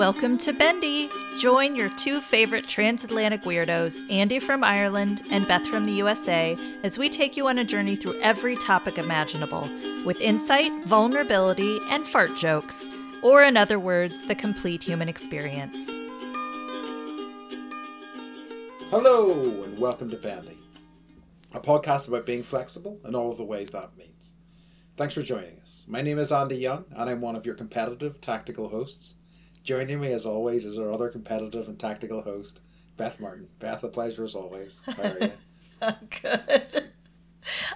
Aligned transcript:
Welcome 0.00 0.38
to 0.38 0.54
Bendy. 0.54 1.10
Join 1.36 1.76
your 1.76 1.90
two 1.90 2.22
favorite 2.22 2.66
transatlantic 2.66 3.42
weirdos, 3.42 4.00
Andy 4.10 4.38
from 4.38 4.64
Ireland 4.64 5.22
and 5.30 5.46
Beth 5.46 5.66
from 5.66 5.84
the 5.84 5.92
USA, 5.92 6.56
as 6.82 6.96
we 6.96 7.10
take 7.10 7.36
you 7.36 7.48
on 7.48 7.58
a 7.58 7.64
journey 7.64 7.96
through 7.96 8.18
every 8.22 8.56
topic 8.56 8.96
imaginable 8.96 9.68
with 10.06 10.18
insight, 10.22 10.72
vulnerability, 10.86 11.78
and 11.90 12.06
fart 12.06 12.34
jokes, 12.34 12.82
or 13.22 13.42
in 13.42 13.58
other 13.58 13.78
words, 13.78 14.26
the 14.26 14.34
complete 14.34 14.82
human 14.82 15.06
experience. 15.06 15.76
Hello, 18.88 19.42
and 19.64 19.78
welcome 19.78 20.08
to 20.08 20.16
Bendy, 20.16 20.58
a 21.52 21.60
podcast 21.60 22.08
about 22.08 22.24
being 22.24 22.42
flexible 22.42 22.98
and 23.04 23.14
all 23.14 23.32
of 23.32 23.36
the 23.36 23.44
ways 23.44 23.68
that 23.72 23.98
means. 23.98 24.34
Thanks 24.96 25.12
for 25.12 25.22
joining 25.22 25.60
us. 25.60 25.84
My 25.86 26.00
name 26.00 26.18
is 26.18 26.32
Andy 26.32 26.56
Young, 26.56 26.86
and 26.92 27.10
I'm 27.10 27.20
one 27.20 27.36
of 27.36 27.44
your 27.44 27.54
competitive 27.54 28.22
tactical 28.22 28.70
hosts. 28.70 29.16
Joining 29.70 30.00
me, 30.00 30.12
as 30.12 30.26
always, 30.26 30.66
is 30.66 30.80
our 30.80 30.90
other 30.90 31.10
competitive 31.10 31.68
and 31.68 31.78
tactical 31.78 32.22
host, 32.22 32.60
Beth 32.96 33.20
Martin. 33.20 33.46
Beth, 33.60 33.84
a 33.84 33.88
pleasure 33.88 34.24
as 34.24 34.34
always. 34.34 34.82
How 34.84 35.00
are 35.04 35.18
you? 35.20 35.32
I'm 35.80 35.94
good. 36.22 36.90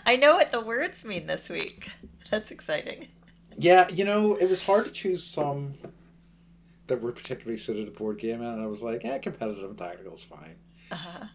I 0.05 0.17
know 0.17 0.35
what 0.35 0.51
the 0.51 0.61
words 0.61 1.05
mean 1.05 1.29
this 1.29 1.49
week. 1.49 1.93
That's 2.29 2.51
exciting. 2.51 3.07
yeah, 3.57 3.87
you 3.91 4.05
know, 4.05 4.35
it 4.35 4.49
was 4.49 4.67
hard 4.67 4.87
to 4.87 4.93
choose 4.93 5.23
some 5.23 5.75
that 6.89 7.01
were 7.01 7.13
particularly 7.13 7.59
suited 7.59 7.85
to 7.85 7.93
board 7.93 8.19
game 8.19 8.43
and 8.43 8.61
I 8.61 8.67
was 8.67 8.83
like, 8.83 9.05
yeah, 9.05 9.19
competitive 9.19 9.71
and 9.71 9.79
tactical 9.79 10.15
is 10.15 10.25
fine. 10.25 10.57
Uh-huh. 10.91 11.27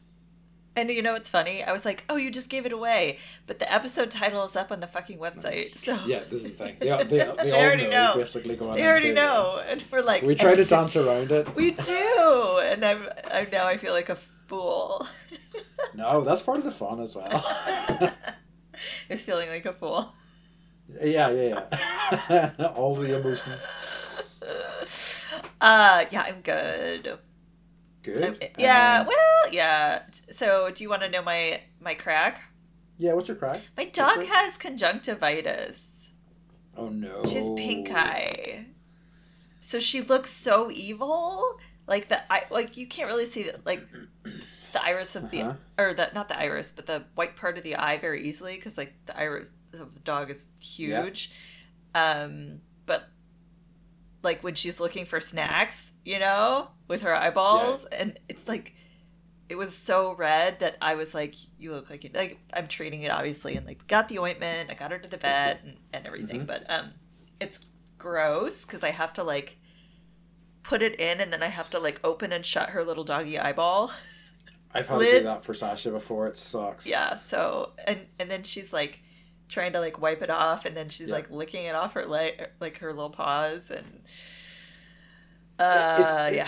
And 0.76 0.90
you 0.90 1.02
know 1.02 1.14
what's 1.14 1.30
funny? 1.30 1.64
I 1.64 1.72
was 1.74 1.84
like, 1.84 2.06
"Oh, 2.10 2.16
you 2.16 2.32
just 2.32 2.48
gave 2.50 2.66
it 2.66 2.72
away," 2.72 3.18
but 3.48 3.60
the 3.60 3.72
episode 3.74 4.12
title 4.12 4.44
is 4.46 4.56
up 4.56 4.72
on 4.72 4.80
the 4.80 4.88
fucking 4.88 5.18
website. 5.20 5.66
So 5.66 6.00
Yeah, 6.06 6.20
this 6.20 6.46
is 6.46 6.56
the 6.56 6.66
thing. 6.66 6.76
They, 6.80 6.88
they, 6.90 7.04
they, 7.04 7.18
They 7.44 7.52
all 7.52 7.60
already 7.62 7.84
know, 7.86 7.90
know. 7.90 8.14
basically 8.16 8.56
going 8.56 8.76
they 8.76 8.86
already 8.88 9.10
into 9.10 9.22
it. 9.22 9.26
know, 9.26 9.62
and 9.68 9.84
we're 9.92 10.02
like, 10.02 10.24
We 10.24 10.36
try 10.36 10.56
to 10.56 10.64
dance 10.64 10.96
around 10.96 11.32
it. 11.32 11.54
We 11.56 11.72
do, 11.72 12.60
and 12.64 12.86
I'm, 12.86 13.04
I'm 13.34 13.48
now 13.52 13.68
I 13.68 13.78
feel 13.78 13.94
like 13.94 14.10
a 14.10 14.16
fool. 14.48 15.08
No, 15.96 16.22
that's 16.22 16.42
part 16.44 16.60
of 16.60 16.64
the 16.64 16.72
fun 16.72 17.00
as 17.02 17.16
well. 17.16 17.44
Is 19.10 19.24
feeling 19.24 19.50
like 19.50 19.66
a 19.66 19.74
fool. 19.74 20.14
yeah, 21.04 21.30
yeah, 21.30 21.68
yeah. 22.30 22.68
All 22.76 22.96
the 22.96 23.20
emotions. 23.20 23.68
Uh, 25.60 26.06
yeah, 26.12 26.22
I'm 26.22 26.42
good. 26.42 27.18
Good. 28.04 28.52
Yeah, 28.58 29.00
Um, 29.02 29.08
well, 29.08 29.52
yeah. 29.54 30.04
So, 30.32 30.70
do 30.72 30.84
you 30.84 30.90
want 30.90 31.02
to 31.02 31.10
know 31.10 31.22
my 31.22 31.62
my 31.80 31.94
crack? 31.94 32.42
yeah, 32.98 33.14
what's 33.14 33.28
your 33.30 33.38
crack? 33.38 33.62
My 33.78 33.86
dog 33.86 34.24
has 34.26 34.58
conjunctivitis. 34.58 35.82
Oh 36.76 36.90
no. 36.90 37.24
She's 37.24 37.50
pink 37.58 37.90
eye. 37.92 38.66
So 39.60 39.80
she 39.80 40.02
looks 40.02 40.32
so 40.32 40.72
evil. 40.72 41.60
Like 41.88 42.08
the 42.10 42.20
eye, 42.32 42.44
like 42.50 42.78
you 42.78 42.88
can't 42.88 43.08
really 43.10 43.26
see 43.26 43.44
the, 43.44 43.60
like 43.66 43.86
the 44.24 44.84
iris 44.84 45.16
of 45.16 45.32
the 45.32 45.42
Uh-huh. 45.42 45.56
or 45.78 45.94
the 45.94 46.10
not 46.14 46.30
the 46.30 46.38
iris, 46.40 46.72
but 46.76 46.86
the 46.86 47.04
white 47.16 47.36
part 47.36 47.58
of 47.58 47.64
the 47.64 47.76
eye 47.76 47.98
very 47.98 48.28
easily 48.28 48.56
because 48.56 48.78
like 48.78 48.94
the 49.06 49.18
iris 49.18 49.52
of 49.74 49.94
the 49.94 50.00
dog 50.02 50.30
is 50.30 50.48
huge. 50.60 51.32
Um, 51.96 52.62
but 52.86 53.04
like 54.24 54.44
when 54.44 54.56
she's 54.56 54.80
looking 54.80 55.06
for 55.06 55.20
snacks, 55.20 55.86
you 56.06 56.20
know, 56.20 56.70
with 56.88 57.02
her 57.02 57.16
eyeballs, 57.18 57.86
and 57.92 58.20
it's 58.30 58.48
like 58.48 58.74
it 59.50 59.56
was 59.58 59.76
so 59.76 60.14
red 60.14 60.60
that 60.60 60.78
I 60.82 60.96
was 60.96 61.14
like, 61.14 61.36
"You 61.58 61.72
look 61.72 61.90
like 61.90 62.04
you 62.04 62.12
like." 62.14 62.40
I'm 62.54 62.68
treating 62.68 63.04
it 63.04 63.12
obviously, 63.12 63.56
and 63.56 63.66
like 63.66 63.88
got 63.88 64.08
the 64.10 64.20
ointment. 64.20 64.72
I 64.72 64.76
got 64.76 64.92
her 64.92 65.00
to 65.00 65.08
the 65.10 65.18
vet 65.18 65.62
and, 65.64 65.78
and 65.94 66.06
everything, 66.06 66.42
Mhm. 66.42 66.48
but 66.48 66.70
um, 66.70 66.92
it's 67.40 67.60
gross 67.98 68.62
because 68.64 68.84
I 68.84 68.92
have 68.92 69.14
to 69.14 69.24
like 69.24 69.58
put 70.64 70.82
it 70.82 71.00
in, 71.00 71.20
and 71.20 71.32
then 71.34 71.42
I 71.44 71.48
have 71.48 71.70
to 71.72 71.80
like 71.80 72.00
open 72.04 72.32
and 72.32 72.46
shut 72.46 72.70
her 72.70 72.84
little 72.84 73.04
doggy 73.04 73.40
eyeball. 73.40 73.92
I've 74.74 74.88
had 74.88 75.00
to 75.00 75.10
do 75.10 75.24
that 75.24 75.44
for 75.44 75.54
Sasha 75.56 75.90
before. 75.90 76.28
It 76.28 76.38
sucks. 76.38 76.88
Yeah. 76.88 77.16
So 77.18 77.72
and 77.88 78.00
and 78.20 78.30
then 78.30 78.44
she's 78.44 78.72
like 78.72 79.00
trying 79.48 79.74
to 79.74 79.80
like 79.80 80.00
wipe 80.00 80.22
it 80.22 80.30
off, 80.30 80.66
and 80.66 80.78
then 80.78 80.90
she's 80.90 81.08
Yeah. 81.10 81.16
like 81.16 81.32
licking 81.32 81.66
it 81.66 81.74
off 81.74 81.94
her 81.94 82.06
leg, 82.06 82.50
like 82.60 82.78
her 82.78 82.94
little 82.94 83.10
paws, 83.10 83.72
and 83.72 84.04
uh, 85.60 85.96
It's- 86.00 86.32
it- 86.32 86.38
yeah. 86.38 86.48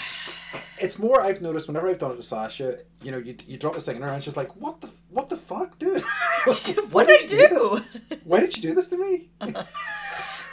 It's 0.79 0.97
more 0.97 1.21
I've 1.21 1.41
noticed 1.41 1.67
whenever 1.67 1.87
I've 1.87 1.99
done 1.99 2.11
it 2.11 2.15
to 2.15 2.23
Sasha. 2.23 2.79
You 3.03 3.11
know, 3.11 3.19
you, 3.19 3.35
you 3.47 3.57
drop 3.57 3.75
in 3.75 4.01
her, 4.01 4.07
and 4.07 4.21
she's 4.23 4.35
like, 4.35 4.49
"What 4.55 4.81
the 4.81 4.89
what 5.09 5.29
the 5.29 5.37
fuck, 5.37 5.77
dude? 5.77 6.01
What 6.91 7.07
did 7.07 7.21
I 7.21 7.23
you 7.23 7.29
do? 7.29 7.81
this? 8.09 8.19
Why 8.23 8.39
did 8.39 8.55
you 8.57 8.63
do 8.69 8.73
this 8.75 8.89
to 8.89 8.97
me? 8.97 9.27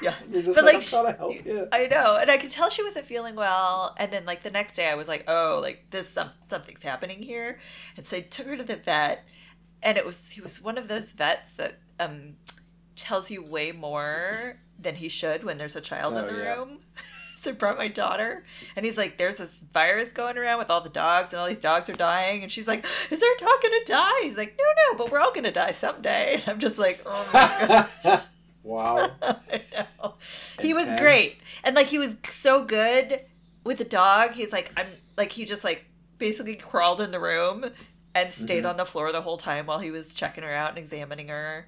yeah. 0.03 0.15
You're 0.31 0.43
just 0.43 0.55
But, 0.55 0.65
like, 0.65 0.75
like, 0.75 0.85
trying 0.85 1.07
to 1.07 1.13
help 1.13 1.35
you. 1.47 1.67
I 1.73 1.87
know, 1.87 2.19
and 2.21 2.31
I 2.31 2.37
could 2.37 2.51
tell 2.51 2.69
she 2.69 2.83
wasn't 2.83 3.07
feeling 3.07 3.35
well. 3.37 3.95
And 3.99 4.13
then, 4.13 4.27
like 4.27 4.43
the 4.43 4.51
next 4.51 4.77
day, 4.77 4.89
I 4.89 4.95
was 4.97 5.09
like, 5.09 5.25
"Oh, 5.29 5.61
like 5.63 5.87
this, 5.91 6.11
some, 6.11 6.31
something's 6.47 6.83
happening 6.83 7.23
here." 7.23 7.59
And 7.97 8.05
so 8.05 8.19
I 8.19 8.21
took 8.21 8.47
her 8.49 8.57
to 8.59 8.65
the 8.65 8.77
vet, 8.77 9.25
and 9.83 9.97
it 9.97 10.05
was 10.05 10.29
he 10.31 10.41
was 10.43 10.61
one 10.63 10.77
of 10.77 10.89
those 10.89 11.13
vets 11.13 11.51
that 11.57 11.79
um 11.99 12.37
tells 12.97 13.31
you 13.31 13.43
way 13.43 13.73
more 13.73 14.59
than 14.79 14.97
he 14.97 15.09
should 15.09 15.43
when 15.43 15.57
there's 15.59 15.75
a 15.77 15.81
child 15.81 16.15
Oh, 16.15 16.19
in 16.19 16.35
the 16.35 16.41
yeah. 16.43 16.55
room. 16.55 16.79
so 17.43 17.50
I 17.50 17.54
brought 17.54 17.78
my 17.78 17.88
daughter, 17.88 18.44
and 18.76 18.84
he's 18.84 18.99
like, 18.99 19.16
"There's 19.19 19.38
this 19.38 19.50
virus 19.72 20.09
going 20.09 20.37
around 20.37 20.59
with 20.59 20.71
all 20.71 20.81
the 20.81 20.88
dogs, 20.91 21.32
and 21.32 21.41
all 21.41 21.47
these 21.47 21.60
dogs 21.60 21.88
are 21.88 21.93
dying." 21.94 22.43
And 22.43 22.50
she's 22.53 22.66
like, 22.69 22.84
"Is 23.10 23.22
our 23.22 23.37
dog 23.38 23.62
gonna 23.62 23.84
die?" 23.87 24.21
He's 24.22 24.37
like, 24.37 24.56
"No, 24.59 24.65
no, 24.65 24.99
but 24.99 25.10
we're 25.12 25.21
all 25.21 25.32
gonna 25.32 25.53
die 25.53 25.72
someday." 25.72 26.34
And 26.41 26.44
I'm 26.49 26.59
just 26.59 26.78
like, 26.78 27.00
"Oh 27.06 27.31
my 27.32 27.87
god." 28.03 28.22
wow. 28.62 29.10
I 29.22 29.60
know. 30.03 30.15
He 30.60 30.75
was 30.75 30.87
great. 31.00 31.41
And 31.65 31.75
like 31.76 31.87
he 31.87 31.99
was 31.99 32.16
so 32.28 32.65
good 32.65 33.21
with 33.65 33.78
the 33.78 33.84
dog. 33.84 34.32
He's 34.32 34.53
like 34.53 34.72
I'm 34.76 34.87
like 35.16 35.32
he 35.32 35.44
just 35.44 35.65
like 35.65 35.84
basically 36.19 36.56
crawled 36.56 37.00
in 37.00 37.10
the 37.12 37.20
room 37.20 37.65
and 38.15 38.31
stayed 38.32 38.65
Mhm. 38.65 38.70
on 38.70 38.76
the 38.76 38.84
floor 38.84 39.12
the 39.12 39.22
whole 39.22 39.37
time 39.38 39.66
while 39.66 39.78
he 39.78 39.91
was 39.91 40.12
checking 40.15 40.43
her 40.44 40.53
out 40.53 40.70
and 40.70 40.78
examining 40.78 41.28
her. 41.28 41.66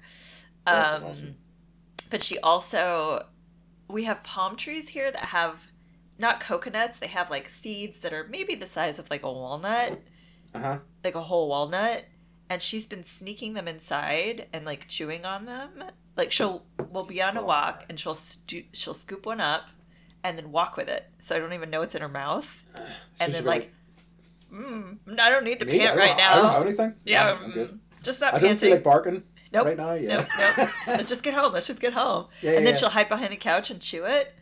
Um 0.67 1.03
awesome. 1.05 1.35
but 2.09 2.21
she 2.21 2.37
also 2.39 3.25
we 3.91 4.05
have 4.05 4.23
palm 4.23 4.55
trees 4.55 4.89
here 4.89 5.11
that 5.11 5.19
have 5.25 5.67
not 6.17 6.39
coconuts, 6.39 6.99
they 6.99 7.07
have 7.07 7.29
like 7.29 7.49
seeds 7.49 7.99
that 7.99 8.13
are 8.13 8.27
maybe 8.29 8.55
the 8.55 8.67
size 8.67 8.99
of 8.99 9.09
like 9.09 9.23
a 9.23 9.31
walnut 9.31 9.99
Uh 10.53 10.59
huh. 10.59 10.79
like 11.03 11.15
a 11.15 11.21
whole 11.21 11.47
walnut 11.49 12.05
and 12.49 12.61
she's 12.61 12.85
been 12.87 13.03
sneaking 13.03 13.53
them 13.53 13.67
inside 13.67 14.47
and 14.53 14.65
like 14.65 14.87
chewing 14.87 15.25
on 15.25 15.45
them 15.45 15.69
like 16.17 16.31
she'll 16.31 16.63
we'll 16.89 17.05
be 17.07 17.21
on 17.21 17.29
a 17.29 17.33
Stop. 17.39 17.45
walk 17.47 17.85
and 17.89 17.99
she'll 17.99 18.13
stu- 18.13 18.65
she'll 18.73 18.93
scoop 18.93 19.25
one 19.25 19.39
up 19.39 19.69
and 20.23 20.37
then 20.37 20.51
walk 20.51 20.75
with 20.77 20.89
it 20.89 21.09
so 21.19 21.35
i 21.35 21.39
don't 21.39 21.53
even 21.53 21.69
know 21.69 21.81
it's 21.81 21.95
in 21.95 22.01
her 22.01 22.09
mouth 22.09 22.61
and 23.21 23.33
then 23.33 23.45
like 23.45 23.71
mm, 24.53 24.97
i 25.17 25.29
don't 25.29 25.45
need 25.45 25.59
to 25.61 25.65
me? 25.65 25.79
Pant 25.79 25.97
right 25.97 26.11
I 26.11 26.35
don't 26.35 26.43
now 26.43 26.49
have 26.49 26.65
anything. 26.65 26.93
yeah 27.05 27.31
I'm, 27.31 27.43
I'm 27.45 27.51
good. 27.51 27.79
just 28.03 28.19
not 28.21 28.33
I 28.33 28.39
don't 28.39 28.49
panting 28.49 28.59
feel 28.67 28.75
like 28.75 28.83
barking 28.83 29.23
nope 29.51 29.65
right 29.65 29.77
now. 29.77 29.93
Yeah. 29.93 30.17
nope 30.17 30.25
nope 30.57 30.69
let's 30.87 31.09
just 31.09 31.23
get 31.23 31.33
home 31.33 31.53
let's 31.53 31.67
just 31.67 31.79
get 31.79 31.93
home 31.93 32.27
yeah, 32.41 32.51
and 32.57 32.65
then 32.65 32.73
yeah. 32.73 32.79
she'll 32.79 32.89
hide 32.89 33.09
behind 33.09 33.31
the 33.31 33.37
couch 33.37 33.69
and 33.69 33.81
chew 33.81 34.05
it 34.05 34.35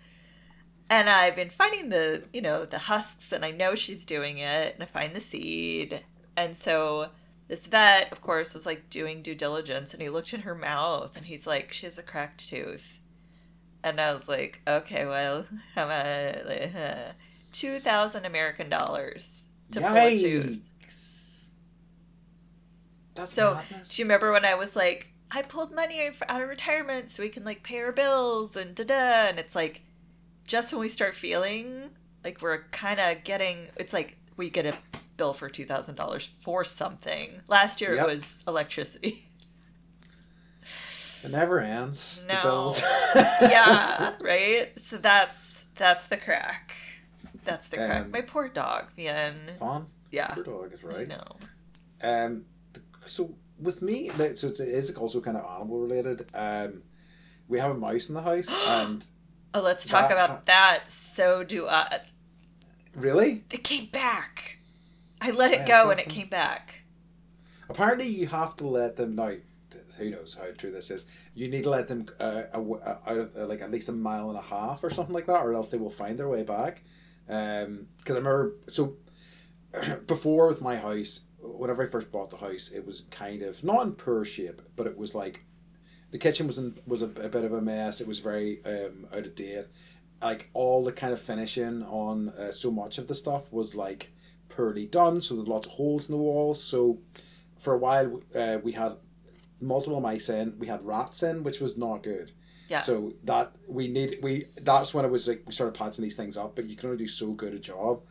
and 0.90 1.09
i've 1.09 1.36
been 1.36 1.50
finding 1.50 1.90
the 1.90 2.24
you 2.34 2.42
know 2.42 2.66
the 2.66 2.80
husks 2.80 3.31
and 3.31 3.44
i 3.46 3.52
know 3.52 3.75
she's 3.75 4.06
doing 4.06 4.38
it 4.38 4.74
and 4.74 4.84
i 4.84 4.86
find 4.86 5.16
the 5.16 5.22
seed 5.22 6.03
and 6.36 6.56
so 6.56 7.09
this 7.47 7.68
vet 7.68 8.12
of 8.12 8.22
course 8.22 8.53
was 8.53 8.66
like 8.66 8.90
doing 8.90 9.22
due 9.22 9.36
diligence 9.36 9.94
and 9.94 10.02
he 10.02 10.09
looked 10.09 10.34
in 10.34 10.42
her 10.42 10.56
mouth 10.56 11.16
and 11.18 11.26
he's 11.26 11.47
like 11.47 11.74
she 11.74 11.86
has 11.86 11.97
a 11.97 12.03
cracked 12.03 12.47
tooth 12.47 13.00
and 13.84 14.00
i 14.00 14.14
was 14.14 14.28
like 14.28 14.62
okay 14.68 15.06
well 15.06 15.46
how 15.76 15.86
about 15.86 16.46
like, 16.46 16.74
uh, 16.76 17.12
2000 17.52 18.26
american 18.26 18.70
dollars 18.70 19.44
to 19.72 19.80
pull 19.80 19.96
a 19.96 20.09
tooth 20.09 20.46
Yikes. 20.46 20.59
That's 23.19 23.34
So, 23.34 23.56
madness. 23.56 23.96
Do 23.96 24.02
you 24.02 24.06
remember 24.06 24.31
when 24.31 24.46
I 24.46 24.56
was 24.56 24.75
like, 24.75 25.09
I 25.31 25.41
pulled 25.44 25.74
money 25.74 26.09
out 26.28 26.41
of 26.41 26.47
retirement 26.50 27.09
so 27.09 27.22
we 27.24 27.30
can 27.30 27.44
like 27.44 27.63
pay 27.63 27.80
our 27.80 27.91
bills 27.91 28.56
and 28.56 28.73
da 28.76 28.84
da? 28.84 29.28
And 29.29 29.40
it's 29.40 29.55
like, 29.55 29.82
just 30.46 30.72
when 30.73 30.82
we 30.82 30.90
start 30.90 31.14
feeling 31.16 31.90
like 32.23 32.41
we're 32.41 32.64
kind 32.72 32.99
of 32.99 33.23
getting, 33.23 33.67
it's 33.78 33.94
like 33.94 34.17
we 34.38 34.49
get 34.49 34.66
a 34.66 34.73
bill 35.17 35.34
for 35.34 35.49
two 35.49 35.66
thousand 35.66 35.96
dollars 35.96 36.29
for 36.41 36.64
something. 36.64 37.41
Last 37.47 37.82
year 37.82 37.94
Yep. 37.96 38.08
it 38.08 38.11
was 38.11 38.44
electricity. 38.47 39.26
It 41.23 41.32
never 41.32 41.59
ends. 41.59 42.26
The 42.28 42.34
No. 42.35 42.41
bills. 42.41 42.82
yeah, 43.41 44.14
right. 44.22 44.72
So 44.79 44.97
that's 44.97 45.64
that's 45.76 46.08
the 46.08 46.17
crack. 46.17 46.73
That's 47.44 47.67
the 47.67 47.78
crack. 47.78 48.09
My 48.09 48.22
poor 48.22 48.47
dog, 48.47 48.85
man. 48.97 49.35
Fun. 49.58 49.88
Yeah, 50.11 50.34
Your 50.35 50.46
dog 50.46 50.73
is 50.73 50.84
right. 50.84 51.08
know. 51.08 51.35
Um, 52.02 52.46
so 53.05 53.35
with 53.59 53.81
me, 53.81 54.07
so 54.09 54.23
it's, 54.47 54.59
it 54.59 54.67
is 54.69 54.96
also 54.96 55.22
kind 55.22 55.37
of 55.37 55.46
animal 55.55 55.79
related. 55.79 56.25
Um, 56.34 56.84
we 57.47 57.59
have 57.59 57.72
a 57.72 57.75
mouse 57.75 58.09
in 58.09 58.16
the 58.16 58.22
house, 58.22 58.47
and 58.67 59.05
Oh, 59.53 59.61
let's 59.61 59.85
talk 59.85 60.09
That- 60.09 60.13
about 60.29 60.46
that. 60.46 60.91
So 60.91 61.43
do 61.43 61.67
I. 61.67 62.01
really, 62.96 63.43
It 63.51 63.63
came 63.63 63.85
back. 63.87 64.57
I 65.22 65.31
let 65.31 65.51
it 65.51 65.67
go 65.67 65.90
and 65.90 65.99
it 65.99 66.07
came 66.07 66.29
back. 66.29 66.81
apparently, 67.69 68.07
you 68.07 68.28
have 68.28 68.55
to 68.57 68.67
let 68.67 68.96
them 68.96 69.16
know. 69.16 69.37
Who 69.99 70.09
knows 70.09 70.35
how 70.40 70.46
true 70.57 70.72
this 70.72 70.90
is? 70.90 71.29
You 71.35 71.47
need 71.49 71.63
to 71.63 71.69
let 71.69 71.87
them 71.90 72.07
uh, 72.19 72.43
uh, 72.53 72.97
out 73.05 73.17
of 73.17 73.35
uh, 73.37 73.46
like 73.46 73.61
at 73.61 73.69
least 73.69 73.90
a 73.90 73.91
mile 73.91 74.29
and 74.29 74.37
a 74.40 74.41
half 74.41 74.84
or 74.84 74.90
something 74.90 75.13
like 75.13 75.25
that, 75.28 75.41
or 75.43 75.53
else 75.53 75.69
they 75.72 75.78
will 75.78 75.90
find 75.91 76.17
their 76.17 76.29
way 76.29 76.43
back. 76.43 76.81
Um, 77.28 77.87
because 77.97 78.16
I 78.16 78.19
remember 78.19 78.53
so 78.67 78.93
before 80.07 80.47
with 80.47 80.61
my 80.61 80.78
house, 80.78 81.22
whenever 81.41 81.84
I 81.84 81.88
first 81.88 82.12
bought 82.12 82.30
the 82.30 82.38
house, 82.38 82.72
it 82.72 82.86
was 82.86 83.02
kind 83.12 83.41
of 83.41 83.64
not 83.64 83.86
in 83.86 83.94
poor 83.94 84.26
shape, 84.26 84.62
but 84.76 84.88
it 84.88 84.97
was 84.97 85.16
like 85.16 85.46
the 86.12 86.18
kitchen 86.18 86.47
was 86.47 86.58
in, 86.58 86.76
was 86.86 87.02
a, 87.02 87.06
a 87.06 87.30
bit 87.30 87.44
of 87.44 87.53
a 87.53 87.62
mess. 87.62 88.02
It 88.02 88.08
was 88.08 88.20
very 88.20 88.59
um, 88.66 89.08
out 89.14 89.26
of 89.26 89.36
date. 89.36 89.66
Like 90.22 90.50
all 90.53 90.84
the 90.84 90.91
kind 90.91 91.14
of 91.14 91.22
finishing 91.22 91.84
on 91.84 92.30
uh, 92.30 92.52
so 92.52 92.72
much 92.72 92.97
of 92.97 93.08
the 93.08 93.16
stuff 93.16 93.53
was 93.53 93.76
like 93.76 94.12
poorly 94.50 94.86
done. 94.86 95.22
So 95.22 95.36
there's 95.36 95.47
lots 95.47 95.68
of 95.68 95.74
holes 95.74 96.09
in 96.09 96.16
the 96.16 96.22
walls. 96.22 96.62
So 96.62 97.00
for 97.58 97.74
a 97.74 97.78
while, 97.78 98.22
uh, 98.35 98.58
we 98.64 98.74
had 98.74 98.94
multiple 99.62 100.02
mice 100.02 100.30
in. 100.30 100.58
We 100.59 100.68
had 100.68 100.85
rats 100.85 101.24
in, 101.24 101.44
which 101.44 101.59
was 101.59 101.78
not 101.78 102.03
good. 102.03 102.32
Yeah. 102.70 102.80
So 102.80 103.14
that 103.24 103.56
we 103.68 103.88
need 103.88 104.20
we 104.22 104.46
that's 104.62 104.94
when 104.94 105.03
it 105.03 105.09
was 105.09 105.28
like 105.28 105.44
we 105.46 105.53
started 105.53 105.78
patching 105.78 106.03
these 106.03 106.16
things 106.16 106.38
up, 106.38 106.56
but 106.56 106.66
you 106.66 106.76
can 106.76 106.90
only 106.90 107.00
do 107.00 107.08
so 107.08 107.32
good 107.32 107.53
a 107.53 107.59
job. 107.59 108.02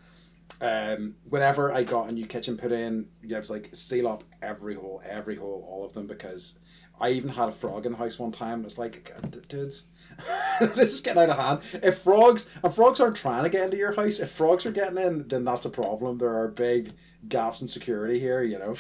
Um, 0.61 1.15
whenever 1.29 1.73
I 1.73 1.85
got 1.85 2.09
a 2.09 2.13
new 2.13 2.27
kitchen 2.27 2.57
put 2.57 2.73
in, 2.73 3.09
yeah, 3.23 3.37
I 3.37 3.41
was 3.41 3.51
like 3.51 3.69
seal 3.75 4.09
up 4.09 4.25
every 4.43 4.75
hole, 4.75 5.01
every 5.09 5.37
hole, 5.37 5.65
all 5.69 5.85
of 5.85 5.93
them 5.93 6.07
because 6.09 6.59
I 7.01 7.11
even 7.11 7.31
had 7.31 7.49
a 7.49 7.53
frog 7.53 7.87
in 7.87 7.93
the 7.93 7.99
house 7.99 8.19
one 8.19 8.33
time. 8.33 8.65
It's 8.65 8.77
like, 8.79 9.09
dudes, 9.49 9.85
this 10.61 10.93
is 10.95 11.01
getting 11.01 11.23
out 11.23 11.31
of 11.31 11.39
hand. 11.39 11.81
If 11.85 11.99
frogs, 11.99 12.59
if 12.65 12.75
frogs 12.75 12.99
aren't 13.01 13.15
trying 13.17 13.45
to 13.45 13.51
get 13.51 13.63
into 13.67 13.77
your 13.77 13.95
house, 13.95 14.19
if 14.19 14.31
frogs 14.33 14.67
are 14.67 14.73
getting 14.73 14.99
in, 14.99 15.29
then 15.29 15.45
that's 15.45 15.65
a 15.65 15.71
problem. 15.71 16.19
There 16.19 16.35
are 16.37 16.49
big 16.49 16.91
gaps 17.29 17.63
in 17.63 17.69
security 17.69 18.19
here, 18.19 18.43
you 18.43 18.59
know. 18.59 18.75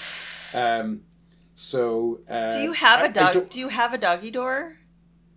Um, 0.55 1.03
so 1.55 2.21
uh, 2.29 2.51
Do 2.53 2.61
you 2.61 2.73
have 2.73 3.01
I- 3.03 3.07
a 3.07 3.13
dog? 3.13 3.33
don't- 3.35 3.57
you 3.57 3.69
have 3.69 3.95
a 3.95 3.99
doggy 3.99 4.33
door? 4.33 4.77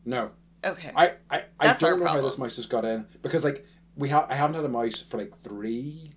no, 0.06 0.32
Okay. 0.64 0.92
I 0.96 1.14
I, 1.30 1.44
I 1.60 1.68
That's 1.68 1.82
don't 1.82 2.00
know 2.00 2.08
how 2.08 2.22
this 2.22 2.38
mouse 2.40 2.56
has 2.56 2.66
got 2.68 2.86
in 2.86 3.06
because 3.24 3.44
like 3.44 3.64
we 3.96 4.10
have 4.10 4.26
I 4.30 4.36
haven't 4.36 4.56
had 4.56 4.66
a 4.66 4.70
mouse 4.70 5.02
for 5.02 5.18
like 5.18 5.36
three, 5.36 6.12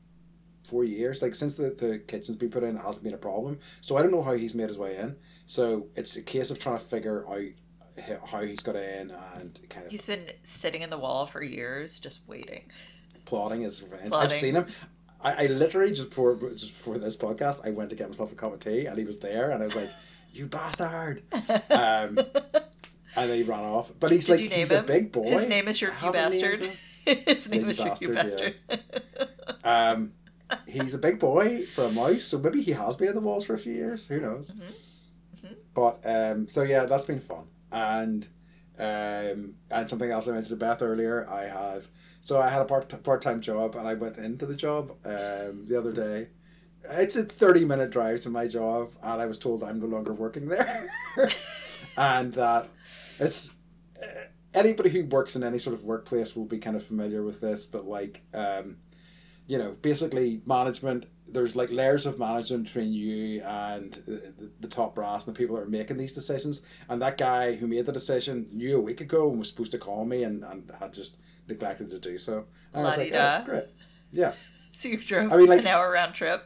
four 0.64 0.84
years. 0.84 1.22
Like 1.22 1.34
since 1.34 1.54
the, 1.56 1.70
the 1.70 1.98
kitchen's 2.06 2.36
been 2.36 2.50
put 2.50 2.62
in, 2.62 2.76
it 2.76 2.80
hasn't 2.82 3.04
been 3.04 3.14
a 3.14 3.18
problem. 3.18 3.58
So 3.80 3.96
I 3.96 4.02
don't 4.02 4.10
know 4.10 4.22
how 4.22 4.32
he's 4.32 4.54
made 4.54 4.68
his 4.68 4.78
way 4.78 4.96
in. 4.96 5.16
So 5.46 5.86
it's 5.94 6.16
a 6.16 6.22
case 6.22 6.50
of 6.50 6.58
trying 6.58 6.78
to 6.78 6.84
figure 6.84 7.24
out 7.28 8.18
how 8.28 8.40
he's 8.42 8.60
got 8.60 8.76
in 8.76 9.12
and 9.36 9.60
kind 9.68 9.86
of 9.86 9.92
He's 9.92 10.06
been 10.06 10.26
sitting 10.42 10.82
in 10.82 10.90
the 10.90 10.98
wall 10.98 11.26
for 11.26 11.42
years, 11.42 11.98
just 11.98 12.28
waiting. 12.28 12.64
plotting 13.24 13.60
his 13.60 13.82
revenge. 13.82 14.12
I've 14.14 14.32
seen 14.32 14.54
him. 14.54 14.66
I, 15.22 15.44
I 15.44 15.46
literally 15.46 15.92
just 15.92 16.10
before 16.10 16.34
just 16.50 16.74
before 16.74 16.98
this 16.98 17.16
podcast, 17.16 17.66
I 17.66 17.70
went 17.70 17.90
to 17.90 17.96
get 17.96 18.08
myself 18.08 18.32
a 18.32 18.34
cup 18.34 18.52
of 18.52 18.58
tea, 18.60 18.86
and 18.86 18.98
he 18.98 19.04
was 19.04 19.20
there, 19.20 19.50
and 19.50 19.62
I 19.62 19.64
was 19.66 19.74
like, 19.76 19.90
"You 20.32 20.46
bastard!" 20.46 21.22
Um, 21.70 22.18
and 23.16 23.30
then 23.30 23.36
he 23.36 23.42
ran 23.44 23.62
off. 23.64 23.92
But 24.00 24.10
he's 24.10 24.26
Did 24.26 24.40
like 24.40 24.50
he's 24.50 24.72
him? 24.72 24.84
a 24.84 24.86
big 24.86 25.12
boy. 25.12 25.30
His 25.30 25.48
name 25.48 25.68
is 25.68 25.80
your 25.80 25.92
Jerky 25.92 26.12
Bastard. 26.12 26.72
His 27.26 27.48
name 27.48 27.64
You 27.64 27.68
is 27.70 27.78
your 27.78 27.86
bastard, 27.86 28.14
Bastard. 28.16 28.54
Um, 29.62 30.12
he's 30.68 30.94
a 30.94 30.98
big 30.98 31.18
boy 31.18 31.66
for 31.66 31.84
a 31.84 31.90
mouse, 31.90 32.24
so 32.24 32.38
maybe 32.38 32.62
he 32.62 32.72
has 32.72 32.96
been 32.96 33.08
in 33.08 33.14
the 33.14 33.20
walls 33.20 33.46
for 33.46 33.54
a 33.54 33.58
few 33.58 33.72
years. 33.72 34.08
Who 34.08 34.20
knows? 34.20 34.54
Mm-hmm. 35.36 35.54
But 35.74 36.00
um, 36.04 36.48
so 36.48 36.62
yeah, 36.62 36.84
that's 36.84 37.06
been 37.06 37.20
fun, 37.20 37.44
and 37.72 38.26
um, 38.78 39.56
and 39.70 39.88
something 39.88 40.10
else 40.10 40.28
I 40.28 40.32
mentioned 40.32 40.58
to 40.58 40.64
Beth 40.64 40.82
earlier. 40.82 41.28
I 41.28 41.44
have 41.44 41.88
so 42.20 42.40
I 42.40 42.48
had 42.48 42.62
a 42.62 42.64
part 42.64 43.02
part 43.02 43.22
time 43.22 43.40
job, 43.40 43.74
and 43.76 43.86
I 43.86 43.94
went 43.94 44.18
into 44.18 44.46
the 44.46 44.56
job 44.56 44.90
um, 45.04 45.66
the 45.66 45.76
other 45.78 45.92
day. 45.92 46.28
It's 46.90 47.16
a 47.16 47.24
thirty 47.24 47.64
minute 47.64 47.90
drive 47.90 48.20
to 48.20 48.30
my 48.30 48.46
job, 48.46 48.92
and 49.02 49.20
I 49.20 49.26
was 49.26 49.38
told 49.38 49.62
I'm 49.62 49.80
no 49.80 49.86
longer 49.86 50.12
working 50.12 50.48
there, 50.48 50.88
and 51.96 52.32
that 52.34 52.68
it's 53.18 53.56
uh, 54.02 54.26
anybody 54.54 54.90
who 54.90 55.04
works 55.06 55.36
in 55.36 55.42
any 55.42 55.58
sort 55.58 55.74
of 55.74 55.84
workplace 55.84 56.34
will 56.34 56.44
be 56.46 56.58
kind 56.58 56.76
of 56.76 56.84
familiar 56.84 57.22
with 57.22 57.40
this. 57.40 57.66
But 57.66 57.84
like, 57.84 58.22
um, 58.32 58.78
you 59.46 59.58
know, 59.58 59.76
basically 59.82 60.40
management. 60.46 61.06
There's 61.26 61.56
like 61.56 61.70
layers 61.72 62.06
of 62.06 62.18
management 62.18 62.64
between 62.66 62.92
you 62.92 63.42
and 63.42 63.92
the, 63.92 64.52
the, 64.60 64.68
top 64.68 64.94
brass 64.94 65.26
and 65.26 65.34
the 65.34 65.38
people 65.38 65.56
that 65.56 65.62
are 65.62 65.68
making 65.68 65.96
these 65.96 66.12
decisions. 66.12 66.62
And 66.88 67.02
that 67.02 67.18
guy 67.18 67.56
who 67.56 67.66
made 67.66 67.86
the 67.86 67.92
decision 67.92 68.46
knew 68.52 68.76
a 68.76 68.80
week 68.80 69.00
ago 69.00 69.30
and 69.30 69.38
was 69.40 69.48
supposed 69.48 69.72
to 69.72 69.78
call 69.78 70.04
me 70.04 70.22
and, 70.22 70.44
and 70.44 70.70
had 70.78 70.92
just 70.92 71.18
neglected 71.48 71.88
to 71.90 71.98
do 71.98 72.18
so. 72.18 72.44
And 72.72 72.82
I 72.82 72.84
was 72.84 72.98
like, 72.98 73.12
oh, 73.12 73.16
La-di-da. 73.16 73.42
oh, 73.42 73.44
great. 73.44 73.64
Yeah. 74.12 74.32
So 74.76 74.88
you 74.88 74.96
drove 74.96 75.32
I 75.32 75.36
mean, 75.36 75.46
like- 75.46 75.60
an 75.60 75.68
hour 75.68 75.88
round 75.88 76.14
trip. 76.14 76.44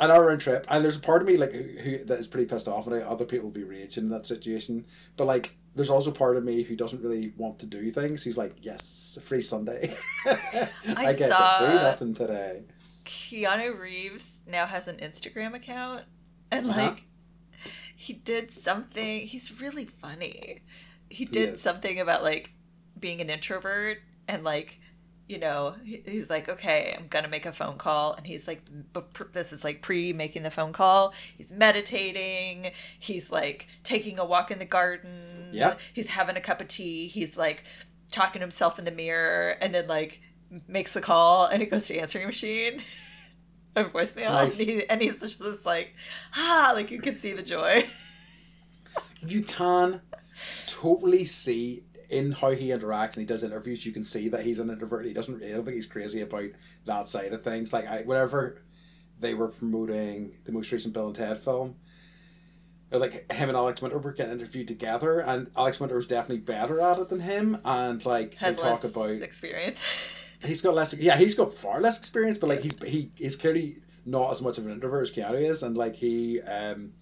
an 0.00 0.10
hour 0.10 0.28
round 0.28 0.40
trip, 0.40 0.64
and 0.70 0.82
there's 0.82 0.96
a 0.96 1.00
part 1.00 1.20
of 1.20 1.28
me 1.28 1.36
like 1.36 1.52
who, 1.52 1.62
who 1.62 2.04
that 2.06 2.18
is 2.18 2.26
pretty 2.26 2.46
pissed 2.46 2.66
off, 2.66 2.86
and 2.86 3.02
other 3.02 3.26
people 3.26 3.44
will 3.48 3.54
be 3.54 3.64
raging 3.64 4.04
in 4.04 4.10
that 4.10 4.26
situation. 4.26 4.86
But 5.18 5.26
like, 5.26 5.56
there's 5.74 5.90
also 5.90 6.10
part 6.10 6.36
of 6.36 6.44
me 6.44 6.62
who 6.62 6.74
doesn't 6.76 7.02
really 7.02 7.32
want 7.36 7.58
to 7.60 7.66
do 7.66 7.90
things. 7.90 8.24
Who's 8.24 8.36
like, 8.38 8.56
yes, 8.62 9.16
a 9.18 9.20
free 9.20 9.40
Sunday. 9.40 9.92
I, 10.26 10.66
I 10.96 11.12
get 11.14 11.28
to 11.28 11.56
do 11.60 11.74
nothing 11.74 12.14
today. 12.14 12.64
Keanu 13.04 13.78
Reeves 13.78 14.28
now 14.46 14.66
has 14.66 14.88
an 14.88 14.96
Instagram 14.96 15.54
account, 15.54 16.04
and 16.50 16.66
Uh-huh. 16.68 16.80
like 16.80 17.02
he 17.96 18.14
did 18.14 18.52
something. 18.52 19.20
He's 19.26 19.60
really 19.60 19.84
funny. 19.84 20.62
He 21.08 21.24
did 21.24 21.50
is. 21.50 21.62
something 21.62 22.00
about 22.00 22.22
like 22.22 22.50
being 22.98 23.20
an 23.20 23.30
introvert 23.30 23.98
and 24.26 24.42
like 24.42 24.79
you 25.30 25.38
know 25.38 25.76
he's 25.84 26.28
like 26.28 26.48
okay 26.48 26.92
i'm 26.98 27.06
gonna 27.06 27.28
make 27.28 27.46
a 27.46 27.52
phone 27.52 27.78
call. 27.78 28.14
And 28.14 28.26
he's 28.26 28.48
like 28.48 28.62
this 29.32 29.52
is 29.52 29.62
like 29.62 29.80
pre 29.80 30.12
making 30.12 30.42
the 30.42 30.50
phone 30.50 30.72
call. 30.72 31.12
He's 31.38 31.52
meditating. 31.52 32.72
He's 32.98 33.30
like 33.30 33.68
taking 33.84 34.18
a 34.18 34.24
walk 34.24 34.50
in 34.50 34.58
the 34.58 34.64
garden. 34.64 35.50
Yeah. 35.52 35.76
he's 35.92 36.08
having 36.08 36.36
a 36.36 36.40
cup 36.40 36.60
of 36.60 36.68
tea. 36.68 37.06
He's 37.06 37.36
like 37.36 37.64
talking 38.10 38.40
to 38.40 38.44
himself 38.44 38.78
in 38.78 38.84
the 38.84 38.90
mirror 38.90 39.56
and 39.60 39.74
then 39.74 39.86
like 39.86 40.20
makes 40.66 40.94
the 40.94 41.00
call 41.00 41.46
and 41.46 41.62
it 41.62 41.70
goes 41.70 41.86
to 41.86 41.96
answering 41.96 42.26
machine 42.26 42.82
a 43.76 43.84
voicemail. 43.84 44.32
Nice. 44.32 44.58
and, 44.58 44.68
he, 44.68 44.88
and 44.88 45.00
he's 45.00 45.18
just 45.18 45.64
like 45.64 45.94
ah 46.34 46.72
like 46.74 46.90
you 46.90 47.00
can 47.00 47.16
see 47.16 47.32
the 47.32 47.42
joy. 47.42 47.86
You 49.26 49.42
can 49.42 50.00
totally 50.66 51.24
see 51.24 51.84
in 52.10 52.32
how 52.32 52.50
he 52.50 52.68
interacts 52.68 53.16
and 53.16 53.22
he 53.22 53.26
does 53.26 53.42
interviews. 53.44 53.86
You 53.86 53.92
can 53.92 54.04
see 54.04 54.28
that 54.28 54.44
he's 54.44 54.58
an 54.58 54.70
introvert. 54.70 55.06
He 55.06 55.12
doesn't. 55.12 55.42
I 55.42 55.50
don't 55.50 55.64
think 55.64 55.76
he's 55.76 55.86
crazy 55.86 56.20
about 56.20 56.50
that 56.86 57.08
side 57.08 57.32
of 57.32 57.42
things. 57.42 57.72
Like 57.72 57.88
I, 57.88 58.02
whenever 58.02 58.62
they 59.18 59.34
were 59.34 59.48
promoting 59.48 60.32
the 60.46 60.52
most 60.52 60.72
recent 60.72 60.94
Bill 60.94 61.06
and 61.06 61.16
Ted 61.16 61.38
film. 61.38 61.76
Like 62.92 63.32
him 63.32 63.48
and 63.48 63.56
Alex 63.56 63.80
Winter 63.80 63.98
were 63.98 64.12
getting 64.12 64.32
interviewed 64.32 64.66
together, 64.66 65.20
and 65.20 65.48
Alex 65.56 65.78
Winter 65.78 65.94
was 65.94 66.08
definitely 66.08 66.38
better 66.38 66.80
at 66.80 66.98
it 66.98 67.08
than 67.08 67.20
him. 67.20 67.58
And 67.64 68.04
like 68.04 68.34
has 68.34 68.56
they 68.56 68.62
talk 68.62 68.82
about 68.82 69.10
experience 69.10 69.80
he's 70.44 70.60
got 70.60 70.74
less 70.74 70.98
yeah 70.98 71.16
he's 71.16 71.34
got 71.34 71.52
far 71.52 71.80
less 71.80 71.98
experience 71.98 72.38
but 72.38 72.48
like 72.48 72.60
he's 72.60 72.82
he 72.82 73.10
is 73.18 73.36
clearly 73.36 73.74
not 74.06 74.30
as 74.30 74.42
much 74.42 74.58
of 74.58 74.66
an 74.66 74.72
introvert 74.72 75.02
as 75.02 75.12
Keanu 75.12 75.34
is 75.34 75.62
and 75.62 75.76
like 75.76 75.96
he 75.96 76.40
um 76.40 76.92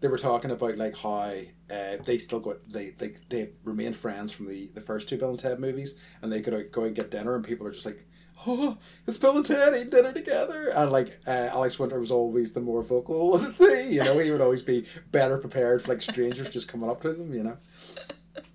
they 0.00 0.08
were 0.08 0.18
talking 0.18 0.50
about 0.50 0.76
like 0.76 0.96
how 0.96 1.32
uh, 1.70 1.96
they 2.04 2.18
still 2.18 2.40
got 2.40 2.56
they, 2.68 2.90
they 2.90 3.14
they 3.28 3.50
remained 3.64 3.96
friends 3.96 4.32
from 4.32 4.48
the 4.48 4.68
the 4.74 4.80
first 4.80 5.08
two 5.08 5.18
Bill 5.18 5.30
and 5.30 5.38
Ted 5.38 5.58
movies 5.58 6.16
and 6.22 6.30
they 6.30 6.40
could 6.40 6.54
out, 6.54 6.70
go 6.70 6.84
and 6.84 6.94
get 6.94 7.10
dinner 7.10 7.34
and 7.34 7.44
people 7.44 7.66
are 7.66 7.72
just 7.72 7.86
like 7.86 8.04
oh 8.46 8.78
it's 9.06 9.18
Bill 9.18 9.36
and 9.36 9.44
Ted 9.44 9.74
eating 9.74 9.90
dinner 9.90 10.12
together. 10.12 10.66
And 10.76 10.92
like 10.92 11.08
uh, 11.26 11.48
Alex 11.52 11.78
Winter 11.78 11.98
was 11.98 12.10
always 12.10 12.52
the 12.52 12.60
more 12.60 12.82
vocal 12.82 13.34
of 13.34 13.42
the 13.42 13.52
two 13.52 13.92
you 13.92 14.04
know? 14.04 14.18
He 14.18 14.30
would 14.30 14.40
always 14.40 14.62
be 14.62 14.84
better 15.10 15.38
prepared 15.38 15.82
for 15.82 15.92
like 15.92 16.00
strangers 16.00 16.50
just 16.50 16.68
coming 16.68 16.88
up 16.88 17.00
to 17.02 17.12
them 17.12 17.34
you 17.34 17.42
know? 17.42 17.56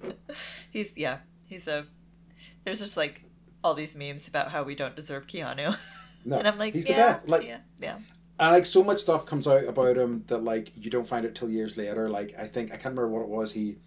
He's 0.72 0.96
yeah 0.96 1.20
he's 1.46 1.68
a 1.68 1.86
there's 2.64 2.80
just 2.80 2.98
like 2.98 3.22
all 3.64 3.74
these 3.74 3.96
memes 3.96 4.28
about 4.28 4.50
how 4.50 4.64
we 4.64 4.76
don't 4.76 4.96
deserve 4.96 5.28
keanu. 5.28 5.78
No 6.26 6.38
and 6.40 6.48
i'm 6.48 6.58
like 6.58 6.74
he's 6.74 6.90
yeah, 6.90 6.96
the 6.96 7.02
best 7.02 7.30
like 7.30 7.46
yeah 7.46 7.58
yeah 7.80 7.98
And 8.48 8.54
like 8.54 8.66
so 8.66 8.84
much 8.84 9.00
stuff 9.00 9.26
comes 9.26 9.48
out 9.48 9.66
about 9.66 9.98
him 9.98 10.24
that 10.28 10.44
like 10.44 10.72
you 10.76 10.90
don't 10.90 11.08
find 11.08 11.26
it 11.26 11.36
till 11.36 11.50
years 11.50 11.78
later. 11.78 12.10
Like 12.10 12.34
I 12.40 12.46
think 12.46 12.70
I 12.72 12.76
can't 12.76 12.96
remember 12.96 13.10
what 13.10 13.22
it 13.24 13.30
was. 13.30 13.52
He 13.54 13.78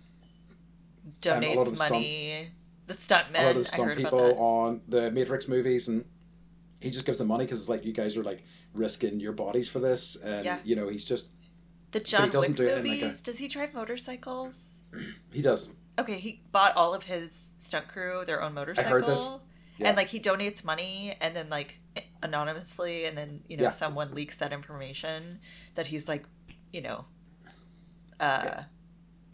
Um, 1.31 1.43
a 1.43 1.55
lot 1.55 1.67
of 1.67 1.71
the 1.71 1.77
stunt- 1.77 1.93
money 1.93 2.49
the 2.87 2.95
stuntmen 2.95 3.41
a 3.41 3.43
lot 3.43 3.51
of 3.53 3.57
the 3.57 3.65
stunt 3.65 3.97
people 3.97 4.39
on 4.41 4.81
the 4.89 5.11
Matrix 5.11 5.49
movies, 5.49 5.89
and 5.89 6.05
he 6.81 6.91
just 6.91 7.05
gives 7.07 7.19
them 7.19 7.29
money 7.29 7.45
because 7.45 7.59
it's 7.61 7.69
like 7.69 7.85
you 7.85 7.93
guys 7.93 8.17
are 8.17 8.23
like 8.23 8.45
risking 8.75 9.19
your 9.21 9.33
bodies 9.33 9.69
for 9.69 9.79
this, 9.81 10.17
and 10.17 10.45
Yeah. 10.45 10.61
you 10.65 10.77
know 10.77 10.89
he's 10.89 11.05
just 11.05 11.31
the 11.93 12.01
john 12.01 12.29
doesn't 12.31 12.59
wick 12.59 12.71
do 12.71 12.77
movies 12.83 13.03
like, 13.03 13.13
a- 13.21 13.23
does 13.23 13.39
he 13.39 13.49
drive 13.49 13.73
motorcycles 13.73 14.59
he 15.33 15.41
does. 15.43 15.69
okay 15.99 16.19
he 16.19 16.43
bought 16.53 16.77
all 16.77 16.93
of 16.95 17.05
his 17.05 17.53
stunt 17.59 17.89
crew 17.89 18.23
their 18.27 18.43
own 18.43 18.53
motorcycle 18.55 18.89
I 18.89 18.93
heard 18.93 19.07
this. 19.07 19.27
Yeah. 19.79 19.89
and 19.89 19.97
like 19.97 20.09
he 20.09 20.21
donates 20.21 20.63
money 20.65 21.17
and 21.21 21.35
then 21.35 21.49
like 21.49 21.79
anonymously 22.23 23.05
and 23.07 23.17
then 23.17 23.41
you 23.49 23.57
know 23.57 23.65
Yeah. 23.65 23.71
someone 23.71 24.15
leaks 24.15 24.37
that 24.39 24.53
information 24.53 25.41
that 25.75 25.87
he's 25.87 26.09
like 26.09 26.25
you 26.73 26.81
know 26.83 27.05
uh 28.21 28.41
Yeah. 28.45 28.65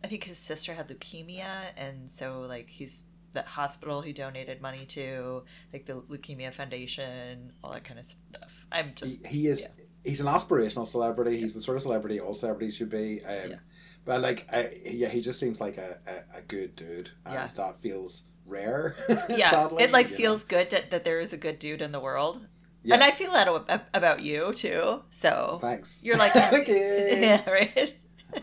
i 0.05 0.07
think 0.07 0.25
his 0.25 0.39
sister 0.39 0.75
had 0.75 0.89
leukemia 0.89 1.67
and 1.77 2.11
so 2.11 2.41
like 2.43 2.69
he's 2.69 3.05
that 3.35 3.47
hospital 3.47 4.03
he 4.03 4.13
donated 4.13 4.61
money 4.61 4.85
to 4.87 5.43
like 5.73 5.87
the 5.87 5.95
leukemia 5.95 6.53
foundation 6.53 7.53
all 7.65 7.73
that 7.73 7.85
kind 7.85 7.99
of 7.99 8.07
stuff 8.07 8.51
i'm 8.73 8.89
He, 8.89 8.95
just 8.95 9.27
he 9.27 9.47
is. 9.47 9.69
He's 10.05 10.21
an 10.21 10.27
aspirational 10.27 10.85
celebrity. 10.85 11.37
He's 11.39 11.55
the 11.55 11.61
sort 11.61 11.77
of 11.77 11.83
celebrity 11.83 12.19
all 12.19 12.35
celebrities 12.35 12.77
should 12.77 12.91
be. 12.91 13.21
Um, 13.25 13.51
Yeah. 13.51 13.57
But 14.05 14.21
like, 14.21 14.49
I, 14.53 14.77
yeah, 14.85 15.07
he 15.07 15.21
just 15.21 15.39
seems 15.39 15.61
like 15.61 15.79
a, 15.79 15.97
a, 16.35 16.39
a 16.39 16.43
good 16.43 16.75
dude, 16.75 17.11
and 17.25 17.35
Yeah. 17.35 17.51
that 17.55 17.77
feels 17.79 18.25
rare. 18.47 18.95
Yeah, 19.29 19.69
it 19.79 19.93
like 19.93 20.07
you 20.07 20.13
know. 20.13 20.17
feels 20.19 20.45
good 20.45 20.71
that, 20.71 20.91
that 20.91 21.05
there 21.05 21.21
is 21.21 21.33
a 21.33 21.37
good 21.37 21.59
dude 21.59 21.83
in 21.83 21.93
the 21.93 22.01
world, 22.01 22.41
Yes. 22.83 22.95
and 22.95 23.03
I 23.03 23.11
feel 23.11 23.33
that 23.33 23.89
about 23.95 24.23
you 24.23 24.53
too. 24.55 25.03
So 25.11 25.59
Thanks. 25.61 26.05
You're 26.05 26.17
like- 26.17 26.35
you. 26.69 26.75
yeah, 26.75 27.49
right. 27.49 27.95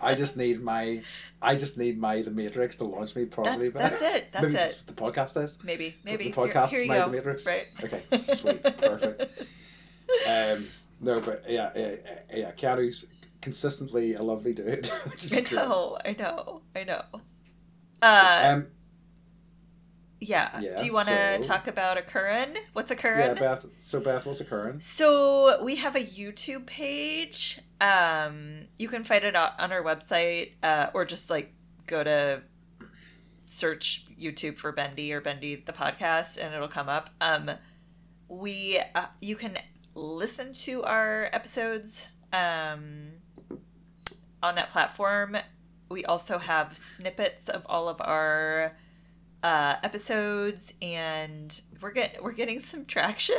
I 0.02 0.14
just 0.16 0.38
need 0.38 0.62
my, 0.62 1.02
I 1.42 1.56
just 1.56 1.78
need 1.78 1.98
my 1.98 2.22
The 2.22 2.30
Matrix 2.32 2.78
to 2.78 2.84
launch 2.84 3.16
me 3.16 3.26
properly. 3.26 3.70
That's, 3.70 3.90
but 4.00 4.00
that's 4.00 4.16
it. 4.18 4.32
That's 4.32 4.44
maybe 4.44 4.54
it. 4.54 4.58
that's 4.58 4.78
what 4.78 4.88
the 4.96 5.02
podcast 5.02 5.44
is. 5.44 5.64
Maybe, 5.64 5.96
maybe 6.06 6.26
the 6.26 6.32
podcast 6.32 6.70
Here, 6.70 6.80
is 6.82 6.86
here 6.86 6.88
my 6.88 6.98
you 6.98 7.06
The. 7.06 7.12
Matrix. 7.12 7.48
Right. 7.48 7.68
Okay, 7.84 8.18
sweet, 8.18 8.62
perfect. 8.62 9.48
Um, 10.28 10.68
no, 11.02 11.20
but 11.22 11.44
yeah, 11.50 11.72
yeah, 11.76 11.96
yeah. 12.36 12.52
Keanu's 12.52 13.14
consistently 13.42 14.14
a 14.14 14.22
lovely 14.24 14.54
dude, 14.54 14.86
which 15.06 15.26
is 15.26 15.52
I 15.52 15.56
know, 15.56 15.98
I 16.06 16.12
know, 16.14 16.62
I 16.76 16.84
know. 16.84 17.02
Uh, 18.02 18.42
Um, 18.54 18.68
yeah. 20.20 20.60
yeah, 20.60 20.78
Do 20.78 20.86
you 20.86 20.94
want 20.94 21.08
to 21.08 21.40
so- 21.42 21.48
talk 21.48 21.68
about 21.68 21.98
a 21.98 22.02
Curran? 22.02 22.56
What's 22.74 22.92
a 22.92 22.96
current? 22.96 23.40
yeah, 23.40 23.56
Beth. 23.56 23.66
So 23.78 24.00
Beth, 24.00 24.26
what's 24.26 24.42
occurring? 24.42 24.82
So 24.82 25.64
we 25.64 25.78
have 25.78 25.96
a 25.96 26.04
YouTube 26.04 26.66
page. 26.66 27.60
Um, 27.82 28.66
you 28.78 28.90
can 28.90 29.04
find 29.04 29.24
it 29.24 29.36
on 29.36 29.72
our 29.72 29.84
website, 29.84 30.52
uh, 30.64 30.88
or 30.94 31.06
just 31.06 31.30
like 31.30 31.54
go 31.88 32.04
to 32.04 32.42
search 33.46 34.06
YouTube 34.20 34.58
for 34.58 34.72
Bendy 34.72 35.12
or 35.14 35.22
Bendy 35.22 35.56
the 35.56 35.74
podcast, 35.74 36.38
and 36.38 36.54
it'll 36.54 36.68
come 36.68 36.90
up. 36.90 37.10
Um, 37.22 37.52
we 38.28 38.80
uh, 38.96 39.06
you 39.22 39.36
can 39.36 39.58
listen 39.96 40.54
to 40.54 40.84
our 40.84 41.30
episodes 41.34 42.08
um, 42.32 43.12
on 44.44 44.56
that 44.56 44.72
platform. 44.72 45.38
We 45.90 46.06
also 46.06 46.38
have 46.38 46.78
snippets 46.78 47.50
of 47.50 47.66
all 47.66 47.90
of 47.90 48.00
our 48.02 48.76
uh, 49.44 49.76
episodes, 49.84 50.74
and 50.82 51.62
we're 51.82 51.92
get 51.92 52.24
we're 52.24 52.32
getting 52.34 52.60
some 52.60 52.86
traction. 52.86 53.38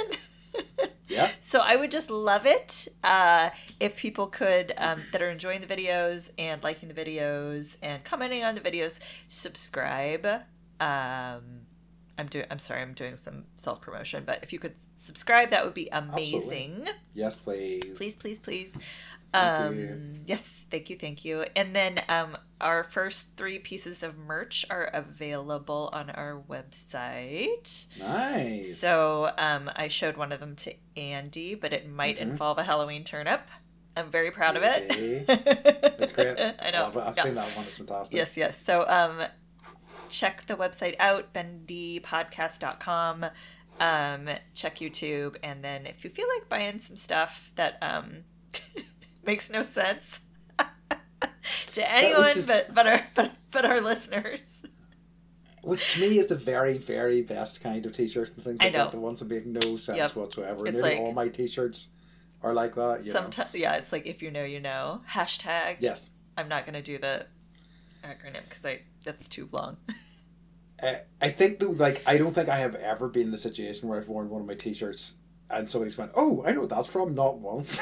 Yeah. 1.08 1.28
So 1.40 1.58
I 1.58 1.74
would 1.74 1.90
just 1.90 2.08
love 2.08 2.46
it 2.46 2.86
uh, 3.02 3.50
if 3.80 3.96
people 3.96 4.28
could 4.28 4.72
um, 4.78 5.02
that 5.10 5.20
are 5.20 5.28
enjoying 5.28 5.60
the 5.60 5.66
videos 5.66 6.30
and 6.38 6.62
liking 6.62 6.88
the 6.88 6.94
videos 6.94 7.76
and 7.82 8.02
commenting 8.04 8.44
on 8.44 8.54
the 8.54 8.60
videos 8.60 9.00
subscribe. 9.28 10.24
Um, 10.78 11.62
I'm 12.16 12.28
doing. 12.28 12.46
I'm 12.50 12.60
sorry. 12.60 12.82
I'm 12.82 12.94
doing 12.94 13.16
some 13.16 13.44
self 13.56 13.80
promotion, 13.80 14.22
but 14.24 14.38
if 14.42 14.52
you 14.52 14.60
could 14.60 14.74
subscribe, 14.94 15.50
that 15.50 15.64
would 15.64 15.74
be 15.74 15.88
amazing. 15.90 16.86
Yes, 17.12 17.36
please. 17.36 17.84
Please, 17.96 18.14
please, 18.14 18.38
please. 18.38 18.76
Thank 19.32 19.60
Um, 19.60 19.78
you. 19.78 20.00
Yes, 20.26 20.64
thank 20.70 20.90
you, 20.90 20.96
thank 20.96 21.24
you. 21.24 21.44
And 21.56 21.74
then 21.74 22.00
um, 22.08 22.36
our 22.60 22.84
first 22.84 23.36
three 23.36 23.58
pieces 23.58 24.02
of 24.02 24.16
merch 24.18 24.64
are 24.70 24.84
available 24.84 25.88
on 25.92 26.10
our 26.10 26.42
website. 26.48 27.86
Nice. 27.98 28.78
So 28.78 29.30
um, 29.38 29.70
I 29.74 29.88
showed 29.88 30.16
one 30.16 30.32
of 30.32 30.40
them 30.40 30.56
to 30.56 30.74
Andy, 30.96 31.54
but 31.54 31.72
it 31.72 31.88
might 31.88 32.18
Mhm. 32.18 32.22
involve 32.22 32.58
a 32.58 32.62
Halloween 32.64 33.04
turnip. 33.04 33.42
I'm 33.96 34.10
very 34.10 34.30
proud 34.30 34.56
of 34.56 34.62
it. 34.64 35.26
That's 35.98 36.12
great. 36.12 36.38
I 36.38 36.70
know. 36.70 36.92
I've 36.96 37.16
Yeah. 37.16 37.22
seen 37.22 37.34
that 37.34 37.48
one. 37.56 37.64
It's 37.66 37.78
fantastic. 37.78 38.16
Yes, 38.16 38.36
yes. 38.36 38.56
So 38.64 38.86
um, 38.88 39.22
check 40.08 40.46
the 40.46 40.54
website 40.56 40.94
out, 41.00 41.32
bendypodcast.com. 41.34 43.26
Um, 43.80 44.28
check 44.54 44.76
YouTube, 44.76 45.36
and 45.42 45.64
then 45.64 45.86
if 45.86 46.04
you 46.04 46.10
feel 46.10 46.26
like 46.38 46.48
buying 46.48 46.78
some 46.80 46.96
stuff 46.96 47.50
that 47.56 47.78
um, 47.82 48.24
makes 49.24 49.48
no 49.50 49.62
sense 49.62 50.20
to 51.72 51.92
anyone 51.92 52.22
just- 52.26 52.48
but, 52.48 52.74
but 52.74 52.86
our 52.86 53.00
but, 53.14 53.32
but 53.50 53.64
our 53.64 53.80
listeners. 53.80 54.62
Which 55.62 55.92
to 55.92 56.00
me 56.00 56.16
is 56.16 56.28
the 56.28 56.36
very, 56.36 56.78
very 56.78 57.20
best 57.20 57.62
kind 57.62 57.84
of 57.84 57.92
t-shirts 57.92 58.34
and 58.34 58.42
things 58.42 58.60
I 58.62 58.64
like 58.64 58.72
that. 58.74 58.92
The 58.92 58.98
ones 59.00 59.20
that 59.20 59.28
make 59.28 59.44
no 59.44 59.76
sense 59.76 59.98
Yep. 59.98 60.16
whatsoever. 60.16 60.66
It's 60.66 60.74
Nearly 60.74 60.90
like- 60.92 60.98
all 61.00 61.12
my 61.12 61.28
t-shirts 61.28 61.90
are 62.42 62.54
like 62.54 62.74
that. 62.76 63.02
You. 63.04 63.12
Sometimes, 63.12 63.54
yeah, 63.54 63.74
it's 63.76 63.92
like 63.92 64.06
if 64.06 64.22
you 64.22 64.30
know, 64.30 64.44
you 64.44 64.60
know. 64.60 65.02
Hashtag. 65.10 65.76
Yes. 65.80 66.10
I'm 66.38 66.48
not 66.48 66.64
gonna 66.64 66.80
do 66.80 66.96
the 66.96 67.26
acronym 68.02 68.42
because 68.48 68.64
I 68.64 68.80
that's 69.04 69.28
too 69.28 69.48
long. 69.52 69.76
Uh, 70.82 70.94
I 71.20 71.28
think 71.28 71.58
though, 71.58 71.72
like 71.72 72.02
I 72.06 72.16
don't 72.16 72.32
think 72.34 72.48
I 72.48 72.56
have 72.56 72.74
ever 72.74 73.10
been 73.10 73.28
in 73.28 73.34
a 73.34 73.36
situation 73.36 73.86
where 73.86 73.98
I've 74.00 74.08
worn 74.08 74.30
one 74.30 74.40
of 74.40 74.46
my 74.46 74.54
t-shirts 74.54 75.16
and 75.50 75.68
somebody's 75.68 75.98
went, 75.98 76.12
"Oh, 76.16 76.42
I 76.46 76.52
know 76.52 76.60
what 76.60 76.70
that's 76.70 76.86
from." 76.90 77.14
Not 77.14 77.38
once. 77.38 77.80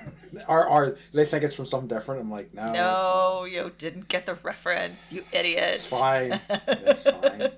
or, 0.48 0.68
or 0.68 0.96
they 1.12 1.24
think 1.24 1.44
it's 1.44 1.54
from 1.54 1.66
something 1.66 1.88
different. 1.88 2.20
I'm 2.20 2.30
like, 2.30 2.52
no, 2.54 2.72
no, 2.72 3.44
you 3.44 3.70
didn't 3.78 4.08
get 4.08 4.26
the 4.26 4.34
reference, 4.42 4.96
you 5.10 5.22
idiot. 5.32 5.70
it's 5.74 5.86
fine. 5.86 6.40
It's 6.68 7.04
fine. 7.10 7.50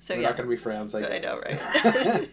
so 0.00 0.14
We're 0.14 0.20
yeah, 0.22 0.28
not 0.28 0.36
going 0.36 0.48
to 0.48 0.50
be 0.50 0.56
friends. 0.56 0.94
I, 0.94 1.06
I 1.16 1.18
know, 1.18 1.38
right? 1.38 1.60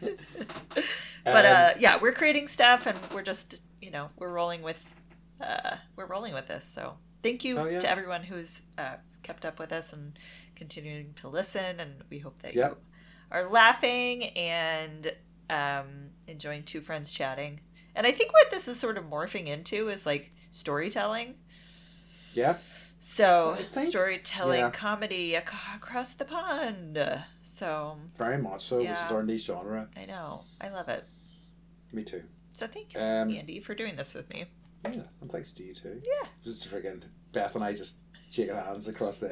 but 1.25 1.45
Um, 1.45 1.55
uh, 1.55 1.69
yeah, 1.79 1.97
we're 2.01 2.13
creating 2.13 2.47
stuff, 2.47 2.85
and 2.87 2.97
we're 3.13 3.21
just 3.23 3.61
you 3.81 3.91
know 3.91 4.09
we're 4.17 4.31
rolling 4.31 4.61
with 4.61 4.93
uh, 5.41 5.75
we're 5.95 6.05
rolling 6.07 6.33
with 6.33 6.47
this. 6.47 6.69
So 6.73 6.95
thank 7.23 7.43
you 7.43 7.57
Oh, 7.57 7.65
yeah. 7.65 7.81
to 7.81 7.89
everyone 7.89 8.23
who's 8.23 8.61
uh, 8.77 8.95
kept 9.23 9.45
up 9.45 9.59
with 9.59 9.71
us 9.71 9.91
and 9.93 10.17
continuing 10.55 11.13
to 11.15 11.27
listen, 11.27 11.79
and 11.79 12.03
we 12.09 12.19
hope 12.19 12.41
that 12.41 12.55
Yep. 12.55 12.71
you 12.71 12.77
are 13.31 13.49
laughing 13.49 14.23
and 14.37 15.11
um, 15.49 16.11
enjoying 16.27 16.63
two 16.63 16.81
friends 16.81 17.11
chatting. 17.11 17.59
And 17.95 18.05
I 18.05 18.11
think 18.11 18.31
what 18.33 18.51
this 18.51 18.67
is 18.67 18.79
sort 18.79 18.97
of 18.97 19.05
morphing 19.05 19.47
into 19.47 19.89
is 19.89 20.05
like 20.05 20.31
storytelling. 20.51 21.35
yeah, 22.33 22.57
So 22.99 23.55
think- 23.55 23.87
storytelling 23.89 24.59
yeah. 24.59 24.69
comedy 24.69 25.35
ac- 25.35 25.47
across 25.75 26.11
the 26.11 26.25
pond. 26.25 26.99
So 27.43 27.97
very 28.15 28.37
much 28.37 28.61
so. 28.61 28.79
Which 28.79 28.89
is 28.91 29.11
our 29.11 29.23
niche 29.23 29.45
genre. 29.45 29.89
I 29.97 30.05
know 30.05 30.41
I 30.61 30.69
love 30.69 30.89
it. 30.89 31.03
Me 31.91 32.03
too. 32.03 32.23
So 32.53 32.67
thanks, 32.67 32.95
Um, 32.95 33.31
Andy, 33.31 33.59
for 33.59 33.73
doing 33.73 33.95
this 33.95 34.13
with 34.13 34.29
me. 34.29 34.45
Yeah, 34.85 35.01
and 35.21 35.31
thanks 35.31 35.53
to 35.53 35.63
you 35.63 35.73
too. 35.73 36.01
Yeah. 36.05 36.27
Just 36.43 36.69
friggin' 36.71 37.03
Beth 37.31 37.55
and 37.55 37.63
I 37.63 37.71
just 37.73 37.99
shaking 38.29 38.55
hands 38.55 38.87
across 38.87 39.17
the. 39.19 39.29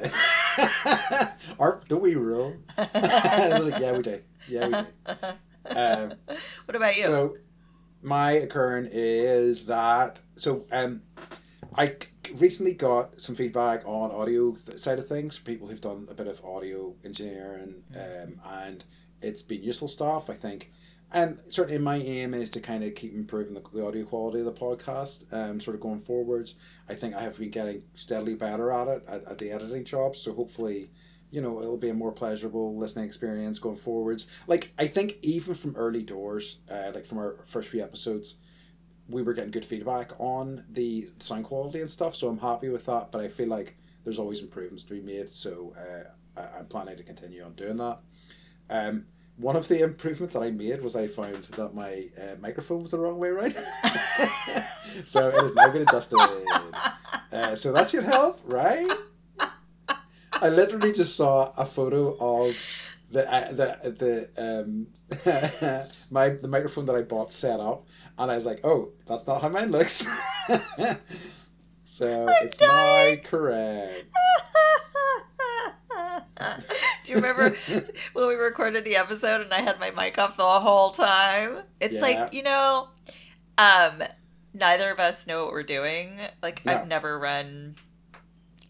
Or 1.58 1.82
don't 1.88 2.02
we 2.02 2.14
rule? 2.14 2.56
I 2.78 3.50
was 3.52 3.70
like, 3.70 3.80
yeah, 3.80 3.92
we 3.92 4.02
do. 4.02 4.20
Yeah, 4.48 4.68
we 4.68 4.74
do. 4.74 4.86
Um, 5.70 6.14
what 6.64 6.76
about 6.76 6.96
you? 6.96 7.04
So, 7.04 7.36
my 8.02 8.32
occurring 8.32 8.88
is 8.90 9.66
that 9.66 10.20
so 10.36 10.64
um, 10.70 11.02
I 11.74 11.96
recently 12.38 12.74
got 12.74 13.20
some 13.20 13.34
feedback 13.34 13.86
on 13.86 14.10
audio 14.10 14.52
th- 14.52 14.78
side 14.78 14.98
of 14.98 15.06
things 15.06 15.38
people 15.38 15.68
who've 15.68 15.80
done 15.80 16.06
a 16.10 16.14
bit 16.14 16.26
of 16.26 16.44
audio 16.44 16.94
engineering, 17.04 17.82
um, 17.94 18.40
and 18.46 18.84
it's 19.22 19.42
been 19.42 19.62
useful 19.62 19.88
stuff. 19.88 20.30
I 20.30 20.34
think, 20.34 20.72
and 21.12 21.40
certainly 21.48 21.78
my 21.78 21.96
aim 21.96 22.34
is 22.34 22.50
to 22.50 22.60
kind 22.60 22.84
of 22.84 22.94
keep 22.94 23.12
improving 23.12 23.54
the, 23.54 23.62
the 23.72 23.84
audio 23.84 24.04
quality 24.04 24.40
of 24.40 24.46
the 24.46 24.52
podcast. 24.52 25.32
Um, 25.32 25.60
sort 25.60 25.74
of 25.74 25.80
going 25.80 26.00
forwards, 26.00 26.54
I 26.88 26.94
think 26.94 27.14
I 27.14 27.22
have 27.22 27.38
been 27.38 27.50
getting 27.50 27.82
steadily 27.94 28.34
better 28.34 28.70
at 28.70 28.88
it 28.88 29.04
at, 29.08 29.24
at 29.24 29.38
the 29.38 29.50
editing 29.50 29.84
job. 29.84 30.16
So 30.16 30.32
hopefully 30.32 30.90
you 31.30 31.40
know 31.40 31.60
it'll 31.60 31.76
be 31.78 31.88
a 31.90 31.94
more 31.94 32.12
pleasurable 32.12 32.76
listening 32.76 33.04
experience 33.04 33.58
going 33.58 33.76
forwards 33.76 34.42
like 34.46 34.72
i 34.78 34.86
think 34.86 35.14
even 35.22 35.54
from 35.54 35.74
early 35.76 36.02
doors 36.02 36.58
uh, 36.70 36.90
like 36.94 37.04
from 37.06 37.18
our 37.18 37.36
first 37.44 37.68
few 37.70 37.82
episodes 37.82 38.36
we 39.08 39.22
were 39.22 39.34
getting 39.34 39.50
good 39.50 39.64
feedback 39.64 40.12
on 40.18 40.64
the 40.70 41.06
sound 41.20 41.44
quality 41.44 41.80
and 41.80 41.90
stuff 41.90 42.14
so 42.14 42.28
i'm 42.28 42.38
happy 42.38 42.68
with 42.68 42.86
that 42.86 43.10
but 43.12 43.20
i 43.20 43.28
feel 43.28 43.48
like 43.48 43.76
there's 44.04 44.18
always 44.18 44.40
improvements 44.40 44.84
to 44.84 44.94
be 44.94 45.00
made 45.00 45.28
so 45.28 45.74
uh, 45.78 46.40
I- 46.40 46.58
i'm 46.60 46.66
planning 46.66 46.96
to 46.96 47.02
continue 47.02 47.44
on 47.44 47.52
doing 47.54 47.76
that 47.78 47.98
um, 48.70 49.06
one 49.36 49.56
of 49.56 49.68
the 49.68 49.82
improvements 49.82 50.34
that 50.34 50.42
I 50.42 50.50
made 50.50 50.82
was 50.82 50.96
I 50.96 51.08
found 51.08 51.36
that 51.36 51.74
my 51.74 52.06
uh, 52.20 52.36
microphone 52.40 52.82
was 52.82 52.92
the 52.92 52.98
wrong 52.98 53.18
way 53.18 53.28
around. 53.28 53.52
so 55.04 55.28
it 55.28 55.34
has 55.34 55.54
now 55.54 55.70
been 55.70 55.82
adjusted. 55.82 56.18
Uh, 57.32 57.54
so 57.54 57.72
that 57.72 57.88
should 57.90 58.04
help, 58.04 58.40
right? 58.46 58.90
I 60.42 60.48
literally 60.48 60.92
just 60.92 61.16
saw 61.16 61.52
a 61.58 61.64
photo 61.64 62.16
of 62.20 62.56
the 63.10 63.32
uh, 63.32 63.52
the 63.52 64.28
the 64.36 64.42
um 64.62 64.86
my 66.10 66.30
the 66.30 66.48
microphone 66.48 66.86
that 66.86 66.96
I 66.96 67.02
bought 67.02 67.30
set 67.30 67.60
up, 67.60 67.86
and 68.18 68.30
I 68.30 68.34
was 68.34 68.46
like, 68.46 68.60
oh, 68.64 68.90
that's 69.06 69.26
not 69.26 69.42
how 69.42 69.48
mine 69.48 69.70
looks. 69.70 70.06
so 71.84 72.26
it's 72.42 72.58
dying. 72.58 73.16
not 73.16 73.24
correct. 73.24 74.04
Do 76.38 77.12
you 77.12 77.16
remember 77.16 77.54
when 78.12 78.28
we 78.28 78.34
recorded 78.34 78.84
the 78.84 78.96
episode 78.96 79.40
and 79.40 79.52
I 79.52 79.60
had 79.60 79.78
my 79.80 79.90
mic 79.92 80.18
off 80.18 80.36
the 80.36 80.44
whole 80.44 80.90
time? 80.90 81.58
It's 81.80 81.94
Yeah. 81.94 82.00
like, 82.00 82.32
you 82.34 82.42
know, 82.42 82.88
um, 83.56 84.02
neither 84.52 84.90
of 84.90 84.98
us 84.98 85.26
know 85.26 85.44
what 85.44 85.52
we're 85.52 85.62
doing. 85.62 86.18
Like, 86.42 86.64
No. 86.66 86.72
I've 86.74 86.88
never 86.88 87.18
run 87.18 87.76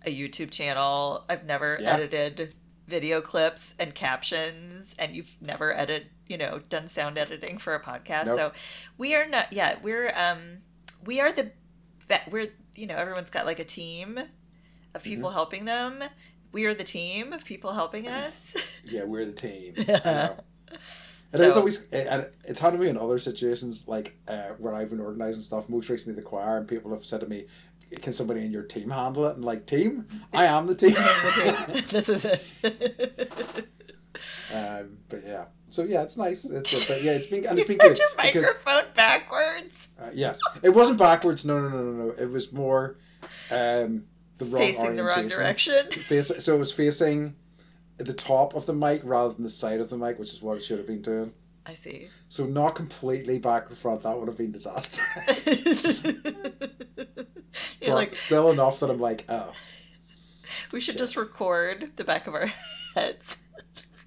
a 0.07 0.11
YouTube 0.17 0.51
channel, 0.51 1.25
I've 1.29 1.45
never 1.45 1.79
Yeah. 1.81 1.95
edited 1.95 2.55
video 2.87 3.21
clips 3.21 3.75
and 3.79 3.95
captions, 3.95 4.95
and 4.99 5.15
you've 5.15 5.35
never 5.41 5.77
edited, 5.77 6.09
you 6.29 6.39
know, 6.39 6.61
done 6.69 6.87
sound 6.89 7.19
editing 7.19 7.59
for 7.59 7.75
a 7.75 7.81
podcast. 7.83 8.27
Nope. 8.27 8.39
So 8.39 8.53
we 8.97 9.15
are 9.17 9.27
not, 9.27 9.53
yeah, 9.53 9.79
we're, 9.83 10.13
um, 10.15 10.59
we 11.05 11.21
are 11.21 11.33
the, 11.33 11.51
be- 12.09 12.17
we're, 12.31 12.51
you 12.77 12.87
know, 12.87 12.97
everyone's 12.97 13.31
got 13.31 13.45
like 13.47 13.59
a 13.59 13.65
team 13.65 14.19
of 14.19 14.27
Mm-hmm. 15.03 15.03
people 15.03 15.31
helping 15.31 15.65
them. 15.65 16.05
We 16.53 16.65
are 16.65 16.75
the 16.75 16.85
team 16.85 17.33
of 17.33 17.45
people 17.45 17.73
helping 17.73 18.07
us. 18.23 18.39
yeah, 18.85 19.05
we're 19.05 19.25
the 19.25 19.33
team. 19.33 19.75
It 21.33 21.41
is 21.41 21.55
So- 21.55 21.59
always, 21.61 21.93
and 21.93 22.25
it's 22.45 22.61
happened 22.61 22.81
to 22.81 22.85
me 22.85 22.91
in 22.91 22.97
other 22.97 23.19
situations, 23.19 23.89
like 23.89 24.17
uh, 24.29 24.51
where 24.59 24.73
I've 24.73 24.91
been 24.91 25.01
organising 25.01 25.43
stuff. 25.43 25.69
Most 25.69 25.91
recently, 25.91 26.15
the 26.15 26.23
choir, 26.27 26.57
and 26.57 26.69
people 26.69 26.93
have 26.93 27.05
said 27.05 27.21
to 27.21 27.27
me, 27.27 27.47
"Can 28.03 28.13
somebody 28.13 28.45
in 28.45 28.53
your 28.53 28.63
team 28.65 28.91
handle 28.91 29.27
it?" 29.27 29.37
And 29.37 29.45
like, 29.45 29.67
team, 29.67 30.07
I 30.33 30.47
am 30.47 30.67
the 30.67 30.75
team. 30.75 30.95
this 30.95 32.09
is 32.09 32.25
it. 32.65 33.69
um, 34.55 34.99
but 35.09 35.21
yeah, 35.25 35.45
so 35.71 35.85
yeah, 35.85 36.03
it's 36.03 36.17
nice. 36.17 36.45
It's 36.45 36.75
uh, 36.75 36.85
but 36.95 37.03
yeah, 37.03 37.13
it's 37.13 37.27
been 37.27 37.47
and 37.47 37.59
it's 37.59 37.69
been 37.69 37.79
good 37.79 37.99
your 37.99 38.09
because 38.17 38.45
microphone 38.65 38.85
backwards. 38.95 39.89
uh, 40.01 40.11
yes, 40.15 40.41
it 40.63 40.71
wasn't 40.71 40.99
backwards. 40.99 41.45
No, 41.45 41.61
no, 41.61 41.69
no, 41.69 41.83
no, 41.83 42.05
no. 42.07 42.13
It 42.19 42.31
was 42.31 42.53
more 42.53 42.97
um, 43.51 44.05
the 44.39 44.45
wrong 44.47 44.61
Facing 44.63 44.97
the 44.97 45.05
wrong 45.05 45.13
orientation. 45.15 45.39
direction. 45.39 45.91
Face, 45.91 46.45
so 46.45 46.55
it 46.57 46.59
was 46.59 46.73
facing 46.73 47.37
the 47.99 48.13
top 48.13 48.55
of 48.55 48.67
the 48.67 48.75
mic 48.75 49.01
rather 49.05 49.33
than 49.35 49.43
the 49.43 49.49
side 49.49 49.81
of 49.81 49.91
the 49.91 49.97
mic, 49.97 50.19
which 50.19 50.33
is 50.33 50.43
what 50.43 50.57
it 50.57 50.63
should 50.63 50.79
have 50.79 50.87
been 50.87 51.03
doing. 51.03 51.33
I 51.67 51.75
see. 51.75 52.07
So 52.29 52.47
not 52.47 52.75
completely 52.75 53.39
back 53.39 53.69
and 53.69 53.77
front. 53.77 54.05
That 54.05 54.17
would 54.17 54.29
have 54.29 54.39
been 54.39 54.53
disastrous. 54.53 56.03
But 57.81 57.95
like, 57.95 58.15
still 58.15 58.51
enough 58.51 58.81
that 58.81 58.91
I'm 58.91 59.01
like, 59.01 59.25
oh, 59.29 59.53
we 60.73 60.81
should 60.81 60.93
shit. 60.93 60.99
just 60.99 61.17
record 61.17 61.93
the 61.97 62.05
back 62.05 62.27
of 62.27 62.35
our 62.35 62.47
heads. 62.95 63.37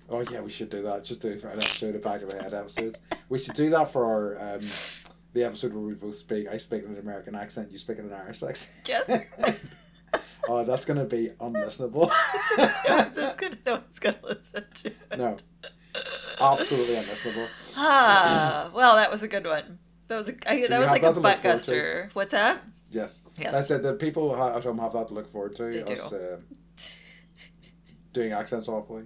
oh 0.10 0.22
yeah, 0.32 0.42
we 0.42 0.50
should 0.50 0.70
do 0.70 0.82
that. 0.84 1.04
Just 1.04 1.22
do 1.22 1.30
it 1.30 1.42
for 1.42 1.48
an 1.48 1.60
episode 1.60 1.96
of 1.96 2.04
Back 2.04 2.22
of 2.22 2.30
the 2.30 2.42
Head 2.42 2.54
episodes. 2.54 3.02
We 3.30 3.40
should 3.40 3.56
do 3.56 3.70
that 3.70 3.92
for 3.92 4.06
our 4.06 4.56
um, 4.56 4.62
the 5.34 5.44
episode 5.44 5.74
where 5.74 5.84
we 5.84 5.94
both 5.94 6.16
speak. 6.16 6.48
I 6.50 6.58
speak 6.58 6.84
in 6.84 6.92
an 6.92 7.00
American 7.00 7.36
accent. 7.36 7.72
You 7.72 7.78
speak 7.78 8.00
in 8.00 8.06
an 8.06 8.14
Irish 8.14 8.44
accent. 8.44 8.88
Yes. 8.88 9.56
oh, 10.50 10.64
that's 10.66 10.86
gonna 10.86 11.06
be 11.06 11.30
unlistenable. 11.40 12.12
no 12.88 13.22
one's 13.24 13.34
gonna, 13.34 13.58
no 13.66 13.74
one's 13.76 14.00
gonna 14.00 14.18
listen 14.24 14.66
to 14.76 14.88
it. 14.88 15.18
no, 15.18 15.38
absolutely 16.40 16.96
unlistenable. 16.96 17.48
Ah, 17.78 18.70
well, 18.74 18.96
that 18.96 19.12
was 19.12 19.22
a 19.24 19.28
good 19.28 19.46
one. 19.46 19.80
That 20.08 20.18
was 20.18 20.30
a 20.30 20.34
I, 20.50 20.62
So 20.62 20.68
that 20.70 20.80
was 20.80 20.88
like 20.90 21.04
a 21.04 21.14
butt 21.20 21.38
guster. 21.44 22.10
What's 22.14 22.32
that? 22.32 22.64
Yes. 22.92 23.26
Yes. 23.38 23.52
That's 23.52 23.72
it. 23.72 23.84
The 23.84 23.94
people 23.94 24.36
at 24.42 24.64
home 24.64 24.80
have 24.80 24.94
that 24.94 25.08
to 25.10 25.14
look 25.14 25.28
forward 25.28 25.56
to. 25.56 25.64
They 25.66 25.84
do. 25.84 25.94
us 25.94 26.12
um, 26.14 26.46
doing 28.14 28.32
accents 28.32 28.68
awfully. 28.68 29.04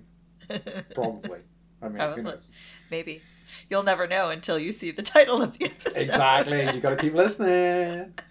Probably. 0.94 1.40
I 1.82 1.86
mean, 1.86 1.94
who 1.94 1.98
Probably. 1.98 2.24
knows? 2.24 2.52
Maybe 2.90 3.22
you'll 3.70 3.84
never 3.84 4.08
know 4.08 4.30
until 4.30 4.58
you 4.58 4.72
see 4.72 4.92
the 4.92 5.02
title 5.02 5.42
of 5.42 5.58
the 5.58 5.66
episode. 5.66 5.98
Exactly. 5.98 6.63
You 6.74 6.80
got 6.80 6.92
to 6.92 6.96
keep 6.98 7.13
listening. 7.13 8.13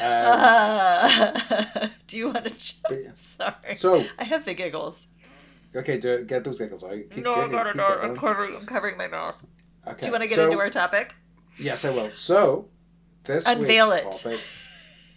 Um, 0.00 0.06
Ah. 0.06 1.90
do 2.06 2.16
you 2.16 2.26
want 2.30 2.44
to 2.44 2.50
jump? 2.56 2.78
But. 2.88 3.18
Sorry. 3.18 3.74
so, 3.74 4.04
I 4.16 4.22
have 4.22 4.44
the 4.44 4.54
giggles. 4.54 4.96
Okay, 5.74 5.98
do, 5.98 6.14
it. 6.14 6.26
get 6.26 6.44
those 6.44 6.58
giggles 6.58 6.84
out. 6.84 6.90
Keep, 7.10 7.24
no, 7.24 7.34
giggle- 7.34 7.48
no, 7.50 7.58
no, 7.58 7.64
keep 7.64 7.76
no. 7.76 7.98
I'm 8.02 8.16
covering, 8.16 8.56
I'm 8.56 8.66
covering 8.66 8.96
my 8.96 9.08
mouth. 9.08 9.36
Okay. 9.86 10.00
Do 10.00 10.06
you 10.06 10.12
want 10.12 10.22
to 10.22 10.28
get 10.28 10.36
so, 10.36 10.46
into 10.46 10.58
our 10.58 10.70
topic? 10.70 11.14
Yes, 11.58 11.84
I 11.84 11.90
will. 11.90 12.12
So, 12.12 12.68
this 13.24 13.46
Unveil 13.46 13.90
week's 13.90 14.04
it. 14.04 14.22
topic, 14.22 14.40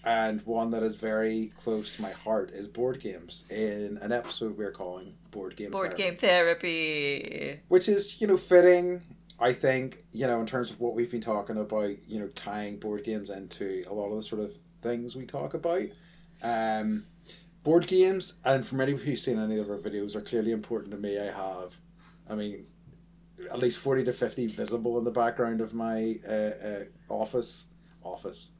and 0.03 0.41
one 0.45 0.71
that 0.71 0.81
is 0.83 0.95
very 0.95 1.51
close 1.57 1.95
to 1.95 2.01
my 2.01 2.11
heart, 2.11 2.51
is 2.51 2.67
board 2.67 2.99
games. 2.99 3.47
In 3.49 3.97
an 4.01 4.11
episode 4.11 4.57
we're 4.57 4.71
calling 4.71 5.15
Board 5.31 5.55
Game 5.55 5.71
Board 5.71 5.97
Therapy. 5.97 6.03
game 6.03 6.15
therapy. 6.15 7.59
which 7.67 7.87
is 7.87 8.19
you 8.19 8.27
know 8.27 8.37
fitting 8.37 9.01
i 9.39 9.51
think 9.53 10.03
you 10.11 10.27
know 10.27 10.39
in 10.39 10.45
terms 10.45 10.71
of 10.71 10.79
what 10.79 10.93
we've 10.93 11.09
been 11.09 11.21
talking 11.21 11.57
about 11.57 11.89
you 12.07 12.19
know 12.19 12.27
tying 12.29 12.77
board 12.77 13.03
games 13.03 13.29
into 13.29 13.83
a 13.89 13.93
lot 13.93 14.09
of 14.09 14.15
the 14.17 14.21
sort 14.21 14.41
of 14.41 14.51
things 14.81 15.15
we 15.15 15.25
talk 15.25 15.53
about 15.53 15.87
um 16.43 17.05
board 17.63 17.87
games 17.87 18.39
and 18.45 18.65
for 18.65 18.75
many 18.75 18.91
of 18.91 18.99
you 18.99 19.05
who've 19.11 19.19
seen 19.19 19.39
any 19.39 19.57
of 19.57 19.69
our 19.69 19.77
videos 19.77 20.15
are 20.15 20.21
clearly 20.21 20.51
important 20.51 20.91
to 20.91 20.97
me 20.97 21.19
i 21.19 21.25
have 21.25 21.77
i 22.29 22.33
mean 22.35 22.65
at 23.51 23.59
least 23.59 23.79
40 23.79 24.03
to 24.05 24.13
50 24.13 24.47
visible 24.47 24.97
in 24.97 25.03
the 25.03 25.11
background 25.11 25.61
of 25.61 25.73
my 25.73 26.15
uh, 26.27 26.31
uh, 26.31 26.83
office 27.09 27.67
office 28.03 28.51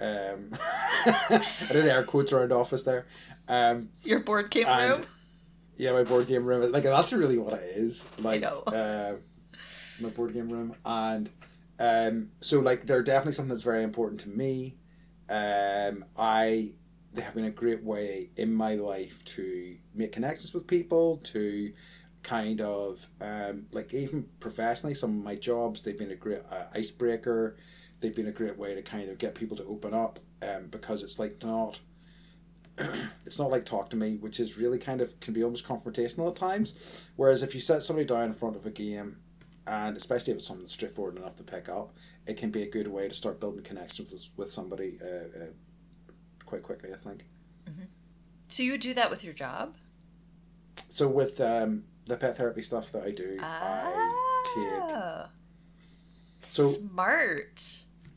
um 0.00 0.50
i 1.06 1.68
did 1.72 1.86
air 1.86 2.02
quotes 2.04 2.32
around 2.32 2.52
office 2.52 2.84
there 2.84 3.06
um 3.48 3.88
Your 4.04 4.20
board 4.20 4.50
game 4.50 4.66
And- 4.66 4.98
room? 4.98 5.06
yeah, 5.76 5.90
my 5.92 6.04
board 6.04 6.28
game 6.28 6.44
room. 6.44 6.70
Like 6.70 6.84
that's 6.84 7.12
really 7.12 7.36
what 7.36 7.54
it 7.54 7.62
is. 7.64 8.08
Like 8.24 8.44
uh, 8.44 9.14
my 10.00 10.08
board 10.10 10.32
game 10.32 10.48
room, 10.48 10.72
and 10.84 11.28
um, 11.80 12.30
so 12.40 12.60
like 12.60 12.86
they're 12.86 13.02
definitely 13.02 13.32
something 13.32 13.48
that's 13.48 13.62
very 13.64 13.82
important 13.82 14.20
to 14.20 14.28
me. 14.28 14.76
Um, 15.28 16.04
I 16.16 16.74
they 17.14 17.22
have 17.22 17.34
been 17.34 17.44
a 17.44 17.50
great 17.50 17.82
way 17.82 18.30
in 18.36 18.52
my 18.52 18.74
life 18.74 19.24
to 19.24 19.76
make 19.94 20.12
connections 20.12 20.52
with 20.52 20.66
people, 20.66 21.18
to 21.18 21.72
kind 22.22 22.60
of 22.60 23.06
um, 23.20 23.66
like 23.72 23.94
even 23.94 24.28
professionally, 24.40 24.94
some 24.94 25.18
of 25.18 25.24
my 25.24 25.36
jobs 25.36 25.82
they've 25.82 25.98
been 25.98 26.10
a 26.10 26.16
great 26.16 26.42
uh, 26.50 26.64
icebreaker. 26.74 27.56
They've 28.00 28.14
been 28.14 28.26
a 28.26 28.32
great 28.32 28.58
way 28.58 28.74
to 28.74 28.82
kind 28.82 29.08
of 29.08 29.18
get 29.18 29.34
people 29.34 29.56
to 29.58 29.64
open 29.64 29.94
up, 29.94 30.18
um, 30.42 30.66
because 30.70 31.02
it's 31.04 31.18
like 31.18 31.42
not 31.42 31.80
it's 33.24 33.38
not 33.38 33.50
like 33.50 33.64
talk 33.64 33.90
to 33.90 33.96
me, 33.96 34.16
which 34.16 34.40
is 34.40 34.58
really 34.58 34.78
kind 34.78 35.00
of 35.00 35.18
can 35.20 35.32
be 35.32 35.44
almost 35.44 35.66
confrontational 35.66 36.28
at 36.28 36.36
times. 36.36 37.08
Whereas 37.14 37.42
if 37.42 37.54
you 37.54 37.60
set 37.60 37.82
somebody 37.82 38.06
down 38.06 38.24
in 38.24 38.32
front 38.32 38.56
of 38.56 38.66
a 38.66 38.70
game, 38.70 39.18
and 39.66 39.96
especially 39.96 40.32
if 40.32 40.38
it's 40.38 40.48
something 40.48 40.66
straightforward 40.66 41.16
enough 41.16 41.36
to 41.36 41.44
pick 41.44 41.68
up, 41.68 41.96
it 42.26 42.36
can 42.36 42.50
be 42.50 42.62
a 42.62 42.70
good 42.70 42.88
way 42.88 43.08
to 43.08 43.14
start 43.14 43.40
building 43.40 43.62
connections 43.62 44.12
with, 44.12 44.28
with 44.36 44.50
somebody 44.50 44.98
uh, 45.02 45.44
uh, 45.44 45.46
quite 46.46 46.62
quickly. 46.62 46.90
I 46.92 46.96
think. 46.96 47.24
So 48.48 48.62
you 48.62 48.78
do 48.78 48.94
that 48.94 49.10
with 49.10 49.24
your 49.24 49.32
job? 49.34 49.74
So 50.88 51.08
with 51.08 51.40
um, 51.40 51.84
the 52.06 52.16
pet 52.16 52.36
therapy 52.36 52.62
stuff 52.62 52.92
that 52.92 53.02
I 53.02 53.10
do, 53.10 53.38
I 53.40 54.42
take 54.54 54.94
Ah. 54.96 55.28
So- 56.42 56.70
smart. 56.70 57.62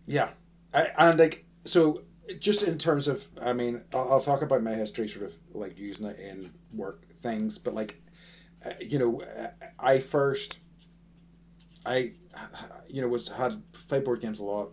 Yeah, 0.06 0.30
I, 0.74 0.90
and 0.98 1.18
like 1.20 1.46
so, 1.64 2.04
just 2.40 2.68
in 2.68 2.78
terms 2.78 3.08
of, 3.08 3.26
I 3.42 3.54
mean, 3.54 3.84
I'll, 3.94 4.14
I'll 4.14 4.22
talk 4.22 4.42
about 4.42 4.62
my 4.64 4.74
history, 4.74 5.08
sort 5.08 5.26
of 5.26 5.34
like 5.54 5.78
using 5.78 6.06
it 6.08 6.20
in 6.20 6.54
work 6.74 7.08
things, 7.10 7.58
but 7.58 7.74
like, 7.74 8.02
uh, 8.66 8.72
you 8.80 9.00
know, 9.00 9.22
uh, 9.22 9.48
I 9.80 10.00
first, 10.00 10.60
I, 11.86 12.12
you 12.90 13.02
know, 13.02 13.08
was 13.08 13.30
had 13.30 13.64
played 13.88 14.04
board 14.04 14.22
games 14.22 14.40
a 14.40 14.44
lot 14.44 14.72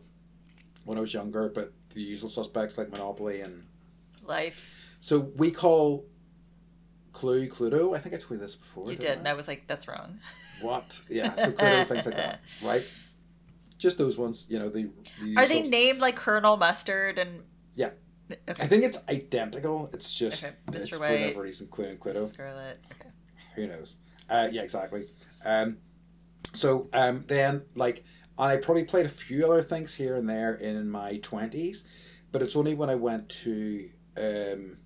when 0.85 0.99
I 0.99 1.01
was 1.01 1.15
younger, 1.15 1.49
but 1.49 1.73
the 1.95 2.03
usual 2.03 2.29
suspects 2.29 2.77
like 2.79 2.91
Monopoly 2.91 3.41
and 3.41 3.65
Life. 4.25 4.97
so 5.01 5.31
we 5.37 5.51
call 5.51 6.07
Clue 7.13 7.47
Cluedo. 7.49 7.95
I 7.97 7.99
think 8.01 8.15
I 8.15 8.19
tweeted 8.19 8.41
this 8.41 8.57
before. 8.57 8.91
You 8.91 8.97
didn't 8.97 9.17
I? 9.17 9.19
and 9.21 9.29
I 9.29 9.35
was 9.35 9.49
like, 9.49 9.67
that's 9.67 9.87
wrong. 9.89 10.19
What? 10.61 11.03
Yeah, 11.09 11.35
so 11.35 11.51
Cluedo 11.53 11.87
things 11.87 12.07
like 12.07 12.17
that, 12.17 12.41
right? 12.63 12.85
Just 13.79 13.99
those 13.99 14.17
ones, 14.19 14.47
you 14.51 14.59
know. 14.59 14.69
The, 14.69 14.91
the 15.21 15.37
Are 15.37 15.47
they 15.47 15.63
named 15.63 15.99
like 16.01 16.17
Colonel 16.17 16.57
Mustard 16.57 17.19
and. 17.19 17.43
Yeah. 17.75 17.91
Okay. 18.31 18.63
I 18.63 18.67
think 18.67 18.85
it's 18.85 19.07
identical. 19.09 19.91
It's 19.93 20.15
just 20.15 20.45
Okay, 20.69 20.79
it's 20.79 20.97
for 20.97 21.01
White. 21.01 21.21
whatever 21.21 21.43
reason 21.43 21.67
Clue 21.69 21.87
and 21.87 22.01
Cluedo. 22.01 22.27
Scarlet. 22.27 22.79
Okay. 22.93 23.11
Who 23.57 23.67
knows? 23.67 23.99
Uh, 24.31 24.49
yeah, 24.51 24.63
exactly. 24.63 25.07
Um, 25.45 25.77
so 26.55 26.89
um, 26.95 27.25
then 27.29 27.65
like, 27.75 28.05
and 28.39 28.53
I 28.53 28.57
probably 28.57 28.85
played 28.85 29.07
a 29.07 29.11
few 29.11 29.47
other 29.47 29.63
things 29.63 29.95
here 29.95 30.17
and 30.17 30.29
there 30.29 30.55
in 30.55 30.91
my 30.91 31.19
twenties, 31.19 32.21
but 32.33 32.43
it's 32.43 32.57
only 32.57 32.75
when 32.75 32.91
I 32.91 32.95
went 32.95 33.29
to 33.29 33.89
um, 34.17 34.77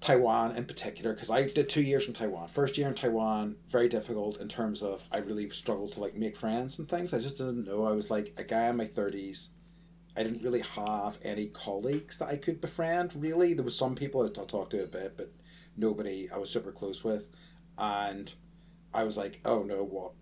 Taiwan 0.00 0.56
in 0.56 0.66
particular 0.66 1.14
because 1.14 1.30
I 1.30 1.48
did 1.48 1.68
two 1.68 1.82
years 1.82 2.06
in 2.06 2.14
Taiwan. 2.14 2.48
First 2.48 2.78
year 2.78 2.86
in 2.86 2.94
Taiwan, 2.94 3.56
very 3.66 3.88
difficult 3.88 4.40
in 4.40 4.48
terms 4.48 4.82
of 4.82 5.04
I 5.10 5.18
really 5.18 5.50
struggled 5.50 5.92
to 5.92 6.00
like 6.00 6.14
make 6.14 6.36
friends 6.36 6.78
and 6.78 6.88
things. 6.88 7.12
I 7.12 7.18
just 7.18 7.38
didn't 7.38 7.64
know. 7.64 7.86
I 7.86 7.92
was 7.92 8.10
like 8.10 8.32
a 8.36 8.44
guy 8.44 8.68
in 8.68 8.76
my 8.76 8.84
thirties. 8.84 9.50
I 10.16 10.22
didn't 10.22 10.42
really 10.42 10.62
have 10.62 11.18
any 11.22 11.46
colleagues 11.46 12.18
that 12.18 12.28
I 12.28 12.36
could 12.36 12.60
befriend. 12.60 13.14
Really, 13.16 13.52
there 13.52 13.64
was 13.64 13.76
some 13.76 13.94
people 13.94 14.22
I 14.22 14.28
talked 14.28 14.70
to 14.70 14.82
a 14.82 14.86
bit, 14.86 15.16
but 15.16 15.32
nobody 15.76 16.28
I 16.32 16.38
was 16.38 16.50
super 16.50 16.72
close 16.72 17.04
with, 17.04 17.28
and 17.76 18.32
I 18.94 19.04
was 19.04 19.18
like, 19.18 19.40
oh 19.44 19.62
no, 19.62 19.84
what, 19.84 20.12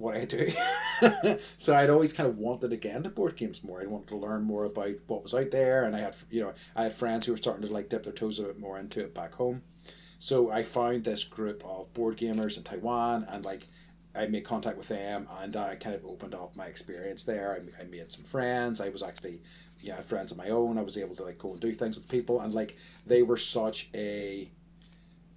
what 0.00 0.16
I 0.16 0.24
do. 0.24 0.48
so 1.58 1.74
I'd 1.74 1.90
always 1.90 2.12
kind 2.12 2.28
of 2.28 2.38
wanted 2.38 2.70
to 2.70 2.76
get 2.76 2.96
into 2.96 3.10
board 3.10 3.36
games 3.36 3.62
more. 3.62 3.82
I 3.82 3.86
wanted 3.86 4.08
to 4.08 4.16
learn 4.16 4.42
more 4.42 4.64
about 4.64 4.94
what 5.06 5.22
was 5.22 5.34
out 5.34 5.50
there, 5.50 5.84
and 5.84 5.94
I 5.94 6.00
had 6.00 6.16
you 6.30 6.40
know 6.40 6.54
I 6.74 6.84
had 6.84 6.94
friends 6.94 7.26
who 7.26 7.32
were 7.32 7.38
starting 7.38 7.66
to 7.66 7.72
like 7.72 7.88
dip 7.88 8.04
their 8.04 8.12
toes 8.12 8.38
a 8.38 8.44
bit 8.44 8.58
more 8.58 8.78
into 8.78 9.00
it 9.00 9.14
back 9.14 9.34
home. 9.34 9.62
So 10.18 10.50
I 10.50 10.62
found 10.62 11.04
this 11.04 11.24
group 11.24 11.62
of 11.64 11.92
board 11.94 12.16
gamers 12.16 12.56
in 12.56 12.64
Taiwan, 12.64 13.26
and 13.28 13.44
like 13.44 13.66
I 14.14 14.26
made 14.26 14.44
contact 14.44 14.76
with 14.76 14.88
them, 14.88 15.28
and 15.38 15.54
I 15.54 15.76
kind 15.76 15.94
of 15.94 16.04
opened 16.04 16.34
up 16.34 16.56
my 16.56 16.66
experience 16.66 17.24
there. 17.24 17.52
I, 17.52 17.82
I 17.82 17.86
made 17.86 18.10
some 18.10 18.24
friends. 18.24 18.80
I 18.80 18.88
was 18.88 19.02
actually, 19.02 19.40
you 19.80 19.90
know, 19.90 19.96
friends 19.96 20.32
of 20.32 20.38
my 20.38 20.48
own. 20.48 20.78
I 20.78 20.82
was 20.82 20.98
able 20.98 21.14
to 21.16 21.22
like 21.22 21.38
go 21.38 21.52
and 21.52 21.60
do 21.60 21.72
things 21.72 21.96
with 21.96 22.08
people, 22.08 22.40
and 22.40 22.52
like 22.52 22.76
they 23.06 23.22
were 23.22 23.36
such 23.36 23.88
a, 23.94 24.50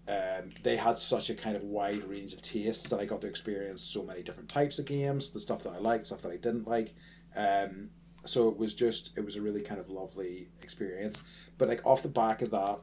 um, 0.07 0.51
they 0.63 0.75
had 0.75 0.97
such 0.97 1.29
a 1.29 1.35
kind 1.35 1.55
of 1.55 1.63
wide 1.63 2.03
range 2.03 2.33
of 2.33 2.41
tastes 2.41 2.89
that 2.89 2.99
I 2.99 3.05
got 3.05 3.21
to 3.21 3.27
experience 3.27 3.81
so 3.81 4.03
many 4.03 4.21
different 4.21 4.49
types 4.49 4.77
of 4.79 4.85
games, 4.85 5.29
the 5.29 5.39
stuff 5.39 5.63
that 5.63 5.73
I 5.73 5.77
liked, 5.77 6.07
stuff 6.07 6.21
that 6.23 6.31
I 6.31 6.37
didn't 6.37 6.67
like. 6.67 6.93
Um, 7.35 7.89
so 8.25 8.49
it 8.49 8.57
was 8.57 8.73
just 8.73 9.17
it 9.17 9.25
was 9.25 9.35
a 9.35 9.41
really 9.41 9.61
kind 9.61 9.79
of 9.79 9.89
lovely 9.89 10.49
experience. 10.61 11.49
But 11.57 11.69
like 11.69 11.85
off 11.85 12.03
the 12.03 12.09
back 12.09 12.41
of 12.41 12.51
that, 12.51 12.79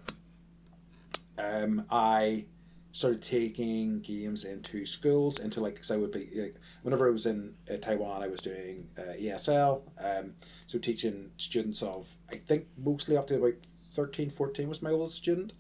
um, 1.38 1.86
I 1.90 2.46
started 2.92 3.22
taking 3.22 4.00
games 4.00 4.44
into 4.44 4.84
schools, 4.84 5.38
into 5.38 5.60
like, 5.60 5.74
because 5.74 5.90
I 5.90 5.96
would 5.96 6.10
be, 6.10 6.28
like, 6.34 6.56
whenever 6.82 7.08
I 7.08 7.12
was 7.12 7.26
in 7.26 7.54
uh, 7.72 7.76
Taiwan, 7.76 8.22
I 8.22 8.28
was 8.28 8.40
doing 8.40 8.88
uh, 8.98 9.12
ESL, 9.12 9.82
um, 10.02 10.34
so 10.66 10.78
teaching 10.78 11.30
students 11.36 11.82
of, 11.82 12.14
I 12.30 12.36
think 12.36 12.66
mostly 12.76 13.16
up 13.16 13.26
to 13.28 13.36
about 13.36 13.54
13, 13.92 14.30
14 14.30 14.68
was 14.68 14.82
my 14.82 14.90
oldest 14.90 15.16
student, 15.16 15.52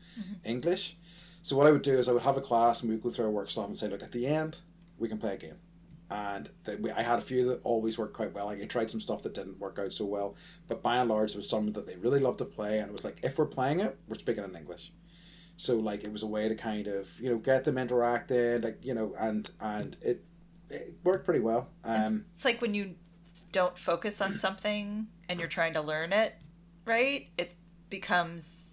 English. 0.44 0.96
So 1.42 1.56
what 1.56 1.66
I 1.66 1.72
would 1.72 1.82
do 1.82 1.98
is 1.98 2.08
I 2.08 2.12
would 2.12 2.22
have 2.22 2.36
a 2.36 2.42
class 2.42 2.82
and 2.82 2.90
we 2.90 2.96
would 2.96 3.02
go 3.02 3.10
through 3.10 3.26
our 3.26 3.30
work 3.30 3.50
stuff 3.50 3.66
and 3.66 3.76
say, 3.76 3.88
look, 3.88 4.02
at 4.02 4.12
the 4.12 4.26
end, 4.26 4.58
we 4.98 5.08
can 5.08 5.18
play 5.18 5.34
a 5.34 5.38
game. 5.38 5.56
And 6.10 6.50
the, 6.64 6.76
we, 6.76 6.90
I 6.90 7.02
had 7.02 7.18
a 7.18 7.22
few 7.22 7.46
that 7.46 7.60
always 7.62 7.98
worked 7.98 8.14
quite 8.14 8.34
well. 8.34 8.46
Like 8.46 8.60
I 8.60 8.66
tried 8.66 8.90
some 8.90 9.00
stuff 9.00 9.22
that 9.22 9.34
didn't 9.34 9.60
work 9.60 9.78
out 9.78 9.92
so 9.92 10.04
well, 10.04 10.34
but 10.66 10.82
by 10.82 10.96
and 10.96 11.08
large, 11.08 11.32
there 11.32 11.38
was 11.38 11.48
some 11.48 11.70
that 11.72 11.86
they 11.86 11.96
really 11.96 12.18
loved 12.18 12.38
to 12.38 12.44
play, 12.44 12.80
and 12.80 12.88
it 12.88 12.92
was 12.92 13.04
like 13.04 13.20
if 13.22 13.38
we're 13.38 13.46
playing 13.46 13.78
it, 13.78 13.96
we're 14.08 14.16
speaking 14.16 14.42
in 14.42 14.56
English. 14.56 14.90
So 15.56 15.76
like 15.76 16.02
it 16.02 16.10
was 16.10 16.24
a 16.24 16.26
way 16.26 16.48
to 16.48 16.56
kind 16.56 16.88
of 16.88 17.18
you 17.20 17.30
know 17.30 17.38
get 17.38 17.64
them 17.64 17.78
interacting, 17.78 18.62
like 18.62 18.84
you 18.84 18.92
know, 18.92 19.14
and 19.20 19.50
and 19.60 19.96
it 20.02 20.24
it 20.68 20.96
worked 21.04 21.24
pretty 21.24 21.40
well. 21.40 21.70
Um, 21.84 22.24
It's 22.34 22.44
like 22.44 22.60
when 22.60 22.74
you 22.74 22.96
don't 23.52 23.78
focus 23.78 24.20
on 24.20 24.36
something 24.36 25.06
and 25.28 25.38
you're 25.38 25.48
trying 25.48 25.74
to 25.74 25.80
learn 25.80 26.12
it, 26.12 26.34
right? 26.84 27.28
It 27.38 27.54
becomes 27.88 28.66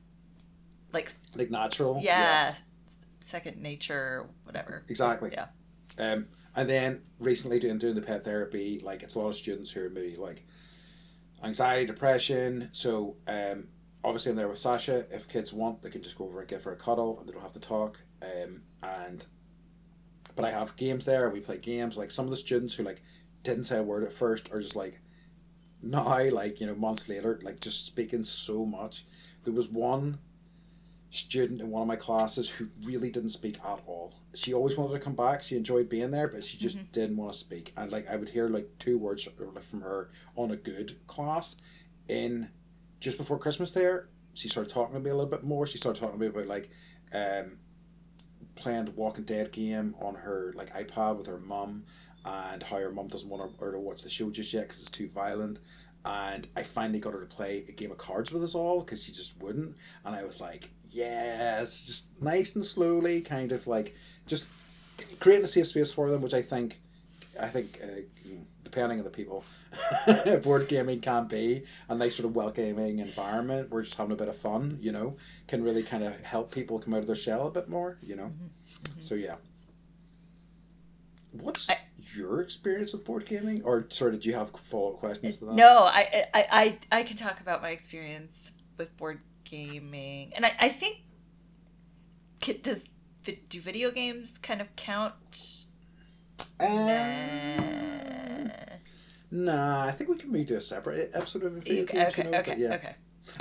like 0.93 1.13
like 1.35 1.51
natural. 1.51 1.99
yeah, 2.01 2.55
second 3.21 3.61
nature, 3.61 4.27
whatever. 4.43 4.83
Exactly. 4.89 5.31
Yeah. 5.33 5.47
Um, 5.99 6.27
and 6.55 6.69
then 6.69 7.01
recently 7.19 7.59
doing 7.59 7.77
doing 7.77 7.95
the 7.95 8.01
pet 8.01 8.23
therapy, 8.23 8.79
like 8.83 9.03
it's 9.03 9.15
a 9.15 9.19
lot 9.19 9.29
of 9.29 9.35
students 9.35 9.71
who 9.71 9.85
are 9.85 9.89
maybe 9.89 10.15
like 10.15 10.43
anxiety, 11.43 11.85
depression. 11.85 12.69
So 12.71 13.17
um, 13.27 13.67
obviously 14.03 14.31
I'm 14.31 14.37
there 14.37 14.47
with 14.47 14.57
Sasha. 14.57 15.05
If 15.11 15.29
kids 15.29 15.53
want, 15.53 15.81
they 15.81 15.89
can 15.89 16.01
just 16.01 16.17
go 16.17 16.25
over 16.25 16.39
and 16.39 16.49
give 16.49 16.63
her 16.63 16.71
a 16.71 16.77
cuddle, 16.77 17.19
and 17.19 17.27
they 17.27 17.33
don't 17.33 17.41
have 17.41 17.51
to 17.53 17.59
talk. 17.59 18.01
Um, 18.21 18.63
and 18.81 19.25
but 20.35 20.45
I 20.45 20.51
have 20.51 20.75
games 20.75 21.05
there. 21.05 21.29
We 21.29 21.39
play 21.41 21.57
games. 21.57 21.97
Like 21.97 22.11
some 22.11 22.25
of 22.25 22.31
the 22.31 22.37
students 22.37 22.75
who 22.75 22.83
like 22.83 23.01
didn't 23.43 23.65
say 23.65 23.77
a 23.77 23.83
word 23.83 24.03
at 24.03 24.13
first 24.13 24.51
are 24.51 24.59
just 24.59 24.75
like 24.75 24.99
now, 25.81 26.29
like 26.31 26.59
you 26.59 26.67
know, 26.67 26.75
months 26.75 27.07
later, 27.09 27.39
like 27.43 27.59
just 27.59 27.85
speaking 27.85 28.23
so 28.23 28.65
much. 28.65 29.03
There 29.43 29.53
was 29.53 29.69
one 29.69 30.19
student 31.09 31.61
in 31.61 31.69
one 31.69 31.81
of 31.81 31.87
my 31.87 31.95
classes 31.95 32.49
who 32.49 32.67
really 32.83 33.09
didn't 33.09 33.29
speak 33.29 33.57
at 33.59 33.79
all. 33.85 34.13
She 34.35 34.53
always 34.53 34.77
wanted 34.77 34.93
to 34.93 34.99
come 34.99 35.15
back. 35.15 35.41
She 35.41 35.55
enjoyed 35.55 35.89
being 35.89 36.11
there, 36.11 36.27
but 36.27 36.43
she 36.43 36.57
just 36.57 36.91
didn't 36.91 37.17
want 37.17 37.31
to 37.31 37.37
speak. 37.37 37.73
And 37.77 37.91
like 37.91 38.07
I 38.09 38.17
would 38.17 38.29
hear 38.29 38.49
like 38.49 38.69
two 38.79 38.97
words 38.97 39.23
from 39.23 39.81
her 39.81 40.09
on 40.35 40.51
a 40.51 40.57
good 40.57 41.05
class. 41.07 41.55
In 42.07 42.49
just 42.99 43.17
before 43.17 43.37
Christmas, 43.37 43.73
there 43.73 44.09
she 44.37 44.47
started 44.47 44.71
talking 44.71 44.93
to 44.93 44.99
me 44.99 45.09
a 45.09 45.15
little 45.15 45.29
bit 45.29 45.43
more. 45.43 45.65
She 45.65 45.77
started 45.77 45.99
talking 45.99 46.19
to 46.19 46.21
me 46.21 46.27
about 46.27 46.47
like, 46.47 46.69
um, 47.13 47.57
playing 48.55 48.85
the 48.85 48.91
Walking 48.91 49.23
Dead 49.23 49.51
game 49.51 49.95
on 49.99 50.15
her 50.15 50.53
like 50.55 50.73
iPad 50.73 51.17
with 51.17 51.27
her 51.27 51.39
mum, 51.39 51.85
and 52.23 52.61
how 52.63 52.77
her 52.77 52.91
mum 52.91 53.07
doesn't 53.07 53.29
want 53.29 53.51
her 53.59 53.71
to 53.71 53.79
watch 53.79 54.03
the 54.03 54.09
show 54.09 54.29
just 54.29 54.53
yet 54.53 54.63
because 54.63 54.81
it's 54.81 54.91
too 54.91 55.07
violent. 55.09 55.59
And 56.05 56.47
I 56.55 56.63
finally 56.63 56.99
got 56.99 57.13
her 57.13 57.19
to 57.19 57.25
play 57.25 57.65
a 57.67 57.71
game 57.71 57.91
of 57.91 57.97
cards 57.97 58.31
with 58.31 58.43
us 58.43 58.55
all 58.55 58.81
because 58.81 59.03
she 59.03 59.11
just 59.11 59.41
wouldn't. 59.41 59.75
And 60.05 60.15
I 60.15 60.23
was 60.23 60.39
like, 60.39 60.69
yes, 60.89 61.85
just 61.85 62.21
nice 62.21 62.55
and 62.55 62.63
slowly, 62.63 63.21
kind 63.21 63.51
of 63.51 63.67
like 63.67 63.95
just 64.27 64.51
creating 65.19 65.43
a 65.43 65.47
safe 65.47 65.67
space 65.67 65.91
for 65.91 66.09
them, 66.09 66.21
which 66.21 66.33
I 66.33 66.41
think, 66.41 66.79
I 67.41 67.47
think, 67.47 67.79
uh, 67.83 68.01
depending 68.63 68.99
on 68.99 69.03
the 69.05 69.09
people, 69.09 69.43
board 70.43 70.67
gaming 70.67 70.99
can 70.99 71.27
be 71.27 71.63
a 71.89 71.95
nice 71.95 72.15
sort 72.15 72.29
of 72.29 72.35
welcoming 72.35 72.99
environment. 72.99 73.69
We're 73.69 73.83
just 73.83 73.97
having 73.97 74.13
a 74.13 74.15
bit 74.15 74.27
of 74.27 74.35
fun, 74.35 74.77
you 74.81 74.91
know, 74.91 75.15
can 75.47 75.63
really 75.63 75.83
kind 75.83 76.03
of 76.03 76.19
help 76.25 76.51
people 76.51 76.79
come 76.79 76.93
out 76.93 76.99
of 76.99 77.07
their 77.07 77.15
shell 77.15 77.47
a 77.47 77.51
bit 77.51 77.69
more, 77.69 77.97
you 78.01 78.15
know. 78.15 78.33
So 78.99 79.15
yeah. 79.15 79.35
What's 81.31 81.69
I- 81.69 81.77
your 82.15 82.41
experience 82.41 82.93
with 82.93 83.05
board 83.05 83.25
gaming, 83.25 83.61
or 83.63 83.85
sorry, 83.89 84.11
did 84.13 84.25
you 84.25 84.33
have 84.33 84.49
follow 84.51 84.93
up 84.93 84.99
questions 84.99 85.39
to 85.39 85.45
that? 85.45 85.55
No, 85.55 85.83
I, 85.83 86.25
I, 86.33 86.45
I, 86.51 86.99
I 86.99 87.03
can 87.03 87.17
talk 87.17 87.41
about 87.41 87.61
my 87.61 87.69
experience 87.69 88.31
with 88.77 88.95
board 88.97 89.19
gaming, 89.49 90.33
and 90.35 90.45
I, 90.45 90.55
I 90.59 90.69
think 90.69 90.97
does 92.63 92.87
do 93.49 93.61
video 93.61 93.91
games 93.91 94.33
kind 94.41 94.61
of 94.61 94.73
count? 94.75 95.13
Um, 96.59 98.51
nah, 99.31 99.85
I 99.85 99.91
think 99.91 100.09
we 100.09 100.17
can 100.17 100.31
maybe 100.31 100.45
do 100.45 100.55
a 100.55 100.61
separate 100.61 101.11
episode 101.13 101.43
of 101.43 101.53
video 101.53 101.83
Okay, 101.83 101.97
games. 101.97 102.13
okay, 102.13 102.23
you 102.23 102.31
know, 102.31 102.39
okay, 102.39 102.51
but 102.51 102.59
yeah. 102.59 102.73
okay. 102.75 102.95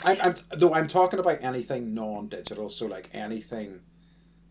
I'm, 0.04 0.16
I'm 0.20 0.34
though 0.58 0.74
I'm 0.74 0.88
talking 0.88 1.18
about 1.18 1.38
anything 1.42 1.94
non-digital, 1.94 2.68
so 2.70 2.86
like 2.86 3.08
anything, 3.12 3.80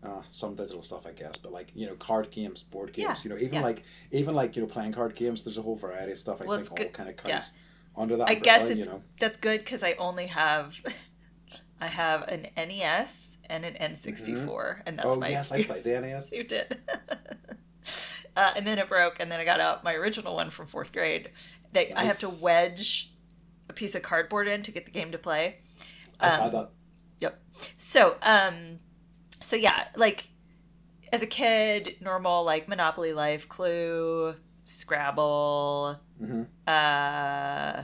uh, 0.02 0.22
some 0.28 0.54
digital 0.54 0.82
stuff 0.82 1.06
I 1.06 1.12
guess, 1.12 1.36
but 1.38 1.52
like 1.52 1.72
you 1.74 1.86
know 1.86 1.94
card 1.96 2.30
games, 2.30 2.62
board 2.62 2.92
games, 2.92 3.24
Yeah, 3.24 3.30
you 3.30 3.30
know 3.30 3.36
even 3.42 3.56
yeah. 3.56 3.62
like 3.62 3.84
even 4.10 4.34
like 4.34 4.56
you 4.56 4.62
know 4.62 4.68
playing 4.68 4.92
card 4.92 5.14
games. 5.14 5.44
There's 5.44 5.58
a 5.58 5.62
whole 5.62 5.76
variety 5.76 6.12
of 6.12 6.18
stuff 6.18 6.40
I 6.40 6.46
Well, 6.46 6.58
think 6.58 6.70
all 6.70 6.86
kind 6.92 7.08
of 7.10 7.16
yeah. 7.26 7.40
under 7.96 8.16
that. 8.16 8.28
I 8.28 8.34
guess 8.34 8.62
umbrella, 8.62 8.70
it's 8.72 8.80
you 8.80 8.86
know. 8.86 9.02
that's 9.20 9.36
good 9.36 9.60
because 9.60 9.82
I 9.82 9.92
only 9.94 10.28
have, 10.28 10.74
I 11.80 11.86
have 11.86 12.22
an 12.28 12.48
NES 12.56 13.28
and 13.48 13.64
an 13.64 13.74
N64, 13.74 14.82
and 14.86 14.96
that's 14.96 15.06
Oh 15.06 15.16
my 15.16 15.28
yes, 15.28 15.52
I 15.52 15.62
played 15.64 15.84
the 15.84 16.00
NES. 16.00 16.32
You 16.32 16.44
did. 16.44 16.78
uh, 18.36 18.52
and 18.56 18.66
then 18.66 18.78
it 18.78 18.88
broke, 18.88 19.20
and 19.20 19.30
then 19.30 19.40
I 19.40 19.44
got 19.44 19.60
out 19.60 19.84
my 19.84 19.94
original 19.94 20.34
one 20.34 20.50
from 20.50 20.66
fourth 20.66 20.92
grade. 20.92 21.30
That 21.72 21.98
I 21.98 22.04
have 22.04 22.18
to 22.20 22.30
wedge 22.42 23.12
a 23.68 23.72
piece 23.72 23.94
of 23.94 24.02
cardboard 24.02 24.48
in 24.48 24.62
to 24.62 24.70
get 24.72 24.84
the 24.86 24.90
game 24.90 25.12
to 25.12 25.18
play. 25.18 25.58
Um, 26.20 26.30
had 26.30 26.52
that. 26.52 26.70
Yep. 27.18 27.42
So, 27.76 28.16
um, 28.22 28.78
so 29.40 29.56
yeah, 29.56 29.88
like 29.96 30.28
as 31.12 31.22
a 31.22 31.26
kid, 31.26 31.96
normal 32.00 32.44
like 32.44 32.68
Monopoly 32.68 33.12
Life, 33.12 33.48
Clue, 33.48 34.34
Scrabble, 34.64 36.00
hmm 36.18 36.42
uh, 36.66 37.82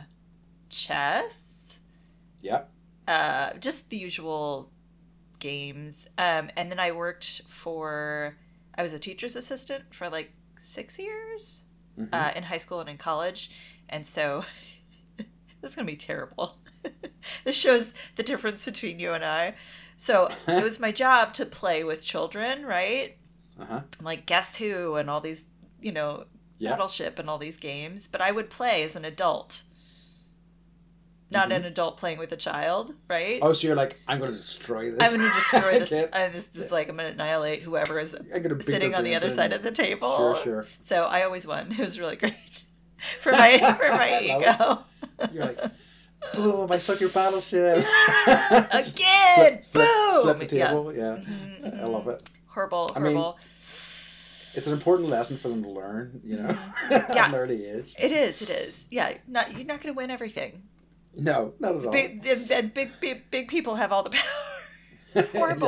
chess, 0.71 1.53
Yep. 2.41 2.71
Uh, 3.09 3.55
just 3.61 3.91
the 3.91 3.97
usual 3.97 4.71
games. 5.41 6.09
Um, 6.19 6.51
and 6.57 6.71
then 6.71 6.81
I 6.81 6.93
worked 6.93 7.43
for, 7.49 8.37
I 8.77 8.83
was 8.83 8.93
a 8.93 8.99
teacher's 8.99 9.37
assistant 9.37 9.95
for 9.95 10.09
like 10.11 10.33
six 10.59 10.99
years 10.99 11.65
hmm 11.97 12.07
uh, 12.13 12.33
in 12.37 12.45
high 12.45 12.59
school 12.59 12.81
and 12.81 12.89
in 12.89 12.99
college. 12.99 13.51
And 13.89 14.07
so 14.07 14.45
this 15.19 15.27
is 15.71 15.75
going 15.75 15.87
to 15.87 15.93
be 15.93 15.97
terrible. 15.97 16.59
this 17.45 17.57
shows 17.57 17.93
the 18.17 18.23
difference 18.23 18.65
between 18.65 18.99
you 18.99 19.13
and 19.13 19.25
I. 19.25 19.55
So 19.97 20.29
it 20.49 20.63
was 20.63 20.81
my 20.81 20.93
job 20.93 21.35
to 21.35 21.47
play 21.47 21.85
with 21.85 22.03
children, 22.03 22.65
right? 22.67 23.17
uh 23.61 23.65
huh. 23.67 23.81
Like 24.01 24.27
Guess 24.27 24.57
Who 24.59 24.97
and 24.97 25.11
all 25.11 25.21
these, 25.21 25.47
you 25.81 25.93
know, 25.93 26.25
Yeah. 26.59 26.71
Battleship 26.71 27.19
and 27.19 27.29
all 27.29 27.39
these 27.39 27.57
games. 27.57 28.09
But 28.09 28.21
I 28.21 28.31
would 28.33 28.51
play 28.51 28.83
as 28.83 28.97
an 28.97 29.05
adult, 29.05 29.63
not 31.33 31.49
Mhm. 31.49 31.57
an 31.57 31.65
adult 31.65 31.97
playing 31.99 32.19
with 32.19 32.31
a 32.33 32.37
child, 32.37 32.95
right? 33.09 33.39
Oh, 33.43 33.53
so 33.53 33.67
you're 33.67 33.77
like, 33.77 34.01
I'm 34.07 34.19
going 34.19 34.31
to 34.31 34.37
destroy 34.37 34.91
this. 34.91 35.01
I'm 35.01 35.19
going 35.19 35.29
to 35.31 35.35
destroy 35.35 35.79
this. 36.31 36.47
This 36.53 36.65
is 36.67 36.71
like, 36.71 36.89
I'm 36.89 36.97
going 36.97 37.09
to 37.09 37.13
annihilate 37.15 37.63
whoever 37.63 37.99
is 37.99 38.17
sitting 38.61 38.95
on 38.95 39.03
the 39.05 39.15
other 39.15 39.31
side 39.31 39.53
of 39.53 39.63
the 39.63 39.71
table. 39.73 40.17
Sure, 40.17 40.37
sure. 40.37 40.67
So 40.87 41.05
I 41.05 41.23
always 41.25 41.47
won. 41.47 41.73
It 41.73 41.79
was 41.79 41.99
really 41.99 42.17
great 42.23 42.65
for 43.21 43.33
my 43.33 43.59
for 43.79 43.89
my 43.89 44.21
ego. 44.23 44.79
You're 45.33 45.47
like, 45.47 45.59
boom! 46.35 46.71
I 46.71 46.79
suck 46.79 47.01
your 47.01 47.11
battleship. 47.11 47.85
Again, 48.73 49.35
flip, 49.35 49.63
flip, 49.65 49.89
boom! 49.89 50.23
Flip 50.23 50.49
the 50.49 50.57
Yeah. 50.57 50.67
table. 50.69 50.95
Yeah, 50.95 51.19
Mhm, 51.19 51.81
I 51.83 51.87
love 51.87 52.07
it. 52.09 52.29
Horrible, 52.49 52.91
I 52.95 53.01
mean. 53.01 53.33
It's 54.55 54.67
an 54.67 54.75
important 54.75 55.09
lesson 55.09 55.39
for 55.39 55.49
them 55.49 55.63
to 55.63 55.71
learn. 55.71 56.21
You 56.23 56.37
know, 56.37 56.49
Mm-hmm. 56.49 56.93
Yeah. 57.15 57.23
at 57.25 57.29
an 57.31 57.35
early 57.35 57.65
age. 57.67 57.95
it 57.99 58.13
is. 58.13 58.43
It 58.43 58.51
is. 58.51 58.85
Yeah. 58.91 59.15
Not 59.27 59.53
you're 59.53 59.65
not 59.65 59.81
going 59.81 59.95
to 59.95 59.97
win 59.97 60.11
everything. 60.11 60.63
No, 61.17 61.55
not 61.59 61.77
at 61.77 61.87
all. 61.87 61.93
Big, 61.93 62.27
and, 62.27 62.51
and 62.51 62.75
big, 62.75 62.99
big, 63.01 63.31
big 63.31 63.49
people 63.49 63.75
have 63.77 63.93
all 63.93 64.03
the 64.03 64.11
power. 64.19 64.23
It's 65.15 65.33
horrible. 65.33 65.67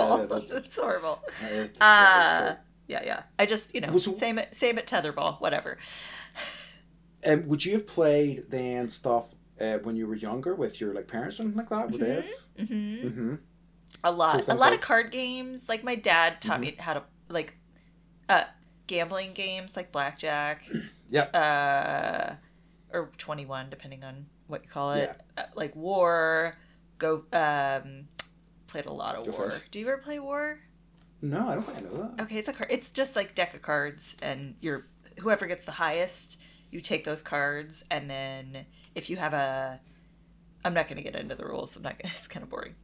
yeah, 0.48 0.56
it's 0.58 0.74
horrible. 0.74 1.22
is, 1.50 1.72
Uh, 1.80 2.56
yeah, 2.88 3.02
yeah. 3.04 3.22
I 3.38 3.44
just, 3.46 3.74
you 3.74 3.80
know, 3.80 3.96
so- 3.98 4.12
same 4.12 4.38
at 4.38 4.54
same 4.56 4.78
at 4.78 4.86
tetherball, 4.86 5.40
whatever. 5.40 5.76
Um, 7.26 7.46
would 7.48 7.64
you 7.64 7.72
have 7.72 7.86
played 7.86 8.50
then 8.50 8.88
stuff 8.88 9.34
uh, 9.60 9.78
when 9.78 9.96
you 9.96 10.06
were 10.06 10.14
younger 10.14 10.54
with 10.54 10.80
your 10.80 10.92
like 10.94 11.08
parents 11.08 11.36
or 11.36 11.42
something 11.44 11.56
like 11.56 11.68
that? 11.70 11.90
Would 11.90 12.00
they 12.00 12.14
have? 12.14 12.26
hmm 12.56 12.94
Mm-hmm. 12.96 13.34
A 14.02 14.12
lot, 14.12 14.44
So 14.44 14.52
a 14.52 14.54
lot 14.54 14.60
like- 14.70 14.74
of 14.74 14.80
card 14.80 15.10
games. 15.10 15.68
Like 15.68 15.84
my 15.84 15.94
dad 15.94 16.40
taught 16.42 16.58
Mhm. 16.58 16.60
me 16.60 16.76
how 16.78 16.94
to 16.94 17.02
like, 17.28 17.54
uh, 18.28 18.44
gambling 18.86 19.32
games 19.34 19.76
like 19.76 19.92
blackjack. 19.92 20.64
Yep. 21.10 21.30
Uh, 21.36 22.32
or 22.92 23.10
twenty 23.18 23.46
one, 23.46 23.70
depending 23.70 24.02
on 24.02 24.26
what 24.46 24.64
you 24.64 24.70
call 24.70 24.92
it. 24.92 25.10
Uh, 25.36 25.42
like 25.54 25.74
war. 25.74 26.56
Go. 26.98 27.24
Um, 27.32 28.08
played 28.66 28.86
a 28.86 28.92
lot 28.92 29.16
of 29.16 29.24
Go 29.24 29.32
war. 29.32 29.50
Fish. 29.50 29.68
Do 29.70 29.78
you 29.78 29.86
ever 29.88 29.98
play 29.98 30.18
war? 30.18 30.58
No, 31.22 31.48
I 31.48 31.54
don't 31.54 31.62
think 31.62 31.78
I 31.78 31.80
know 31.80 32.08
that. 32.08 32.22
Okay, 32.24 32.36
it's 32.36 32.48
a 32.48 32.52
card. 32.52 32.70
It's 32.70 32.90
just 32.90 33.16
like 33.16 33.34
deck 33.34 33.54
of 33.54 33.62
cards, 33.62 34.14
and 34.20 34.56
you're 34.60 34.86
whoever 35.20 35.46
gets 35.46 35.64
the 35.64 35.72
highest, 35.72 36.38
you 36.70 36.80
take 36.80 37.04
those 37.04 37.22
cards, 37.22 37.84
and 37.90 38.10
then 38.10 38.66
if 38.94 39.08
you 39.08 39.16
have 39.16 39.32
a, 39.32 39.80
I'm 40.64 40.74
not 40.74 40.88
going 40.88 40.96
to 40.96 41.02
get 41.02 41.18
into 41.18 41.34
the 41.34 41.46
rules. 41.46 41.76
I'm 41.76 41.82
not. 41.82 41.98
Gonna, 41.98 42.12
it's 42.16 42.26
kind 42.26 42.42
of 42.42 42.50
boring, 42.50 42.74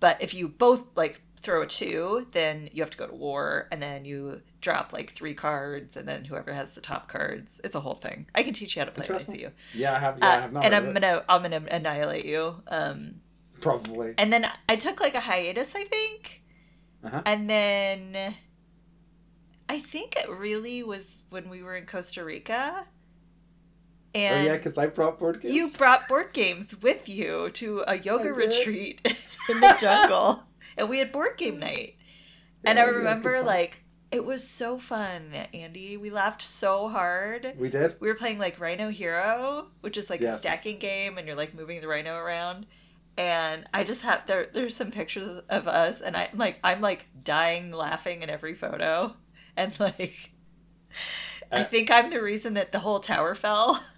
but 0.00 0.16
if 0.22 0.32
you 0.32 0.48
both 0.48 0.86
like 0.96 1.20
throw 1.40 1.62
a 1.62 1.66
two, 1.66 2.26
then 2.32 2.70
you 2.72 2.82
have 2.82 2.90
to 2.90 2.98
go 2.98 3.06
to 3.06 3.14
war, 3.14 3.68
and 3.70 3.82
then 3.82 4.04
you 4.04 4.40
drop 4.62 4.92
like 4.92 5.12
three 5.14 5.34
cards, 5.34 5.96
and 5.96 6.08
then 6.08 6.24
whoever 6.24 6.52
has 6.54 6.72
the 6.72 6.80
top 6.80 7.08
cards, 7.08 7.60
it's 7.64 7.74
a 7.74 7.80
whole 7.80 7.96
thing. 7.96 8.26
I 8.34 8.42
can 8.42 8.54
teach 8.54 8.76
you 8.76 8.80
how 8.80 8.86
to 8.86 8.92
play 8.92 9.04
I 9.14 9.34
you. 9.38 9.50
Yeah, 9.74 9.94
I 9.94 9.98
have. 9.98 10.18
Yeah, 10.18 10.28
Uh, 10.28 10.32
I 10.36 10.40
have 10.40 10.52
not. 10.52 10.64
and 10.66 10.74
I'm 10.74 10.92
gonna 10.94 11.24
I'm 11.28 11.42
gonna 11.42 11.62
annihilate 11.70 12.24
you. 12.24 12.62
Um, 12.68 13.16
probably. 13.60 14.14
and 14.18 14.32
then 14.32 14.50
I 14.68 14.76
took 14.76 15.00
like 15.00 15.14
a 15.14 15.20
hiatus, 15.20 15.74
I 15.74 15.84
think, 15.84 16.42
Uh-huh. 17.04 17.22
and 17.26 17.50
then 17.50 18.34
I 19.68 19.80
think 19.80 20.16
it 20.16 20.28
really 20.28 20.82
was 20.84 21.22
when 21.30 21.48
we 21.50 21.62
were 21.62 21.76
in 21.76 21.86
Costa 21.86 22.24
Rica. 22.24 22.86
Oh 24.28 24.36
And 24.36 24.44
yeah, 24.44 24.56
because 24.56 24.78
I 24.78 24.86
brought 24.86 25.18
board 25.18 25.40
games. 25.40 25.54
you 25.54 25.68
brought 25.70 26.06
board 26.08 26.32
games 26.32 26.76
with 26.82 27.08
you 27.08 27.50
to 27.50 27.84
a 27.86 27.96
yoga 27.98 28.32
retreat 28.32 29.00
in 29.48 29.60
the 29.60 29.72
jungle, 29.72 30.44
and 30.76 30.88
we 30.88 30.98
had 30.98 31.12
board 31.12 31.36
game 31.38 31.58
night. 31.58 31.96
and 32.66 32.78
I 32.78 32.82
Yeah, 32.82 32.86
had 33.02 33.20
good 33.20 33.32
remember 33.32 33.42
like 33.42 33.81
it 34.12 34.24
was 34.24 34.46
so 34.48 34.78
fun, 34.78 35.32
Andy. 35.54 35.96
We 35.96 36.10
laughed 36.10 36.42
so 36.42 36.88
hard. 36.88 37.54
we 37.54 37.68
did. 37.68 37.96
We 38.00 38.08
were 38.08 38.14
playing 38.14 38.38
like 38.38 38.60
Rhino 38.60 38.90
Hero, 38.90 39.68
which 39.80 39.96
is 39.96 40.10
like 40.10 40.20
a 40.22 40.28
stacking 40.28 40.78
game, 40.78 41.18
and 41.18 41.26
you're 41.26 41.36
like 41.36 41.54
moving 41.54 41.80
the 41.80 41.88
rhino 41.88 42.16
around. 42.16 42.66
And 43.16 43.66
I 43.74 43.84
just 43.84 44.02
have 44.02 44.26
there. 44.26 44.48
There's 44.52 44.76
some 44.76 44.90
pictures 44.90 45.42
of 45.48 45.68
us, 45.68 46.00
and 46.00 46.16
I'm 46.16 46.36
like 46.38 46.58
I'm 46.64 46.80
like 46.80 47.06
dying 47.24 47.72
laughing 47.72 48.22
in 48.22 48.30
every 48.30 48.54
photo, 48.54 49.16
and 49.56 49.78
like 49.80 50.32
I 51.52 51.62
Uh, 51.62 51.64
think 51.64 51.90
I'm 51.90 52.10
the 52.10 52.22
reason 52.22 52.54
that 52.54 52.72
the 52.72 52.80
whole 52.80 53.00
tower 53.00 53.34
fell. 53.34 53.82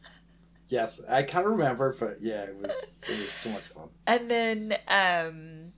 Yes, 0.68 1.03
I 1.09 1.22
kind 1.22 1.46
of 1.46 1.53
remember, 1.53 1.94
but 1.98 2.20
yeah, 2.22 2.44
it 2.44 2.57
was 2.57 2.98
it 3.09 3.18
was 3.18 3.31
so 3.31 3.50
much 3.50 3.66
fun. 3.68 3.88
And 4.07 4.31
then 4.31 4.77
um 4.88 5.72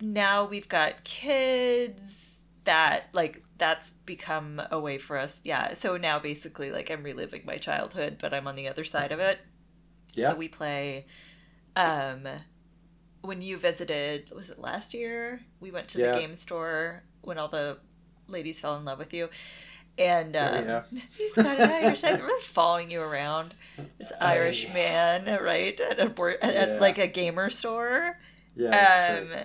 now 0.00 0.44
we've 0.44 0.68
got 0.68 1.04
kids 1.04 2.27
that 2.68 3.06
like 3.14 3.42
that's 3.56 3.90
become 3.90 4.60
a 4.70 4.78
way 4.78 4.98
for 4.98 5.16
us. 5.16 5.40
Yeah. 5.42 5.72
So 5.72 5.96
now 5.96 6.18
basically 6.18 6.70
like 6.70 6.90
I'm 6.90 7.02
reliving 7.02 7.42
my 7.46 7.56
childhood, 7.56 8.18
but 8.20 8.34
I'm 8.34 8.46
on 8.46 8.56
the 8.56 8.68
other 8.68 8.84
side 8.84 9.10
of 9.10 9.20
it. 9.20 9.38
Yeah. 10.12 10.30
So 10.32 10.36
we 10.36 10.48
play 10.48 11.06
um 11.76 12.28
when 13.22 13.40
you 13.40 13.56
visited 13.56 14.30
was 14.34 14.50
it 14.50 14.58
last 14.58 14.92
year? 14.92 15.40
We 15.60 15.70
went 15.70 15.88
to 15.88 15.98
Yeah. 15.98 16.12
the 16.12 16.20
game 16.20 16.36
store 16.36 17.04
when 17.22 17.38
all 17.38 17.48
the 17.48 17.78
ladies 18.26 18.60
fell 18.60 18.76
in 18.76 18.84
love 18.84 18.98
with 18.98 19.14
you. 19.14 19.30
And 19.96 20.36
um, 20.36 20.54
Yeah, 20.66 20.82
he's 21.16 21.32
got 21.34 21.58
an 21.58 21.70
Irish. 21.70 22.04
I'm 22.04 22.20
really 22.20 22.42
following 22.42 22.90
you 22.90 23.00
around. 23.00 23.54
This 23.98 24.12
Irish 24.20 24.68
I- 24.70 24.74
man, 24.74 25.42
right? 25.42 25.80
At 25.80 25.98
a 25.98 26.10
board, 26.10 26.36
at, 26.42 26.54
Yeah. 26.54 26.78
like 26.80 26.98
a 26.98 27.06
gamer 27.06 27.48
store. 27.48 28.18
Yeah, 28.54 28.70
that's 28.70 29.20
um, 29.22 29.26
true. 29.28 29.36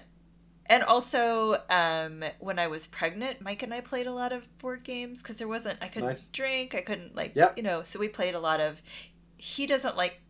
And 0.67 0.83
also, 0.83 1.61
um, 1.69 2.23
when 2.39 2.57
I 2.59 2.67
was 2.67 2.87
pregnant, 2.87 3.41
Mike 3.41 3.63
and 3.63 3.73
I 3.73 3.81
played 3.81 4.07
a 4.07 4.13
lot 4.13 4.31
of 4.31 4.43
board 4.59 4.83
games 4.83 5.21
because 5.21 5.37
there 5.37 5.47
wasn't. 5.47 5.77
I 5.81 5.87
couldn't 5.87 6.09
Nice. 6.09 6.27
drink. 6.29 6.73
I 6.75 6.81
couldn't 6.81 7.15
like, 7.15 7.35
Yep. 7.35 7.57
you 7.57 7.63
know. 7.63 7.83
So 7.83 7.99
we 7.99 8.07
played 8.07 8.33
a 8.35 8.39
lot 8.39 8.59
of. 8.59 8.81
He 9.37 9.67
doesn't 9.67 9.97
like 9.97 10.21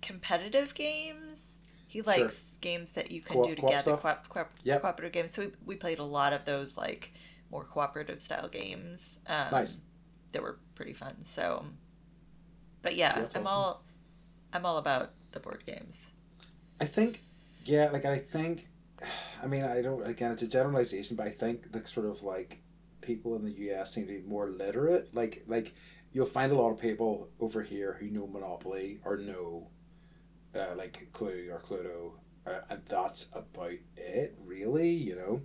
competitive 0.00 0.74
games. 0.74 1.58
He 1.86 2.00
likes 2.00 2.42
games 2.62 2.92
that 2.92 3.10
you 3.10 3.20
can 3.20 3.36
Co- 3.36 3.44
do 3.48 3.54
together, 3.54 3.96
co-op, 3.98 4.28
co-op, 4.30 4.50
Yep. 4.64 4.80
cooperative 4.80 5.12
games. 5.12 5.30
So 5.32 5.42
we, 5.42 5.50
we 5.66 5.76
played 5.76 5.98
a 5.98 6.04
lot 6.04 6.32
of 6.32 6.46
those 6.46 6.76
like 6.78 7.12
more 7.50 7.64
cooperative 7.64 8.22
style 8.22 8.48
games. 8.48 9.18
Um, 9.26 9.48
Nice. 9.52 9.82
That 10.32 10.40
were 10.42 10.58
pretty 10.74 10.94
fun. 10.94 11.22
So, 11.24 11.66
but 12.80 12.96
yeah, 12.96 13.18
That's 13.18 13.36
I'm 13.36 13.42
awesome. 13.42 13.54
all, 13.54 13.84
I'm 14.54 14.64
all 14.64 14.78
about 14.78 15.10
the 15.32 15.40
board 15.40 15.64
games. 15.66 15.98
I 16.80 16.86
think, 16.86 17.20
yeah, 17.66 17.90
like 17.92 18.06
I 18.06 18.16
think, 18.16 18.66
I 19.42 19.46
mean, 19.46 19.64
I 19.64 19.82
don't. 19.82 20.06
Again, 20.06 20.32
it's 20.32 20.42
a 20.42 20.48
generalization, 20.48 21.16
but 21.16 21.26
I 21.26 21.30
think 21.30 21.72
the 21.72 21.84
sort 21.86 22.06
of 22.06 22.22
like 22.22 22.60
people 23.00 23.34
in 23.36 23.44
the 23.44 23.52
U.S. 23.52 23.92
seem 23.94 24.06
to 24.06 24.12
be 24.20 24.26
more 24.26 24.48
literate. 24.48 25.14
Like, 25.14 25.42
like 25.46 25.74
you'll 26.12 26.26
find 26.26 26.52
a 26.52 26.54
lot 26.54 26.70
of 26.70 26.80
people 26.80 27.30
over 27.40 27.62
here 27.62 27.96
who 28.00 28.08
know 28.10 28.26
Monopoly 28.26 29.00
or 29.04 29.16
know, 29.16 29.68
uh, 30.54 30.74
like 30.76 31.08
Clue 31.12 31.48
or 31.52 31.58
Cluedo, 31.60 32.12
uh, 32.46 32.60
and 32.70 32.82
that's 32.86 33.30
about 33.34 33.72
it, 33.96 34.36
really. 34.44 34.90
You 34.90 35.16
know. 35.16 35.42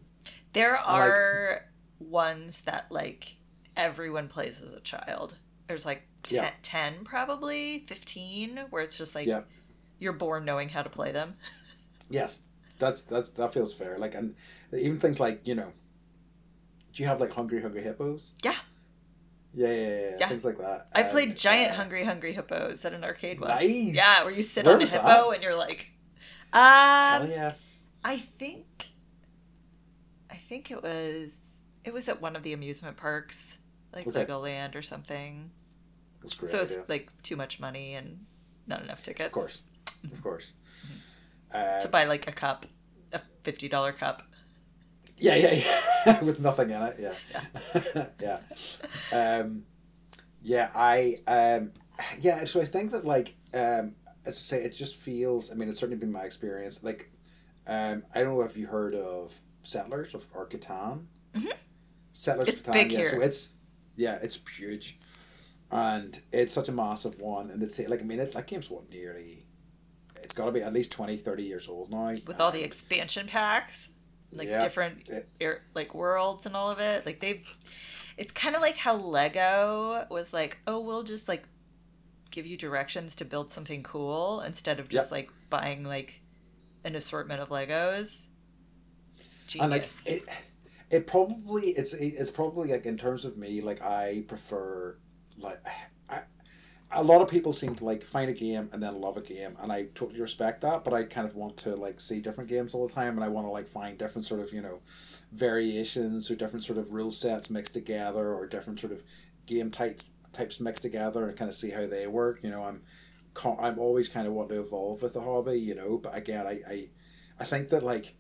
There 0.54 0.78
I 0.78 1.00
like- 1.00 1.12
are 1.12 1.66
ones 2.00 2.62
that 2.62 2.86
like 2.92 3.38
everyone 3.76 4.28
plays 4.28 4.62
as 4.62 4.74
a 4.74 4.80
child. 4.80 5.36
There's 5.68 5.86
like 5.86 6.04
10, 6.24 6.36
Yeah. 6.44 6.52
10 6.62 7.04
probably, 7.06 7.86
15, 7.88 8.58
where 8.70 8.82
it's 8.84 8.98
just 8.98 9.16
like 9.16 9.28
Yeah. 9.28 9.42
you're 10.00 10.14
born 10.14 10.46
knowing 10.46 10.70
how 10.70 10.82
to 10.84 10.90
play 10.90 11.12
them. 11.12 11.36
Yes, 12.10 12.44
that's 12.80 13.04
that's 13.04 13.32
that 13.32 13.54
feels 13.54 13.74
fair. 13.74 13.98
Like, 13.98 14.16
and 14.16 14.36
even 14.74 14.98
things 14.98 15.20
like 15.20 15.46
you 15.48 15.56
know, 15.56 15.72
do 16.94 17.04
you 17.04 17.08
have 17.10 17.20
like 17.20 17.32
Hungry 17.34 17.62
Hungry 17.62 17.82
Hippos? 17.82 18.34
Yeah. 18.44 18.56
Yeah, 19.54 19.68
yeah, 19.74 19.74
yeah, 19.90 20.16
yeah. 20.20 20.28
Things 20.28 20.46
like 20.46 20.58
that. 20.60 20.88
I 20.94 21.04
played 21.04 21.36
giant 21.36 21.72
uh, 21.72 21.76
Hungry 21.76 22.04
Hungry 22.04 22.34
Hippos 22.34 22.86
at 22.86 22.94
an 22.94 23.04
arcade 23.04 23.40
once. 23.40 23.54
Nice. 23.54 23.96
Yeah, 23.96 24.24
where 24.24 24.36
you 24.36 24.44
sit 24.44 24.66
Where 24.66 24.76
on 24.76 24.82
a 24.82 24.86
hippo 24.86 25.02
that? 25.08 25.30
and 25.34 25.42
you're 25.44 25.56
like, 25.56 25.88
um, 26.54 26.62
Hell 27.24 27.28
yeah. 27.30 27.54
I 28.04 28.20
think, 28.20 28.66
I 30.30 30.36
think 30.36 30.70
it 30.70 30.84
was, 30.84 31.40
it 31.84 31.92
was 31.94 32.08
at 32.08 32.22
one 32.22 32.36
of 32.36 32.44
the 32.44 32.54
amusement 32.54 32.98
parks, 32.98 33.58
like 33.94 34.06
Okay. 34.06 34.26
Legoland 34.26 34.76
or 34.76 34.84
something. 34.84 35.50
That's 36.22 36.36
great. 36.36 36.52
so 36.52 36.60
it's 36.60 36.78
like 36.88 37.10
too 37.24 37.36
much 37.36 37.60
money 37.60 37.96
and 37.96 38.26
not 38.68 38.84
enough 38.84 39.04
tickets. 39.04 39.28
Of 39.28 39.32
course, 39.32 39.64
of 40.12 40.22
course. 40.28 40.54
Uh, 41.54 41.80
To 41.80 41.88
buy 41.88 42.04
like 42.06 42.28
a 42.28 42.32
cup, 42.32 42.66
a 43.14 43.20
fifty 43.44 43.68
dollar 43.70 43.92
cup. 43.94 44.24
yeah, 45.18 45.36
yeah, 45.36 45.54
yeah. 46.06 46.24
With 46.24 46.40
nothing 46.40 46.70
in 46.70 46.82
it. 46.82 46.96
Yeah, 47.00 47.14
yeah. 47.96 48.06
Yeah. 49.12 49.40
Um, 49.40 49.64
yeah, 50.42 50.70
I 50.76 51.16
um, 51.28 51.72
yeah. 52.20 52.46
So 52.46 52.62
I 52.62 52.66
think 52.66 52.92
that 52.92 53.06
like 53.06 53.36
um, 53.54 53.96
as 54.26 54.34
I 54.38 54.58
say, 54.58 54.58
it 54.64 54.70
just 54.74 54.96
feels. 54.98 55.52
I 55.52 55.56
mean, 55.56 55.70
it's 55.70 55.80
certainly 55.80 56.00
been 56.00 56.12
my 56.12 56.24
experience. 56.24 56.84
Like, 56.84 57.12
um, 57.68 58.04
I 58.14 58.20
don't 58.20 58.30
know 58.36 58.42
if 58.42 58.56
you 58.58 58.68
heard 58.68 58.94
of 58.94 59.40
Settlers 59.64 60.14
of 60.14 60.26
or 60.34 60.48
Catan. 60.48 61.06
Mhm. 61.36 61.54
Settlers 62.14 62.50
It's 62.50 62.62
of 62.68 62.74
Catan. 62.74 62.92
yeah, 62.92 63.04
so 63.04 63.22
it's 63.22 63.54
yeah, 63.96 64.20
it's 64.22 64.40
huge, 64.58 65.00
and 65.72 66.22
it's 66.32 66.54
such 66.54 66.70
a 66.70 66.72
massive 66.72 67.20
one. 67.20 67.50
And 67.50 67.64
it's 67.64 67.80
like 67.80 68.02
I 68.02 68.06
mean, 68.06 68.20
it 68.20 68.34
that 68.34 68.48
game's 68.48 68.70
what 68.70 68.90
nearly. 68.90 69.46
It's 70.28 70.36
got 70.36 70.48
to 70.48 70.52
be 70.52 70.62
at 70.62 70.74
least 70.74 70.92
20, 70.92 71.16
30 71.16 71.44
years 71.44 71.70
old 71.70 71.90
now. 71.90 72.14
with 72.28 72.42
all 72.42 72.52
the 72.52 72.62
expansion 72.62 73.28
packs, 73.28 73.88
like 74.34 74.50
Yeah. 74.50 74.60
different 74.60 75.08
It- 75.08 75.30
air, 75.40 75.64
like 75.74 75.96
worlds 75.96 76.46
and 76.46 76.54
all 76.54 76.70
of 76.70 76.80
it. 76.82 77.06
Like 77.06 77.22
they've, 77.22 77.48
it's 78.18 78.34
kind 78.34 78.54
of 78.54 78.62
like 78.62 78.76
how 78.76 78.98
Lego 78.98 80.06
was 80.12 80.34
like, 80.34 80.58
oh, 80.68 80.82
we'll 80.82 81.04
just 81.04 81.30
like 81.30 81.46
give 82.30 82.46
you 82.46 82.58
directions 82.58 83.16
to 83.16 83.24
build 83.24 83.52
something 83.52 83.84
cool 83.84 84.42
instead 84.42 84.82
of 84.82 84.90
just 84.90 85.06
Yep. 85.06 85.12
like 85.12 85.30
buying 85.50 85.86
like 85.86 86.20
an 86.84 86.94
assortment 86.98 87.40
of 87.42 87.48
Legos. 87.48 88.12
Genius. 89.48 89.64
and 89.64 89.72
like 89.72 89.90
it 90.06 90.24
it 90.90 91.08
probably 91.08 91.64
it's 91.70 91.94
it's 91.94 92.32
probably 92.32 92.70
like 92.72 92.86
in 92.86 92.98
terms 92.98 93.24
of 93.24 93.38
me 93.38 93.62
like 93.62 93.82
i 93.82 94.26
prefer 94.28 94.98
like 95.40 95.58
a 96.92 97.04
lot 97.04 97.22
of 97.22 97.30
people 97.30 97.52
seem 97.52 97.76
to 97.76 97.84
like 97.84 98.04
find 98.04 98.30
a 98.30 98.34
game 98.34 98.70
and 98.72 98.82
then 98.82 99.02
love 99.02 99.18
a 99.18 99.22
game 99.22 99.56
and 99.60 99.72
i 99.72 99.84
totally 99.94 100.22
respect 100.22 100.62
that 100.62 100.84
but 100.84 100.94
i 100.94 101.04
kind 101.04 101.28
of 101.28 101.36
want 101.36 101.58
to 101.58 101.76
like 101.76 102.00
see 102.00 102.20
different 102.22 102.50
games 102.50 102.74
all 102.74 102.88
the 102.88 102.94
time 102.94 103.16
and 103.16 103.24
i 103.24 103.28
want 103.28 103.46
to 103.46 103.52
like 103.52 103.68
find 103.68 103.98
different 103.98 104.26
sort 104.26 104.40
of 104.40 104.54
you 104.54 104.62
know 104.62 104.80
variations 105.32 106.32
or 106.32 106.36
different 106.36 106.64
sort 106.64 106.80
of 106.80 106.92
rule 106.92 107.12
sets 107.12 107.50
mixed 107.50 107.74
together 107.74 108.34
or 108.34 108.48
different 108.48 108.80
sort 108.80 108.94
of 108.94 109.04
game 109.46 109.70
types 109.70 110.10
types 110.32 110.60
mixed 110.60 110.82
together 110.82 111.28
and 111.28 111.38
kind 111.38 111.50
of 111.50 111.56
see 111.56 111.72
how 111.72 111.86
they 111.86 112.08
work 112.08 112.40
you 112.42 112.50
know 112.50 112.64
i'm 112.64 112.82
i'm 113.60 113.78
always 113.78 114.08
kind 114.08 114.26
of 114.26 114.34
want 114.34 114.50
to 114.50 114.60
evolve 114.60 115.02
with 115.02 115.14
the 115.14 115.22
hobby 115.22 115.60
you 115.60 115.76
know 115.76 115.98
but 115.98 116.16
again 116.16 116.48
i 116.48 116.58
i, 116.70 116.90
I 117.40 117.44
think 117.44 117.70
that 117.70 117.84
like 117.84 118.16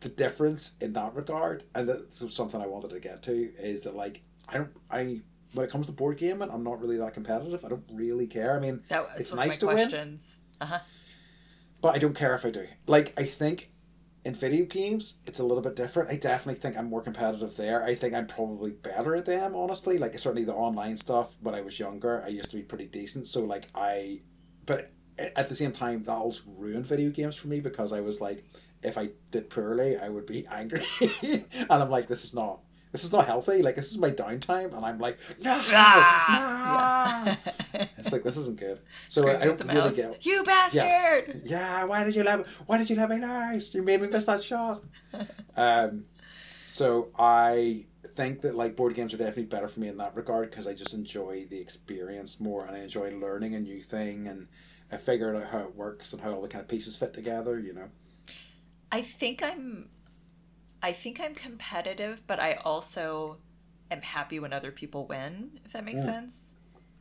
the 0.00 0.08
difference 0.08 0.76
in 0.80 0.92
that 0.92 1.14
regard, 1.14 1.64
and 1.74 1.88
that's 1.88 2.34
something 2.34 2.60
I 2.60 2.66
wanted 2.66 2.90
to 2.90 3.00
get 3.00 3.22
to, 3.24 3.32
is 3.32 3.82
that 3.82 3.96
like 3.96 4.22
I 4.48 4.58
don't 4.58 4.70
I 4.90 5.20
when 5.56 5.66
it 5.66 5.70
comes 5.72 5.86
to 5.88 5.92
board 5.92 6.18
gaming, 6.18 6.50
I'm 6.50 6.62
not 6.62 6.80
really 6.80 6.96
that 6.98 7.14
competitive. 7.14 7.64
I 7.64 7.68
don't 7.68 7.84
really 7.92 8.26
care. 8.28 8.56
I 8.56 8.60
mean, 8.60 8.82
it's 9.16 9.34
nice 9.34 9.58
to 9.58 9.66
win. 9.66 10.18
Uh 10.60 10.66
huh. 10.66 10.78
but 11.82 11.94
I 11.94 11.98
don't 11.98 12.14
care 12.14 12.34
if 12.34 12.44
I 12.46 12.50
do. 12.50 12.66
Like 12.86 13.12
I 13.18 13.24
think 13.24 13.70
in 14.24 14.34
video 14.34 14.64
games, 14.66 15.20
it's 15.26 15.38
a 15.38 15.44
little 15.44 15.62
bit 15.62 15.76
different. 15.76 16.10
I 16.10 16.16
definitely 16.16 16.60
think 16.60 16.76
I'm 16.76 16.88
more 16.88 17.02
competitive 17.02 17.56
there. 17.56 17.84
I 17.84 17.94
think 17.94 18.14
I'm 18.14 18.26
probably 18.26 18.72
better 18.72 19.14
at 19.14 19.26
them, 19.26 19.54
honestly. 19.54 19.98
Like 19.98 20.18
certainly 20.18 20.44
the 20.44 20.54
online 20.54 20.96
stuff 20.96 21.36
when 21.42 21.54
I 21.54 21.60
was 21.60 21.78
younger, 21.78 22.22
I 22.24 22.28
used 22.28 22.50
to 22.50 22.56
be 22.56 22.62
pretty 22.62 22.86
decent. 22.86 23.26
So 23.26 23.44
like 23.44 23.68
I, 23.74 24.20
but 24.64 24.92
at 25.18 25.48
the 25.48 25.54
same 25.54 25.72
time, 25.72 26.02
that 26.04 26.12
also 26.12 26.42
ruined 26.58 26.86
video 26.86 27.10
games 27.10 27.36
for 27.36 27.48
me 27.48 27.60
because 27.60 27.92
I 27.92 28.00
was 28.00 28.20
like, 28.20 28.44
if 28.82 28.98
I 28.98 29.10
did 29.30 29.48
poorly, 29.50 29.96
I 29.96 30.08
would 30.08 30.26
be 30.26 30.46
angry, 30.50 30.82
and 31.70 31.82
I'm 31.82 31.90
like, 31.90 32.08
this 32.08 32.24
is 32.24 32.34
not. 32.34 32.60
This 32.96 33.04
is 33.04 33.12
not 33.12 33.26
healthy. 33.26 33.60
Like 33.60 33.74
this 33.76 33.90
is 33.90 33.98
my 33.98 34.10
downtime, 34.10 34.74
and 34.74 34.82
I'm 34.86 34.98
like, 34.98 35.18
no, 35.42 35.60
Ah! 35.72 37.38
no. 37.74 37.86
It's 37.98 38.10
like 38.10 38.22
this 38.22 38.38
isn't 38.38 38.58
good. 38.58 38.80
So 39.10 39.20
Screaming 39.20 39.42
I 39.42 39.44
don't 39.44 39.60
really 39.60 39.74
mouse. 39.74 39.96
get. 39.96 40.24
You 40.24 40.42
bastard! 40.42 41.42
Yeah, 41.44 41.84
why 41.84 42.04
did 42.04 42.16
you 42.16 42.22
let 42.24 42.38
me? 42.38 42.44
Why 42.64 42.78
did 42.78 42.88
you 42.88 42.96
let 42.96 43.10
me 43.10 43.18
nice? 43.18 43.74
You 43.74 43.82
made 43.82 44.00
me 44.00 44.08
miss 44.08 44.24
that 44.24 44.42
shot. 44.42 44.82
um, 45.58 46.06
so 46.64 47.10
I 47.18 47.84
think 48.14 48.40
that 48.40 48.54
like 48.54 48.76
board 48.76 48.94
games 48.94 49.12
are 49.12 49.18
definitely 49.18 49.44
better 49.44 49.68
for 49.68 49.80
me 49.80 49.88
in 49.88 49.98
that 49.98 50.16
regard 50.16 50.48
because 50.50 50.66
I 50.66 50.72
just 50.74 50.94
enjoy 50.94 51.44
the 51.50 51.60
experience 51.60 52.40
more 52.40 52.64
and 52.66 52.74
I 52.74 52.78
enjoy 52.80 53.10
learning 53.10 53.54
a 53.54 53.60
new 53.60 53.82
thing 53.82 54.26
and 54.26 54.48
I 54.90 54.96
figuring 54.96 55.36
out 55.42 55.50
how 55.50 55.64
it 55.68 55.76
works 55.76 56.14
and 56.14 56.22
how 56.22 56.32
all 56.32 56.40
the 56.40 56.48
kind 56.48 56.62
of 56.62 56.68
pieces 56.68 56.96
fit 56.96 57.12
together. 57.12 57.58
You 57.60 57.74
know. 57.74 57.88
I 58.90 59.02
think 59.02 59.42
I'm 59.42 59.90
I 60.86 60.92
think 60.92 61.20
I'm 61.20 61.34
competitive, 61.34 62.22
but 62.28 62.38
I 62.38 62.54
also 62.64 63.38
am 63.90 64.02
happy 64.02 64.38
when 64.38 64.52
other 64.52 64.70
people 64.70 65.04
win, 65.08 65.58
if 65.64 65.72
that 65.72 65.84
makes 65.84 66.02
Mm. 66.02 66.06
sense. 66.06 66.52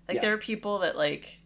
Like 0.07 0.15
Yes. 0.15 0.23
there 0.23 0.33
are 0.33 0.39
people 0.39 0.79
that 0.79 0.97
like 0.97 1.37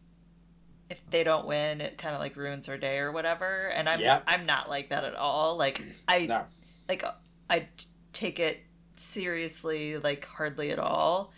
if 0.89 0.99
they 1.09 1.25
don't 1.25 1.45
win, 1.45 1.81
it 1.81 1.97
kind 1.97 2.15
of 2.15 2.21
like 2.21 2.37
ruins 2.37 2.67
their 2.67 2.77
day 2.77 2.99
or 2.99 3.11
whatever, 3.11 3.67
and 3.67 3.89
I'm. 3.89 3.99
I'm 4.25 4.45
not 4.45 4.69
like 4.69 4.89
that 4.89 5.03
at 5.03 5.15
all. 5.15 5.57
Like 5.57 5.81
I 6.07 6.27
No. 6.27 6.45
like 6.87 7.03
I 7.49 7.67
take 8.13 8.39
it 8.39 8.63
seriously 8.95 9.97
like 9.97 10.23
hardly 10.23 10.71
at 10.71 10.79
all 10.79 11.31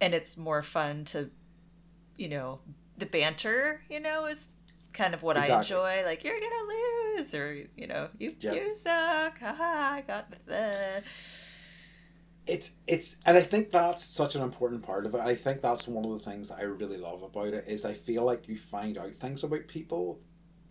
and 0.00 0.14
it's 0.14 0.36
more 0.36 0.62
fun 0.62 1.04
to 1.04 1.30
you 2.16 2.28
know 2.28 2.60
the 2.96 3.04
banter 3.06 3.82
you 3.90 4.00
know 4.00 4.24
is 4.26 4.48
kind 4.92 5.14
of 5.14 5.22
what 5.22 5.36
i 5.36 5.58
enjoy 5.58 6.02
like 6.04 6.24
you're 6.24 6.38
gonna 6.38 7.16
lose 7.16 7.34
or 7.34 7.54
you 7.76 7.86
know 7.86 8.08
you 8.18 8.34
Yep. 8.40 8.54
you 8.54 8.74
suck 8.74 9.38
haha 9.38 9.94
i 9.94 10.04
got 10.06 10.32
the 10.46 11.02
it's 12.46 12.78
it's 12.86 13.20
and 13.26 13.36
I 13.36 13.42
think 13.42 13.70
that's 13.70 14.02
such 14.02 14.34
an 14.34 14.42
important 14.42 14.82
part 14.82 15.06
of 15.06 15.14
it. 15.14 15.20
I 15.20 15.34
think 15.34 15.60
that's 15.60 15.86
one 15.86 16.04
of 16.04 16.10
the 16.10 16.18
things 16.18 16.48
that 16.48 16.58
I 16.58 16.62
really 16.62 16.96
love 16.96 17.22
about 17.22 17.48
it 17.48 17.64
is 17.68 17.84
I 17.84 17.92
feel 17.92 18.24
like 18.24 18.48
you 18.48 18.56
find 18.56 18.98
out 18.98 19.12
things 19.12 19.44
about 19.44 19.68
people 19.68 20.18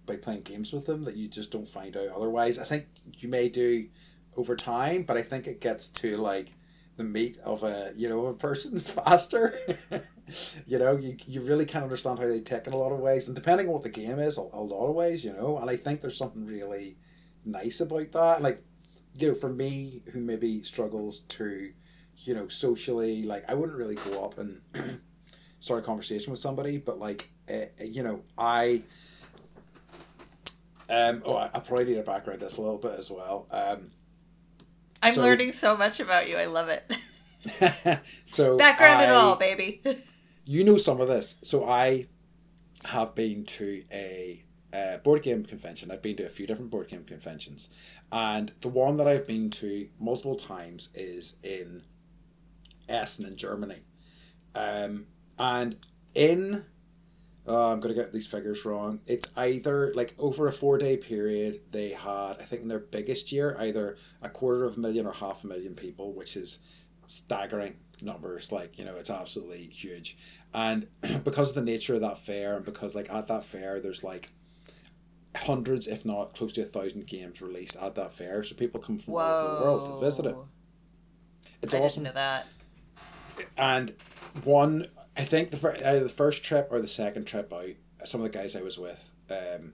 by 0.06 0.18
playing 0.18 0.42
games 0.42 0.74
with 0.74 0.88
them 0.88 1.04
that 1.06 1.16
you 1.16 1.28
just 1.28 1.52
don't 1.52 1.68
find 1.68 1.96
out 1.96 2.08
otherwise. 2.10 2.60
I 2.60 2.66
think 2.66 2.88
you 3.20 3.30
may 3.30 3.48
do 3.48 3.88
over 4.36 4.56
time, 4.56 5.04
but 5.04 5.16
I 5.16 5.22
think 5.22 5.48
it 5.48 5.62
gets 5.62 5.88
to 5.90 6.18
like 6.18 6.54
the 6.98 7.04
meat 7.04 7.38
of 7.46 7.64
a 7.64 7.92
you 7.96 8.10
know 8.10 8.26
a 8.26 8.34
person 8.34 8.80
faster. 8.80 9.54
you 10.68 10.80
know, 10.80 10.96
you, 10.98 11.18
you 11.26 11.42
really 11.42 11.66
can't 11.66 11.84
understand 11.84 12.20
how 12.20 12.28
they 12.28 12.42
tick 12.42 12.68
in 12.68 12.74
a 12.74 12.78
lot 12.78 12.92
of 12.92 13.00
ways, 13.00 13.28
and 13.28 13.36
depending 13.36 13.68
on 13.68 13.74
what 13.74 13.84
the 13.84 13.90
game 13.90 14.20
is, 14.20 14.38
a, 14.38 14.42
a 14.42 14.62
lot 14.62 14.88
of 14.88 14.96
ways, 14.96 15.24
you 15.24 15.34
know. 15.34 15.58
And 15.58 15.70
I 15.70 15.76
think 15.76 16.02
there's 16.02 16.18
something 16.18 16.46
really 16.46 16.98
nice 17.46 17.82
about 17.82 18.12
that. 18.14 18.42
Like 18.42 18.64
you 19.16 19.30
know, 19.30 19.34
for 19.34 19.50
me, 19.50 20.02
who 20.14 20.22
maybe 20.22 20.62
struggles 20.64 21.22
to, 21.22 21.72
you 22.18 22.34
know, 22.34 22.48
socially, 22.48 23.24
like 23.24 23.44
I 23.50 23.54
wouldn't 23.54 23.78
really 23.78 23.96
go 23.96 24.24
up 24.26 24.38
and 24.38 24.62
start 25.60 25.84
a 25.84 25.86
conversation 25.86 26.32
with 26.32 26.40
somebody, 26.40 26.78
but 26.78 27.00
like, 27.00 27.30
uh, 27.52 27.66
you 27.84 28.04
know, 28.04 28.24
I. 28.38 28.84
Um, 30.90 31.22
oh, 31.24 31.36
I, 31.36 31.46
I 31.54 31.60
probably 31.60 31.86
need 31.86 31.96
to 31.96 32.02
background 32.04 32.40
this 32.40 32.58
a 32.58 32.62
little 32.62 32.80
bit 32.80 32.98
as 32.98 33.12
well. 33.12 33.48
Um, 33.52 33.92
i'm 35.02 35.14
So- 35.14 35.22
learning 35.22 35.52
so 35.54 35.78
much 35.78 36.00
about 36.00 36.30
you 36.30 36.36
i 36.38 36.46
love 36.46 36.68
it 36.70 36.92
so 38.26 38.58
background 38.58 39.06
I- 39.06 39.10
all 39.10 39.36
baby 39.36 39.82
you 40.46 40.64
know 40.64 40.78
some 40.78 41.02
of 41.02 41.08
this. 41.08 41.40
So 41.44 41.68
I 41.68 42.08
have 42.86 43.16
been 43.16 43.46
to 43.46 43.84
a 43.92 44.44
uh, 44.74 44.98
board 44.98 45.24
game 45.24 45.44
convention. 45.44 45.92
I've 45.92 46.02
been 46.02 46.16
to 46.18 46.26
a 46.26 46.30
few 46.30 46.48
different 46.48 46.72
board 46.72 46.88
game 46.88 47.04
conventions, 47.04 47.70
and 48.12 48.54
the 48.62 48.70
one 48.70 48.98
that 48.98 49.08
I've 49.08 49.28
been 49.28 49.50
to 49.52 49.88
multiple 50.00 50.36
times 50.36 50.90
is 50.94 51.36
in 51.44 51.84
Essen 52.88 53.26
in 53.26 53.36
Germany. 53.36 53.82
Um, 54.56 55.08
and 55.38 55.76
in 56.16 56.66
oh, 57.48 57.72
I'm 57.72 57.80
gonna 57.80 57.94
get 57.94 58.14
these 58.14 58.28
figures 58.28 58.66
wrong. 58.66 59.02
It's 59.08 59.36
either 59.38 59.92
like 59.96 60.14
over 60.18 60.48
a 60.48 60.52
four 60.52 60.78
day 60.78 60.98
period 60.98 61.62
they 61.72 61.90
had 61.90 62.34
I 62.40 62.44
think 62.44 62.62
in 62.62 62.68
their 62.68 62.80
biggest 62.80 63.32
year 63.32 63.56
either 63.60 63.98
a 64.22 64.30
quarter 64.30 64.66
of 64.66 64.78
a 64.78 64.80
million 64.80 65.06
or 65.06 65.14
half 65.14 65.44
a 65.44 65.48
million 65.48 65.76
people, 65.76 66.14
which 66.14 66.38
is 66.38 66.60
staggering 67.06 67.76
numbers. 68.02 68.52
Like 68.52 68.78
you 68.78 68.86
know, 68.86 68.96
it's 68.98 69.10
absolutely 69.10 69.66
huge. 69.66 70.18
And 70.54 70.88
because 71.24 71.50
of 71.50 71.56
the 71.56 71.72
nature 71.72 71.96
of 71.96 72.02
that 72.02 72.18
fair, 72.18 72.56
and 72.56 72.66
because 72.66 72.96
like 72.96 73.12
at 73.12 73.28
that 73.28 73.44
fair, 73.44 73.80
there's 73.80 74.04
like 74.04 74.30
hundreds, 75.36 75.88
if 75.88 76.06
not 76.06 76.34
close 76.34 76.54
to 76.54 76.62
a 76.62 76.66
thousand 76.66 77.08
games 77.08 77.42
released 77.42 77.78
at 77.82 77.96
that 77.96 78.12
fair. 78.12 78.44
So 78.44 78.56
people 78.56 78.80
come 78.80 79.00
from 79.00 79.16
all 79.16 79.20
over 79.22 79.58
the 79.58 79.64
world 79.64 79.86
to 79.86 80.06
visit 80.06 80.26
it. 80.26 80.36
It's 81.62 81.74
I 81.74 81.80
awesome. 81.80 82.04
that 82.06 82.48
And 83.58 83.94
one, 84.44 84.88
I 85.18 85.22
think 85.22 85.50
the 85.50 85.58
fir- 85.58 85.76
either 85.76 86.02
the 86.02 86.10
first 86.10 86.44
trip 86.44 86.70
or 86.72 86.80
the 86.80 86.88
second 86.88 87.26
trip 87.26 87.52
out, 87.54 87.72
some 88.06 88.22
of 88.22 88.32
the 88.32 88.38
guys 88.38 88.56
I 88.56 88.62
was 88.62 88.78
with, 88.78 89.14
um, 89.30 89.74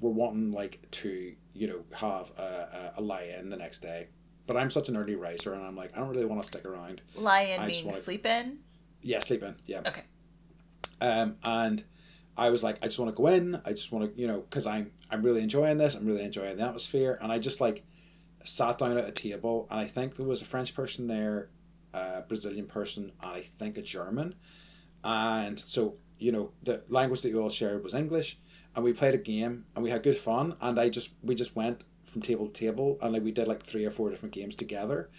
were 0.00 0.10
wanting 0.10 0.52
like 0.52 0.90
to 0.90 1.34
you 1.52 1.66
know 1.66 1.84
have 1.98 2.30
a, 2.38 2.92
a, 2.96 3.00
a 3.00 3.02
lie 3.02 3.34
in 3.38 3.50
the 3.50 3.56
next 3.56 3.80
day. 3.80 4.08
But 4.46 4.56
I'm 4.56 4.70
such 4.70 4.88
an 4.88 4.96
early 4.96 5.16
riser, 5.16 5.52
and 5.54 5.62
I'm 5.64 5.76
like 5.76 5.96
I 5.96 6.00
don't 6.00 6.08
really 6.10 6.24
want 6.26 6.42
to 6.42 6.46
stick 6.46 6.64
around. 6.64 7.02
lion 7.16 7.60
I 7.60 7.66
means 7.66 7.82
wanna- 7.84 7.98
sleep 7.98 8.24
in 8.26 8.58
Yeah, 9.02 9.20
sleep 9.20 9.42
in. 9.42 9.56
Yeah. 9.66 9.80
okay 9.86 10.02
Um, 11.00 11.36
and 11.42 11.84
I 12.36 12.50
was 12.50 12.62
like, 12.62 12.76
I 12.82 12.86
just 12.86 12.98
want 12.98 13.14
to 13.14 13.16
go 13.22 13.28
in. 13.28 13.60
I 13.64 13.70
just 13.70 13.92
want 13.92 14.12
to, 14.12 14.20
you 14.20 14.26
know, 14.26 14.40
because 14.42 14.66
I'm 14.66 14.90
I'm 15.10 15.22
really 15.22 15.42
enjoying 15.42 15.78
this. 15.78 15.94
I'm 15.94 16.06
really 16.06 16.24
enjoying 16.24 16.56
the 16.58 16.64
atmosphere, 16.64 17.18
and 17.22 17.30
I 17.32 17.38
just 17.38 17.60
like 17.60 17.84
sat 18.44 18.78
down 18.78 18.96
at 18.98 19.08
a 19.08 19.12
table, 19.12 19.66
and 19.70 19.80
I 19.80 19.84
think 19.86 20.16
there 20.16 20.26
was 20.26 20.42
a 20.42 20.44
French 20.44 20.74
person 20.74 21.06
there, 21.06 21.48
a 21.94 22.22
Brazilian 22.22 22.66
person, 22.66 23.12
and 23.22 23.30
I 23.32 23.40
think 23.40 23.76
a 23.78 23.82
German, 23.82 24.34
and 25.04 25.58
so 25.58 25.96
you 26.18 26.30
know 26.32 26.52
the 26.62 26.82
language 26.88 27.22
that 27.22 27.30
you 27.30 27.40
all 27.42 27.48
shared 27.50 27.82
was 27.82 27.94
English, 27.94 28.38
and 28.74 28.84
we 28.84 28.92
played 28.92 29.14
a 29.14 29.18
game, 29.18 29.64
and 29.74 29.82
we 29.84 29.90
had 29.90 30.02
good 30.02 30.16
fun, 30.18 30.56
and 30.60 30.78
I 30.78 30.88
just 30.88 31.14
we 31.22 31.34
just 31.34 31.56
went 31.56 31.82
from 32.06 32.22
table 32.22 32.46
to 32.46 32.52
table, 32.52 32.98
and 33.02 33.12
like 33.12 33.22
we 33.22 33.32
did 33.32 33.48
like 33.48 33.62
three 33.62 33.84
or 33.84 33.90
four 33.90 34.10
different 34.10 34.34
games 34.34 34.54
together, 34.54 35.10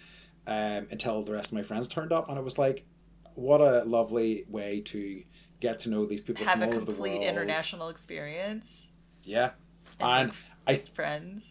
um, 0.46 0.86
until 0.90 1.22
the 1.22 1.32
rest 1.32 1.52
of 1.52 1.56
my 1.56 1.62
friends 1.62 1.88
turned 1.88 2.12
up, 2.12 2.28
and 2.28 2.38
I 2.38 2.42
was 2.42 2.58
like, 2.58 2.86
what 3.34 3.60
a 3.60 3.84
lovely 3.84 4.44
way 4.48 4.80
to 4.80 5.22
get 5.60 5.78
to 5.80 5.90
know 5.90 6.06
these 6.06 6.20
people 6.20 6.44
have 6.44 6.54
from 6.54 6.62
a 6.62 6.66
all 6.66 6.74
over 6.74 6.84
the 6.84 6.92
complete 6.92 7.18
world. 7.18 7.24
international 7.24 7.88
experience 7.88 8.66
Yeah, 9.24 9.50
and 10.00 10.32
I 10.66 10.76
friends 10.76 11.44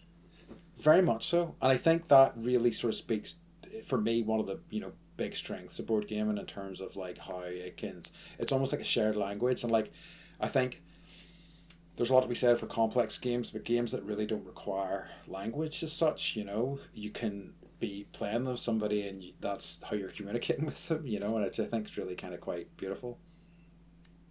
very 0.76 1.02
much 1.02 1.26
so, 1.26 1.56
and 1.62 1.72
I 1.72 1.76
think 1.76 2.08
that 2.08 2.34
really 2.36 2.72
sort 2.72 2.92
of 2.92 2.96
speaks 2.96 3.40
for 3.86 4.00
me 4.00 4.22
one 4.22 4.40
of 4.40 4.46
the 4.46 4.60
you 4.70 4.80
know 4.80 4.92
big 5.16 5.34
strengths 5.34 5.78
of 5.78 5.86
board 5.86 6.06
gaming 6.06 6.38
in 6.38 6.46
terms 6.46 6.80
of 6.80 6.96
like 6.96 7.18
how 7.18 7.42
it 7.44 7.76
can 7.76 8.00
it's 8.38 8.52
almost 8.52 8.72
like 8.72 8.80
a 8.80 8.84
shared 8.84 9.16
language 9.16 9.62
and 9.64 9.72
like 9.72 9.92
I 10.40 10.46
think 10.46 10.80
there's 11.98 12.10
a 12.10 12.14
lot 12.14 12.22
to 12.22 12.28
be 12.28 12.34
said 12.34 12.56
for 12.56 12.66
complex 12.66 13.18
games, 13.18 13.50
but 13.50 13.64
games 13.64 13.90
that 13.90 14.04
really 14.04 14.24
don't 14.24 14.46
require 14.46 15.10
language 15.26 15.82
as 15.82 15.92
such, 15.92 16.36
you 16.36 16.44
know, 16.44 16.78
you 16.94 17.10
can 17.10 17.54
be 17.80 18.06
playing 18.12 18.44
with 18.44 18.60
somebody 18.60 19.06
and 19.06 19.20
that's 19.40 19.82
how 19.82 19.96
you're 19.96 20.12
communicating 20.12 20.64
with 20.66 20.86
them, 20.86 21.04
you 21.04 21.18
know, 21.18 21.34
and 21.34 21.44
which 21.44 21.58
I 21.58 21.64
think 21.64 21.86
it's 21.86 21.98
really 21.98 22.14
kind 22.14 22.32
of 22.32 22.40
quite 22.40 22.74
beautiful. 22.76 23.18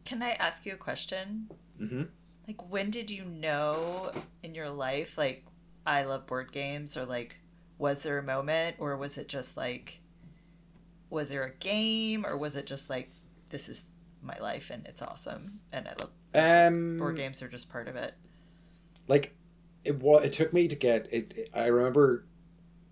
Can 0.05 0.23
I 0.23 0.31
ask 0.31 0.65
you 0.65 0.73
a 0.73 0.77
question? 0.77 1.49
Mm-hmm. 1.79 2.03
Like, 2.47 2.71
when 2.71 2.89
did 2.89 3.11
you 3.11 3.25
know 3.25 4.11
in 4.43 4.55
your 4.55 4.69
life, 4.69 5.17
like, 5.17 5.45
I 5.85 6.05
love 6.05 6.25
board 6.25 6.53
games, 6.53 6.95
or 6.95 7.05
like, 7.05 7.37
was 7.77 7.99
there 7.99 8.17
a 8.17 8.23
moment, 8.23 8.77
or 8.79 8.95
was 8.95 9.17
it 9.17 9.27
just 9.27 9.57
like, 9.57 9.99
was 11.09 11.27
there 11.27 11.43
a 11.43 11.51
game, 11.51 12.25
or 12.25 12.37
was 12.37 12.55
it 12.55 12.65
just 12.65 12.89
like, 12.89 13.09
this 13.49 13.67
is 13.67 13.91
my 14.27 14.37
life 14.39 14.69
and 14.69 14.85
it's 14.85 15.01
awesome, 15.01 15.61
and 15.71 15.87
I 15.87 15.93
love 15.99 16.11
Um, 16.35 16.97
board 16.99 17.15
games 17.15 17.41
are 17.41 17.47
just 17.47 17.69
part 17.69 17.87
of 17.87 17.95
it. 17.95 18.13
like 19.07 19.33
it 19.83 19.99
was 20.01 20.25
it 20.25 20.33
took 20.33 20.51
me 20.53 20.67
to 20.67 20.75
get 20.75 21.07
it, 21.13 21.31
it- 21.37 21.49
i 21.55 21.65
remember 21.67 22.25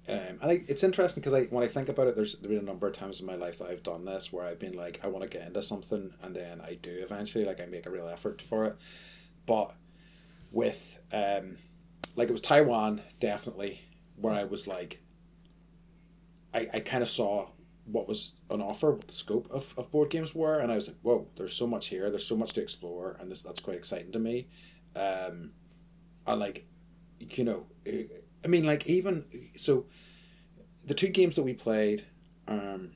um 0.07 0.15
and 0.41 0.43
I, 0.43 0.51
it's 0.69 0.83
interesting 0.83 1.21
because 1.21 1.33
i 1.33 1.43
when 1.53 1.61
i 1.63 1.67
think 1.67 1.89
about 1.89 2.07
it 2.07 2.15
there's 2.15 2.35
been 2.35 2.57
a 2.57 2.61
number 2.61 2.87
of 2.87 2.93
times 2.93 3.19
in 3.19 3.25
my 3.25 3.35
life 3.35 3.57
that 3.59 3.69
i've 3.69 3.83
done 3.83 4.05
this 4.05 4.31
where 4.31 4.45
i've 4.45 4.59
been 4.59 4.73
like 4.77 5.01
i 5.03 5.07
want 5.07 5.23
to 5.29 5.37
get 5.37 5.45
into 5.45 5.61
something 5.61 6.13
and 6.23 6.33
then 6.35 6.61
i 6.61 6.75
do 6.75 6.91
eventually 7.01 7.43
like 7.43 7.59
i 7.59 7.65
make 7.65 7.85
a 7.85 7.89
real 7.89 8.07
effort 8.07 8.41
for 8.41 8.63
it 8.65 8.75
but 9.45 9.73
with 10.53 11.01
um 11.11 11.57
like 12.15 12.29
it 12.29 12.31
was 12.31 12.39
taiwan 12.41 13.01
definitely 13.19 13.81
where 14.15 14.33
i 14.33 14.45
was 14.45 14.67
like 14.67 15.01
i 16.53 16.67
i 16.75 16.79
kind 16.79 17.03
of 17.03 17.09
saw 17.09 17.49
what 17.85 18.07
was 18.07 18.33
on 18.49 18.61
offer, 18.61 18.91
what 18.91 19.07
the 19.07 19.13
scope 19.13 19.47
of, 19.51 19.73
of 19.77 19.91
board 19.91 20.09
games 20.09 20.33
were, 20.33 20.59
and 20.59 20.71
I 20.71 20.75
was 20.75 20.87
like, 20.87 20.97
whoa, 21.01 21.27
there's 21.35 21.53
so 21.53 21.67
much 21.67 21.87
here, 21.87 22.09
there's 22.09 22.25
so 22.25 22.35
much 22.35 22.53
to 22.53 22.61
explore, 22.61 23.15
and 23.19 23.31
this 23.31 23.43
that's 23.43 23.59
quite 23.59 23.77
exciting 23.77 24.11
to 24.13 24.19
me. 24.19 24.47
Um, 24.95 25.51
and 26.25 26.39
like, 26.39 26.65
you 27.19 27.43
know, 27.43 27.67
eh, 27.85 28.03
I 28.43 28.47
mean, 28.47 28.65
like 28.65 28.87
even 28.87 29.23
so, 29.55 29.85
the 30.85 30.93
two 30.93 31.09
games 31.09 31.35
that 31.35 31.43
we 31.43 31.53
played, 31.53 32.05
um, 32.47 32.91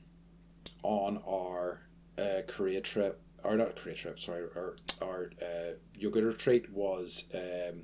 on 0.82 1.20
our 1.26 1.82
uh, 2.18 2.42
Korea 2.46 2.80
trip, 2.80 3.20
or 3.44 3.56
not 3.56 3.76
Korea 3.76 3.94
trip, 3.94 4.18
sorry, 4.18 4.42
our 4.56 4.76
our 5.00 5.30
uh, 5.40 5.72
yoga 5.94 6.22
retreat 6.22 6.72
was 6.72 7.28
um, 7.34 7.82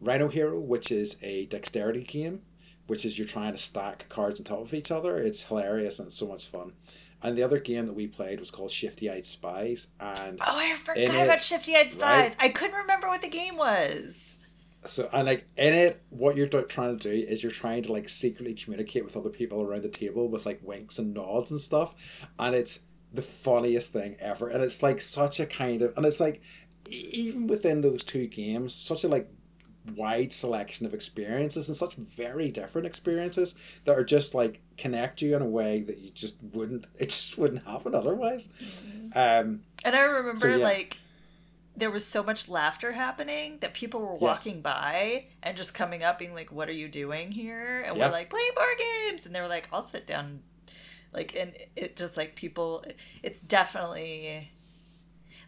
Rhino 0.00 0.28
Hero, 0.28 0.60
which 0.60 0.92
is 0.92 1.18
a 1.22 1.46
dexterity 1.46 2.02
game 2.02 2.42
which 2.86 3.04
is 3.04 3.18
you're 3.18 3.26
trying 3.26 3.52
to 3.52 3.58
stack 3.58 4.08
cards 4.08 4.38
on 4.40 4.44
top 4.44 4.60
of 4.60 4.74
each 4.74 4.90
other. 4.90 5.16
It's 5.18 5.46
hilarious 5.48 5.98
and 5.98 6.06
it's 6.06 6.16
so 6.16 6.28
much 6.28 6.46
fun. 6.46 6.72
And 7.22 7.38
the 7.38 7.42
other 7.42 7.58
game 7.58 7.86
that 7.86 7.94
we 7.94 8.06
played 8.06 8.38
was 8.38 8.50
called 8.50 8.70
Shifty 8.70 9.10
Eyed 9.10 9.24
Spies, 9.24 9.88
and 9.98 10.38
Oh, 10.42 10.58
I 10.58 10.74
forgot 10.76 11.04
about 11.04 11.28
it, 11.38 11.40
Shifty 11.40 11.74
Eyed 11.74 11.92
Spies. 11.92 12.28
right? 12.28 12.36
I 12.38 12.48
couldn't 12.50 12.76
remember 12.76 13.08
what 13.08 13.22
the 13.22 13.28
game 13.28 13.56
was. 13.56 14.14
so 14.84 15.08
and 15.12 15.26
like 15.26 15.46
in 15.56 15.72
it, 15.72 16.02
what 16.10 16.36
you're 16.36 16.46
trying 16.48 16.98
to 16.98 17.08
do 17.10 17.14
is 17.26 17.42
you're 17.42 17.50
trying 17.50 17.82
to 17.84 17.92
like 17.92 18.10
secretly 18.10 18.52
communicate 18.52 19.04
with 19.04 19.16
other 19.16 19.30
people 19.30 19.62
around 19.62 19.82
the 19.82 19.88
table 19.88 20.28
with 20.28 20.44
like 20.44 20.60
winks 20.62 20.98
and 20.98 21.14
nods 21.14 21.50
and 21.50 21.60
stuff, 21.62 22.28
and 22.38 22.54
it's 22.54 22.80
the 23.10 23.22
funniest 23.22 23.92
thing 23.94 24.16
ever. 24.20 24.48
And 24.50 24.62
it's 24.62 24.82
like 24.82 25.00
such 25.00 25.40
a 25.40 25.46
kind 25.46 25.80
of, 25.80 25.96
and 25.96 26.04
it's 26.04 26.20
like 26.20 26.42
even 26.90 27.46
within 27.46 27.80
those 27.80 28.04
two 28.04 28.26
games, 28.26 28.74
such 28.74 29.02
a 29.04 29.08
like 29.08 29.30
wide 29.96 30.32
selection 30.32 30.86
of 30.86 30.94
experiences 30.94 31.68
and 31.68 31.76
such 31.76 31.94
very 31.96 32.50
different 32.50 32.86
experiences 32.86 33.80
that 33.84 33.96
are 33.98 34.04
just 34.04 34.34
like 34.34 34.60
connect 34.78 35.20
you 35.20 35.36
in 35.36 35.42
a 35.42 35.46
way 35.46 35.82
that 35.82 35.98
you 35.98 36.10
just 36.10 36.42
wouldn't 36.54 36.86
it 37.00 37.06
just 37.10 37.38
wouldn't 37.38 37.64
happen 37.64 37.94
otherwise 37.94 38.48
um 39.14 39.60
And 39.84 39.94
I 39.94 40.00
remember 40.02 40.46
So, 40.46 40.48
yeah. 40.48 40.64
like 40.64 40.98
there 41.76 41.90
was 41.90 42.06
so 42.06 42.22
much 42.22 42.48
laughter 42.48 42.92
happening 42.92 43.58
that 43.60 43.74
people 43.74 44.00
were 44.00 44.14
Yes. 44.20 44.46
walking 44.46 44.60
by 44.62 45.26
and 45.42 45.56
just 45.56 45.74
coming 45.74 46.02
up 46.04 46.18
being 46.18 46.34
like, 46.34 46.52
What 46.52 46.68
are 46.68 46.72
you 46.74 46.88
doing 46.88 47.32
here? 47.32 47.82
And 47.86 47.96
Yeah. 47.96 48.06
we're 48.06 48.12
like, 48.12 48.30
Playing 48.30 48.52
board 48.56 48.78
games 48.78 49.26
and 49.26 49.34
they 49.34 49.40
were 49.40 49.48
like, 49.48 49.68
I'll 49.72 49.82
sit 49.88 50.06
down 50.06 50.40
like 51.12 51.34
and 51.36 51.52
it 51.76 51.96
just 51.96 52.16
like 52.16 52.36
people 52.36 52.84
it's 53.22 53.40
definitely 53.40 54.50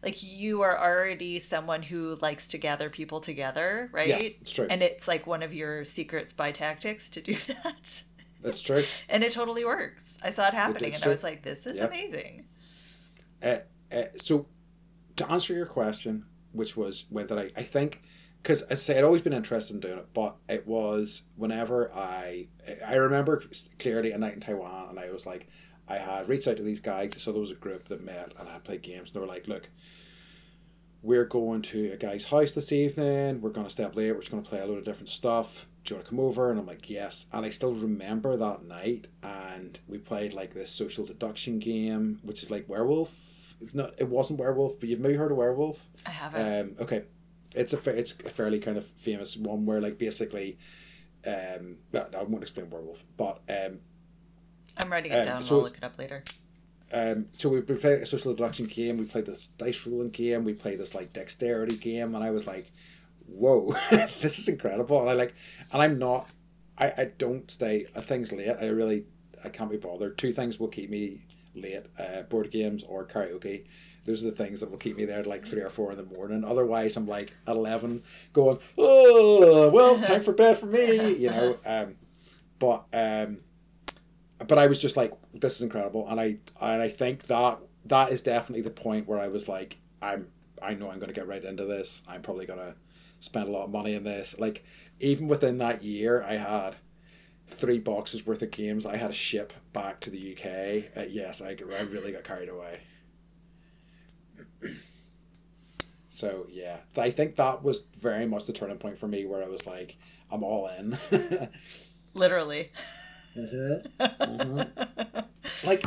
like 0.02 0.22
you 0.22 0.62
are 0.62 0.78
already 0.78 1.38
someone 1.38 1.82
who 1.82 2.16
likes 2.20 2.48
to 2.48 2.58
gather 2.58 2.90
people 2.90 3.20
together, 3.20 3.88
right? 3.92 4.08
yes 4.08 4.24
it's 4.40 4.52
true 4.52 4.66
And 4.70 4.82
it's 4.82 5.06
like 5.08 5.26
one 5.26 5.42
of 5.42 5.52
your 5.54 5.84
secret 5.84 6.30
spy 6.30 6.52
tactics 6.52 7.08
to 7.10 7.20
do 7.20 7.34
that. 7.64 8.02
That's 8.42 8.62
true 8.62 8.84
and 9.08 9.22
it 9.24 9.32
totally 9.32 9.64
works. 9.64 10.04
I 10.22 10.30
saw 10.30 10.46
it 10.48 10.54
happening 10.54 10.90
it's 10.90 11.02
and 11.02 11.08
I 11.10 11.12
was 11.12 11.22
like, 11.24 11.42
This 11.42 11.66
is 11.66 11.76
Yep. 11.76 11.88
amazing. 11.88 12.44
uh, 13.42 13.56
uh, 13.92 14.02
so 14.16 14.46
to 15.16 15.30
answer 15.30 15.54
your 15.54 15.66
question 15.66 16.26
which 16.52 16.76
was 16.76 17.06
when 17.10 17.26
did 17.26 17.38
i 17.38 17.50
i 17.56 17.62
think 17.62 18.02
because 18.42 18.70
i 18.70 18.74
say 18.74 18.98
i'd 18.98 19.04
always 19.04 19.22
been 19.22 19.32
interested 19.32 19.74
in 19.74 19.80
doing 19.80 19.98
it 19.98 20.06
but 20.14 20.36
it 20.48 20.66
was 20.66 21.22
whenever 21.36 21.90
i 21.94 22.48
i 22.86 22.94
remember 22.94 23.42
clearly 23.78 24.12
a 24.12 24.18
night 24.18 24.34
in 24.34 24.40
taiwan 24.40 24.88
and 24.90 24.98
i 24.98 25.10
was 25.10 25.26
like 25.26 25.48
i 25.88 25.96
had 25.96 26.28
reached 26.28 26.48
out 26.48 26.56
to 26.56 26.62
these 26.62 26.80
guys 26.80 27.20
so 27.20 27.32
there 27.32 27.40
was 27.40 27.52
a 27.52 27.56
group 27.56 27.88
that 27.88 28.04
met 28.04 28.32
and 28.38 28.48
i 28.48 28.58
played 28.58 28.82
games. 28.82 29.10
And 29.10 29.14
they 29.14 29.20
were 29.20 29.32
like 29.32 29.46
look 29.48 29.68
we're 31.02 31.24
going 31.24 31.62
to 31.62 31.92
a 31.92 31.96
guy's 31.96 32.28
house 32.28 32.52
this 32.52 32.72
evening. 32.72 33.40
We're 33.40 33.50
going 33.50 33.66
to 33.66 33.70
stay 33.72 33.84
up 33.84 33.94
late. 33.94 34.10
We're 34.10 34.20
just 34.20 34.32
going 34.32 34.42
to 34.42 34.48
play 34.48 34.60
a 34.60 34.66
load 34.66 34.78
of 34.78 34.84
different 34.84 35.08
stuff. 35.08 35.66
Do 35.84 35.94
you 35.94 35.96
want 35.98 36.06
to 36.06 36.10
come 36.10 36.18
over? 36.18 36.50
And 36.50 36.58
i'm 36.58 36.66
like 36.66 36.90
yes. 36.90 37.28
And 37.32 37.46
i 37.46 37.48
still 37.50 37.72
remember 37.72 38.36
that 38.36 38.64
night 38.64 39.06
and 39.22 39.78
we 39.86 39.98
played 39.98 40.32
like 40.32 40.52
this 40.52 40.70
social 40.70 41.04
deduction 41.06 41.60
game 41.60 42.18
which 42.24 42.42
is 42.42 42.50
like 42.50 42.68
werewolf. 42.68 43.54
No, 43.72 43.88
it 43.98 44.08
wasn't 44.08 44.40
werewolf, 44.40 44.80
but 44.80 44.88
you've 44.88 45.00
maybe 45.00 45.14
heard 45.14 45.30
of 45.30 45.38
werewolf. 45.38 45.86
I 46.04 46.10
haven't. 46.10 46.60
Um, 46.60 46.74
okay, 46.80 47.04
it's 47.52 47.72
a 47.72 47.78
fa- 47.78 47.96
it's 47.96 48.12
a 48.20 48.30
fairly 48.30 48.58
kind 48.58 48.76
of 48.76 48.84
famous 48.84 49.36
one 49.36 49.64
where 49.64 49.80
like 49.80 49.98
basically, 49.98 50.58
um, 51.26 51.76
well, 51.92 52.08
I 52.18 52.22
won't 52.24 52.42
explain 52.42 52.68
werewolf, 52.68 53.04
but 53.16 53.40
um, 53.48 53.78
I'm 54.78 54.90
writing 54.90 55.12
it 55.12 55.20
um, 55.20 55.24
down. 55.26 55.42
so 55.42 55.56
I'll 55.56 55.62
look 55.62 55.76
it 55.76 55.84
up 55.84 55.98
later. 55.98 56.24
um, 56.92 57.26
so 57.36 57.48
we, 57.48 57.60
we 57.60 57.74
played 57.76 57.98
a 57.98 58.06
social 58.06 58.34
deduction 58.34 58.66
game. 58.66 58.96
We 58.98 59.04
played 59.04 59.26
this 59.26 59.48
dice 59.48 59.86
rolling 59.86 60.10
game. 60.10 60.44
We 60.44 60.54
played 60.54 60.78
this 60.78 60.94
like 60.94 61.12
dexterity 61.12 61.76
game, 61.76 62.14
and 62.14 62.24
I 62.24 62.30
was 62.30 62.46
like, 62.46 62.70
"Whoa, 63.26 63.72
this 63.90 64.38
is 64.38 64.48
incredible!" 64.48 65.00
And 65.00 65.10
I 65.10 65.14
like, 65.14 65.34
and 65.72 65.82
I'm 65.82 65.98
not, 65.98 66.28
I, 66.78 66.86
I 66.96 67.10
don't 67.18 67.50
stay 67.50 67.86
at 67.94 68.04
things 68.04 68.32
late. 68.32 68.54
I 68.60 68.66
really, 68.66 69.06
I 69.44 69.48
can't 69.48 69.70
be 69.70 69.76
bothered. 69.78 70.18
Two 70.18 70.32
things 70.32 70.60
will 70.60 70.68
keep 70.68 70.90
me 70.90 71.24
late: 71.54 71.82
uh, 71.98 72.22
board 72.22 72.50
games 72.50 72.84
or 72.84 73.06
karaoke. 73.06 73.66
Those 74.06 74.24
are 74.24 74.30
the 74.30 74.36
things 74.36 74.60
that 74.60 74.70
will 74.70 74.78
keep 74.78 74.96
me 74.96 75.04
there 75.04 75.18
at 75.18 75.26
like 75.26 75.44
three 75.44 75.62
or 75.62 75.68
four 75.68 75.90
in 75.90 75.98
the 75.98 76.04
morning. 76.04 76.44
Otherwise, 76.44 76.96
I'm 76.96 77.08
like 77.08 77.34
at 77.46 77.56
eleven, 77.56 78.02
going, 78.32 78.58
"Oh, 78.78 79.70
well, 79.74 80.00
time 80.02 80.22
for 80.22 80.32
bed 80.32 80.58
for 80.58 80.66
me," 80.66 81.16
you 81.16 81.30
know. 81.30 81.56
Um, 81.66 81.96
but 82.58 82.84
um, 82.92 83.38
but 84.38 84.58
I 84.58 84.66
was 84.66 84.80
just 84.80 84.96
like, 84.96 85.12
this 85.32 85.56
is 85.56 85.62
incredible, 85.62 86.08
and 86.08 86.20
I 86.20 86.38
and 86.60 86.82
I 86.82 86.88
think 86.88 87.24
that 87.24 87.58
that 87.86 88.10
is 88.10 88.22
definitely 88.22 88.62
the 88.62 88.70
point 88.70 89.08
where 89.08 89.20
I 89.20 89.28
was 89.28 89.48
like, 89.48 89.78
I'm 90.02 90.28
I 90.62 90.74
know 90.74 90.90
I'm 90.90 90.98
going 90.98 91.08
to 91.08 91.14
get 91.14 91.28
right 91.28 91.44
into 91.44 91.64
this. 91.64 92.02
I'm 92.08 92.22
probably 92.22 92.46
going 92.46 92.58
to 92.58 92.74
spend 93.20 93.48
a 93.48 93.52
lot 93.52 93.64
of 93.64 93.70
money 93.70 93.94
in 93.94 94.04
this. 94.04 94.38
Like 94.38 94.64
even 95.00 95.28
within 95.28 95.58
that 95.58 95.82
year, 95.82 96.22
I 96.22 96.34
had 96.34 96.76
three 97.46 97.78
boxes 97.78 98.26
worth 98.26 98.42
of 98.42 98.50
games 98.50 98.84
I 98.86 98.96
had 98.96 99.08
to 99.08 99.12
ship 99.12 99.52
back 99.72 100.00
to 100.00 100.10
the 100.10 100.32
UK. 100.32 100.96
Uh, 100.96 101.06
yes, 101.08 101.42
I, 101.42 101.50
I 101.50 101.82
really 101.82 102.12
got 102.12 102.24
carried 102.24 102.48
away. 102.48 102.80
So 106.08 106.46
yeah, 106.50 106.78
I 106.96 107.10
think 107.10 107.36
that 107.36 107.62
was 107.62 107.88
very 107.98 108.24
much 108.24 108.46
the 108.46 108.54
turning 108.54 108.78
point 108.78 108.96
for 108.96 109.06
me, 109.06 109.26
where 109.26 109.44
I 109.44 109.48
was 109.48 109.66
like, 109.66 109.96
I'm 110.30 110.42
all 110.42 110.66
in. 110.66 110.94
Literally. 112.14 112.72
like 115.66 115.84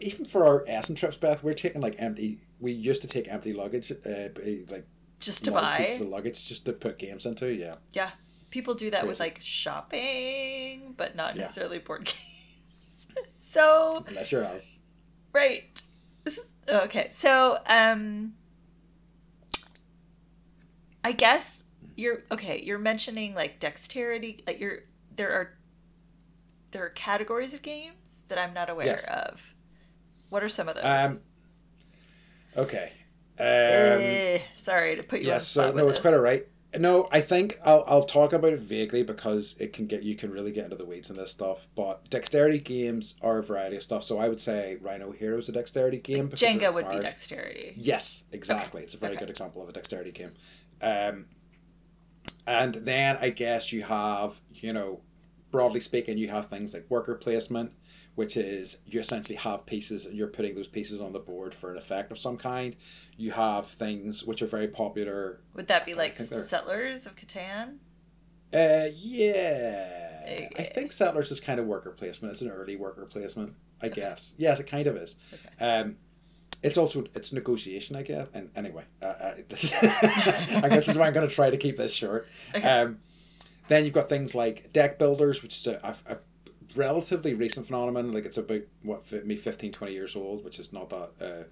even 0.00 0.24
for 0.26 0.46
our 0.46 0.64
Essen 0.68 0.94
trips, 0.94 1.16
Beth, 1.16 1.42
we're 1.42 1.54
taking 1.54 1.80
like 1.80 1.96
empty. 1.98 2.38
We 2.60 2.72
used 2.72 3.02
to 3.02 3.08
take 3.08 3.28
empty 3.28 3.52
luggage, 3.52 3.90
uh, 3.92 4.28
like 4.70 4.86
Just 5.20 5.44
to 5.44 5.52
buy. 5.52 5.78
pieces 5.78 6.00
of 6.02 6.08
luggage, 6.08 6.46
just 6.48 6.66
to 6.66 6.72
put 6.72 6.98
games 6.98 7.26
into. 7.26 7.52
Yeah, 7.52 7.76
Yeah. 7.92 8.10
People 8.50 8.74
do 8.74 8.90
that 8.90 9.06
with 9.06 9.20
like 9.20 9.40
shopping, 9.42 10.94
but 10.96 11.14
not 11.14 11.34
Yeah. 11.36 11.42
necessarily 11.42 11.78
board 11.78 12.04
games. 12.06 13.26
so, 13.38 14.02
unless 14.08 14.32
you're 14.32 14.44
us. 14.44 14.82
right. 15.32 15.64
This 16.24 16.38
is 16.38 16.44
okay. 16.68 17.08
So, 17.12 17.58
um 17.66 18.34
I 21.04 21.12
guess 21.12 21.48
you're 21.96 22.22
okay, 22.30 22.62
you're 22.62 22.78
mentioning 22.78 23.34
like 23.34 23.60
dexterity, 23.60 24.42
like 24.46 24.60
you're 24.60 24.80
there 25.16 25.32
are 25.32 25.57
there 26.70 26.84
are 26.84 26.90
categories 26.90 27.54
of 27.54 27.62
games 27.62 27.94
that 28.28 28.38
I'm 28.38 28.52
not 28.54 28.68
aware 28.70 28.86
Yes. 28.86 29.06
of. 29.08 29.40
What 30.30 30.42
are 30.42 30.48
some 30.48 30.68
of 30.68 30.74
those? 30.74 30.84
Um. 30.84 31.20
Okay. 32.56 32.92
Um. 33.38 33.46
Eh, 33.46 34.40
sorry 34.56 34.96
to 34.96 35.02
put 35.02 35.20
you 35.20 35.26
yes. 35.26 35.46
So 35.46 35.72
no, 35.72 35.86
it's 35.88 35.96
this. 35.98 36.00
quite 36.02 36.14
alright. 36.14 36.42
No, 36.78 37.08
I 37.10 37.22
think 37.22 37.54
I'll 37.64 37.82
I'll 37.86 38.02
talk 38.02 38.34
about 38.34 38.52
it 38.52 38.60
vaguely 38.60 39.02
because 39.02 39.56
it 39.58 39.72
can 39.72 39.86
get 39.86 40.02
you 40.02 40.14
can 40.16 40.30
really 40.30 40.52
get 40.52 40.64
into 40.64 40.76
the 40.76 40.84
weeds 40.84 41.08
in 41.08 41.16
this 41.16 41.30
stuff. 41.30 41.66
But 41.74 42.10
dexterity 42.10 42.58
games 42.58 43.16
are 43.22 43.38
a 43.38 43.42
variety 43.42 43.76
of 43.76 43.82
stuff. 43.82 44.02
So 44.02 44.18
I 44.18 44.28
would 44.28 44.40
say 44.40 44.76
Rhino 44.82 45.12
Hero 45.12 45.38
is 45.38 45.48
a 45.48 45.52
dexterity 45.52 45.98
game. 45.98 46.26
because 46.26 46.40
Jenga 46.42 46.74
would 46.74 46.90
be 46.90 47.00
dexterity. 47.00 47.72
Yes, 47.76 48.24
exactly. 48.32 48.82
It's 48.82 48.92
a 48.94 48.98
very 48.98 49.12
Okay. 49.12 49.20
good 49.20 49.30
example 49.30 49.62
of 49.62 49.68
a 49.70 49.72
dexterity 49.72 50.12
game. 50.12 50.32
Um, 50.82 51.26
and 52.46 52.74
then 52.74 53.16
I 53.20 53.30
guess 53.30 53.72
you 53.72 53.84
have, 53.84 54.40
you 54.54 54.72
know, 54.74 55.00
broadly 55.50 55.80
speaking, 55.80 56.18
you 56.18 56.28
have 56.28 56.48
things 56.48 56.74
like 56.74 56.86
worker 56.88 57.14
placement, 57.14 57.72
which 58.14 58.36
is 58.36 58.82
you 58.86 59.00
essentially 59.00 59.36
have 59.36 59.66
pieces 59.66 60.06
and 60.06 60.16
you're 60.16 60.28
putting 60.28 60.54
those 60.54 60.68
pieces 60.68 61.00
on 61.00 61.12
the 61.12 61.18
board 61.18 61.54
for 61.54 61.70
an 61.70 61.78
effect 61.78 62.10
of 62.10 62.18
some 62.18 62.36
kind. 62.36 62.76
You 63.16 63.32
have 63.32 63.66
things 63.66 64.24
which 64.24 64.42
are 64.42 64.46
very 64.46 64.68
popular. 64.68 65.40
Would 65.54 65.68
that 65.68 65.86
be 65.86 65.94
like 65.94 66.14
Settlers 66.14 67.06
of 67.06 67.16
Catan? 67.16 67.76
Uh, 68.52 68.86
yeah. 68.94 70.08
I 70.58 70.62
think 70.62 70.92
Settlers 70.92 71.30
is 71.30 71.40
kind 71.40 71.60
of 71.60 71.66
worker 71.66 71.90
placement. 71.90 72.32
It's 72.32 72.42
an 72.42 72.50
early 72.50 72.76
worker 72.76 73.06
placement, 73.06 73.54
I 73.82 73.88
guess. 73.88 74.34
Yes, 74.36 74.60
it 74.60 74.66
kind 74.66 74.86
of 74.86 74.96
is. 74.96 75.16
Okay. 75.32 75.64
Um, 75.64 75.96
it's 76.62 76.76
also 76.76 77.04
it's 77.14 77.32
negotiation, 77.32 77.96
I 77.96 78.02
guess. 78.02 78.28
And 78.34 78.50
anyway, 78.56 78.84
uh, 79.00 79.06
uh, 79.06 79.32
this 79.48 79.82
I 80.56 80.68
guess 80.68 80.86
this 80.86 80.88
is 80.88 80.98
why 80.98 81.06
I'm 81.06 81.12
going 81.12 81.28
to 81.28 81.34
try 81.34 81.50
to 81.50 81.56
keep 81.56 81.76
this 81.76 81.94
short. 81.94 82.28
Okay. 82.54 82.66
Um, 82.66 82.98
then 83.68 83.84
you've 83.84 83.94
got 83.94 84.08
things 84.08 84.34
like 84.34 84.72
deck 84.72 84.98
builders, 84.98 85.42
which 85.42 85.56
is 85.56 85.66
a, 85.66 85.78
a, 85.84 86.12
a 86.12 86.16
relatively 86.76 87.34
recent 87.34 87.66
phenomenon. 87.66 88.12
Like 88.12 88.24
it's 88.24 88.38
about 88.38 88.62
what 88.82 89.10
me 89.24 89.36
15, 89.36 89.72
20 89.72 89.92
years 89.92 90.16
old, 90.16 90.44
which 90.44 90.58
is 90.58 90.72
not 90.72 90.90
that. 90.90 91.10
Uh, 91.20 91.44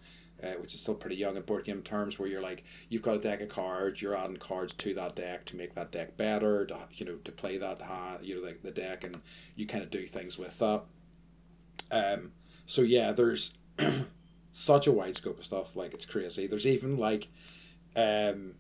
uh, 0.42 0.52
which 0.60 0.74
is 0.74 0.82
still 0.82 0.94
pretty 0.94 1.16
young 1.16 1.34
in 1.34 1.42
board 1.42 1.64
game 1.64 1.80
terms, 1.80 2.18
where 2.18 2.28
you're 2.28 2.42
like 2.42 2.62
you've 2.90 3.00
got 3.00 3.16
a 3.16 3.18
deck 3.18 3.40
of 3.40 3.48
cards, 3.48 4.02
you're 4.02 4.14
adding 4.14 4.36
cards 4.36 4.74
to 4.74 4.92
that 4.92 5.16
deck 5.16 5.46
to 5.46 5.56
make 5.56 5.74
that 5.74 5.90
deck 5.90 6.16
better, 6.18 6.66
to 6.66 6.78
you 6.92 7.06
know 7.06 7.16
to 7.24 7.32
play 7.32 7.56
that 7.56 7.80
hand, 7.80 8.18
you 8.22 8.34
know 8.34 8.44
the, 8.44 8.58
the 8.62 8.70
deck, 8.70 9.02
and 9.02 9.16
you 9.54 9.66
kind 9.66 9.82
of 9.82 9.90
do 9.90 10.00
things 10.00 10.38
with 10.38 10.58
that. 10.58 10.82
Um, 11.90 12.32
so 12.66 12.82
yeah, 12.82 13.12
there's 13.12 13.56
such 14.50 14.86
a 14.86 14.92
wide 14.92 15.16
scope 15.16 15.38
of 15.38 15.44
stuff. 15.44 15.74
Like 15.74 15.94
it's 15.94 16.04
crazy. 16.04 16.46
There's 16.46 16.66
even 16.66 16.98
like, 16.98 17.28
um, 17.94 18.56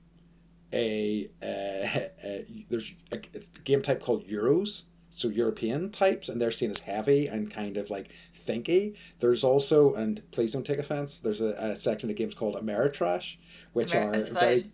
a 0.72 1.28
uh, 1.42 1.98
uh 2.26 2.38
there's 2.68 2.94
a, 3.12 3.16
a 3.16 3.60
game 3.64 3.82
type 3.82 4.00
called 4.00 4.26
Euros. 4.26 4.84
So 5.08 5.28
European 5.28 5.90
types, 5.90 6.28
and 6.28 6.38
they're 6.38 6.50
seen 6.50 6.70
as 6.70 6.80
heavy 6.80 7.26
and 7.26 7.50
kind 7.50 7.78
of 7.78 7.88
like 7.88 8.08
thinky. 8.10 8.98
There's 9.20 9.44
also, 9.44 9.94
and 9.94 10.20
please 10.30 10.52
don't 10.52 10.66
take 10.66 10.78
offense. 10.78 11.20
There's 11.20 11.40
a, 11.40 11.54
a 11.58 11.76
section 11.76 12.10
of 12.10 12.16
games 12.16 12.34
called 12.34 12.54
Ameritrash, 12.56 13.38
which 13.72 13.94
Amer- 13.94 14.12
are 14.12 14.24
very 14.24 14.70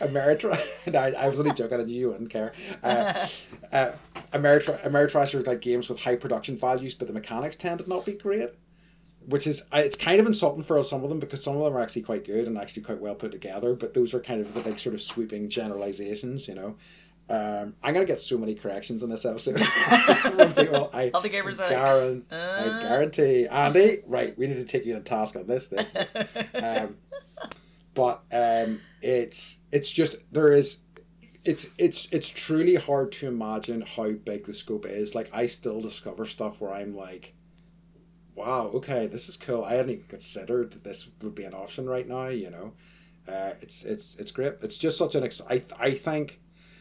Ameritrash. 0.00 0.94
I, 1.18 1.24
I 1.24 1.28
was 1.28 1.38
only 1.38 1.52
joking. 1.54 1.80
I 1.80 1.84
knew 1.84 2.00
you 2.00 2.10
wouldn't 2.10 2.30
care. 2.30 2.52
Uh, 2.82 3.12
uh, 3.72 3.92
Ameritra- 4.32 4.82
Ameritrash 4.82 5.34
are 5.34 5.42
like 5.42 5.60
games 5.60 5.88
with 5.88 6.02
high 6.02 6.16
production 6.16 6.56
values, 6.56 6.94
but 6.94 7.08
the 7.08 7.14
mechanics 7.14 7.56
tend 7.56 7.80
to 7.80 7.88
not 7.88 8.06
be 8.06 8.14
great. 8.14 8.48
Which 9.26 9.46
is 9.46 9.68
it's 9.72 9.96
kind 9.96 10.20
of 10.20 10.26
insulting 10.26 10.62
for 10.62 10.82
some 10.82 11.02
of 11.04 11.10
them 11.10 11.20
because 11.20 11.44
some 11.44 11.56
of 11.56 11.62
them 11.62 11.76
are 11.76 11.80
actually 11.80 12.02
quite 12.02 12.24
good 12.24 12.46
and 12.46 12.56
actually 12.56 12.82
quite 12.82 13.00
well 13.00 13.14
put 13.14 13.32
together, 13.32 13.74
but 13.74 13.94
those 13.94 14.14
are 14.14 14.20
kind 14.20 14.40
of 14.40 14.54
the 14.54 14.60
big 14.62 14.78
sort 14.78 14.94
of 14.94 15.02
sweeping 15.02 15.48
generalizations, 15.48 16.48
you 16.48 16.54
know. 16.54 16.76
Um, 17.28 17.76
I'm 17.82 17.94
gonna 17.94 18.06
get 18.06 18.18
so 18.18 18.38
many 18.38 18.56
corrections 18.56 19.04
in 19.04 19.10
this 19.10 19.24
episode 19.24 19.60
from 19.64 20.52
people. 20.52 20.90
I 20.92 21.10
All 21.14 21.20
the 21.20 21.28
gamers 21.28 21.60
are 21.60 21.68
like, 21.68 21.76
guaran- 21.76 22.24
I 22.32 22.34
uh. 22.36 22.80
guarantee. 22.80 23.46
Andy, 23.46 23.98
right? 24.06 24.36
We 24.36 24.48
need 24.48 24.54
to 24.54 24.64
take 24.64 24.84
you 24.84 24.94
to 24.94 25.00
task 25.00 25.36
on 25.36 25.46
this, 25.46 25.68
this, 25.68 25.92
this. 25.92 26.36
Um, 26.60 26.96
but 27.94 28.22
um, 28.32 28.80
it's 29.00 29.60
it's 29.70 29.92
just 29.92 30.32
there 30.32 30.50
is 30.50 30.82
it's 31.44 31.72
it's 31.78 32.12
it's 32.12 32.28
truly 32.28 32.74
hard 32.74 33.12
to 33.12 33.28
imagine 33.28 33.84
how 33.96 34.12
big 34.12 34.44
the 34.46 34.52
scope 34.52 34.86
is. 34.86 35.14
Like 35.14 35.30
I 35.32 35.46
still 35.46 35.80
discover 35.80 36.26
stuff 36.26 36.60
where 36.60 36.74
I'm 36.74 36.96
like, 36.96 37.34
wow, 38.40 38.70
okay, 38.74 39.06
this 39.06 39.28
is 39.28 39.36
cool. 39.36 39.64
I 39.64 39.74
hadn't 39.74 39.90
even 39.92 40.06
considered 40.06 40.72
that 40.72 40.84
this 40.84 41.10
would 41.22 41.34
be 41.34 41.44
an 41.44 41.54
option 41.54 41.86
right 41.88 42.06
now. 42.08 42.28
You 42.28 42.50
know, 42.50 42.72
uh, 43.28 43.52
it's 43.60 43.84
it's 43.84 44.18
it's 44.18 44.30
great. 44.30 44.54
It's 44.62 44.78
just 44.78 44.98
such 44.98 45.14
an 45.14 45.24
ex- 45.24 45.42
I 45.48 45.62
I 45.78 45.92
think, 45.92 46.40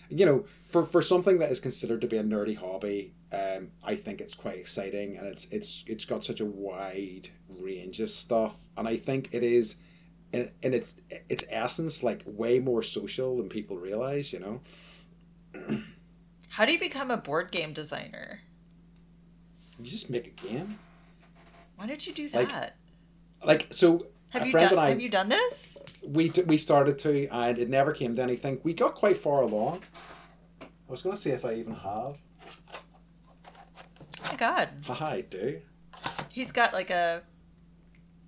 you 0.09 0.25
know, 0.25 0.43
for 0.43 0.83
for 0.83 1.01
something 1.01 1.39
that 1.39 1.51
is 1.51 1.59
considered 1.59 2.01
to 2.01 2.07
be 2.07 2.17
a 2.17 2.23
nerdy 2.23 2.57
hobby. 2.57 3.13
Um, 3.31 3.71
I 3.83 3.95
think 3.95 4.21
it's 4.21 4.35
quite 4.35 4.57
exciting, 4.57 5.17
and 5.17 5.27
it's 5.27 5.47
it's 5.51 5.83
it's 5.87 6.05
got 6.05 6.23
such 6.23 6.39
a 6.41 6.45
wide 6.45 7.29
range 7.61 7.99
of 7.99 8.09
stuff, 8.09 8.65
and 8.77 8.87
I 8.87 8.95
think 8.97 9.33
it 9.33 9.43
is 9.43 9.77
in, 10.31 10.51
in 10.61 10.73
its 10.73 11.01
its 11.29 11.45
essence 11.49 12.03
like 12.03 12.23
way 12.25 12.59
more 12.59 12.83
social 12.83 13.37
than 13.37 13.49
people 13.49 13.77
realize 13.77 14.31
you 14.33 14.39
know 14.39 14.61
How 16.49 16.65
do 16.65 16.73
you 16.73 16.79
become 16.79 17.11
a 17.11 17.17
board 17.17 17.51
game 17.51 17.73
designer? 17.73 18.41
you 19.79 19.85
just 19.85 20.09
make 20.09 20.27
a 20.27 20.47
game 20.47 20.75
Why 21.79 21.87
did 21.87 22.05
you 22.05 22.13
do 22.13 22.27
that? 22.29 22.75
like 23.45 23.67
so 23.71 24.07
have 24.31 24.41
a 24.43 24.45
you 24.47 24.51
friend 24.51 24.69
done? 24.71 24.77
and 24.79 24.85
i 24.85 24.89
Have 24.89 24.99
you 24.99 25.07
done 25.07 25.29
this? 25.29 25.67
we 26.05 26.29
we 26.45 26.57
started 26.57 26.99
to 26.99 27.27
and 27.29 27.57
it 27.57 27.69
never 27.69 27.93
came 27.93 28.13
to 28.15 28.21
anything 28.21 28.59
we 28.63 28.73
got 28.73 28.95
quite 28.95 29.15
far 29.15 29.41
along 29.43 29.79
i 30.61 30.65
was 30.89 31.01
going 31.01 31.15
to 31.15 31.21
see 31.21 31.29
if 31.29 31.45
i 31.45 31.53
even 31.53 31.73
have 31.75 32.17
Oh 34.21 34.31
my 34.31 34.35
god, 34.37 34.69
i 34.89 35.21
do 35.29 35.61
he's 36.33 36.51
got 36.51 36.73
like 36.73 36.89
a 36.89 37.21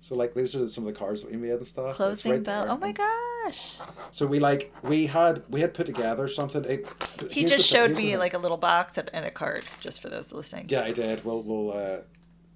so 0.00 0.14
like 0.16 0.32
these 0.34 0.56
are 0.56 0.66
some 0.68 0.86
of 0.86 0.94
the 0.94 0.98
cards 0.98 1.22
that 1.22 1.30
we 1.30 1.36
made 1.36 1.50
and 1.50 1.66
stuff 1.66 1.94
closing 1.94 2.32
right 2.32 2.42
bell. 2.42 2.64
there. 2.64 2.72
Oh 2.72 2.78
my 2.78 2.92
gosh! 2.92 3.76
so 4.10 4.26
we 4.26 4.38
like 4.38 4.72
we 4.82 5.06
had 5.06 5.42
we 5.50 5.60
had 5.60 5.74
put 5.74 5.84
together 5.86 6.26
something 6.26 6.64
it, 6.64 6.86
He 7.30 7.44
just 7.44 7.68
showed 7.68 7.90
the 7.90 7.96
me 7.96 8.16
like 8.16 8.32
a 8.32 8.38
little 8.38 8.56
box 8.56 8.96
and 8.96 9.10
and 9.12 9.26
a 9.26 9.30
card, 9.30 9.62
just 9.80 10.00
for 10.00 10.08
those 10.08 10.32
listening. 10.32 10.66
yeah 10.70 10.82
i 10.84 10.92
did 10.92 11.22
we'll 11.24 11.42
we'll 11.42 11.70
uh 11.72 11.98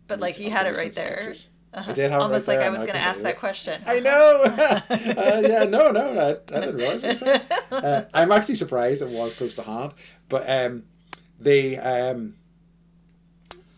But 0.07 0.21
like 0.21 0.35
I'll 0.35 0.39
he 0.39 0.45
send 0.45 0.57
had 0.57 0.67
it 0.67 0.77
right 0.77 0.93
there. 0.93 1.35
Uh-huh. 1.75 1.91
I 1.91 1.95
did 1.95 2.11
have 2.11 2.21
it 2.21 2.23
Almost 2.23 2.49
right 2.49 2.55
like 2.55 2.61
there, 2.61 2.69
I 2.69 2.71
was 2.71 2.81
going 2.81 2.95
to 2.95 3.05
ask 3.05 3.21
that 3.21 3.39
question. 3.39 3.83
I 3.87 4.01
know. 4.01 4.45
uh, 4.49 5.43
yeah, 5.47 5.65
no, 5.69 5.91
no, 5.91 6.19
I, 6.19 6.57
I 6.57 6.61
didn't 6.61 6.77
realize 6.77 7.05
it 7.05 7.09
was 7.09 7.21
there. 7.21 7.43
Uh, 7.71 8.05
I'm 8.15 8.33
actually 8.33 8.55
surprised 8.55 9.03
it 9.03 9.09
was 9.09 9.35
close 9.35 9.55
to 9.57 9.63
hand, 9.63 9.93
but 10.29 10.49
um, 10.49 10.85
they 11.39 11.77
um, 11.77 12.35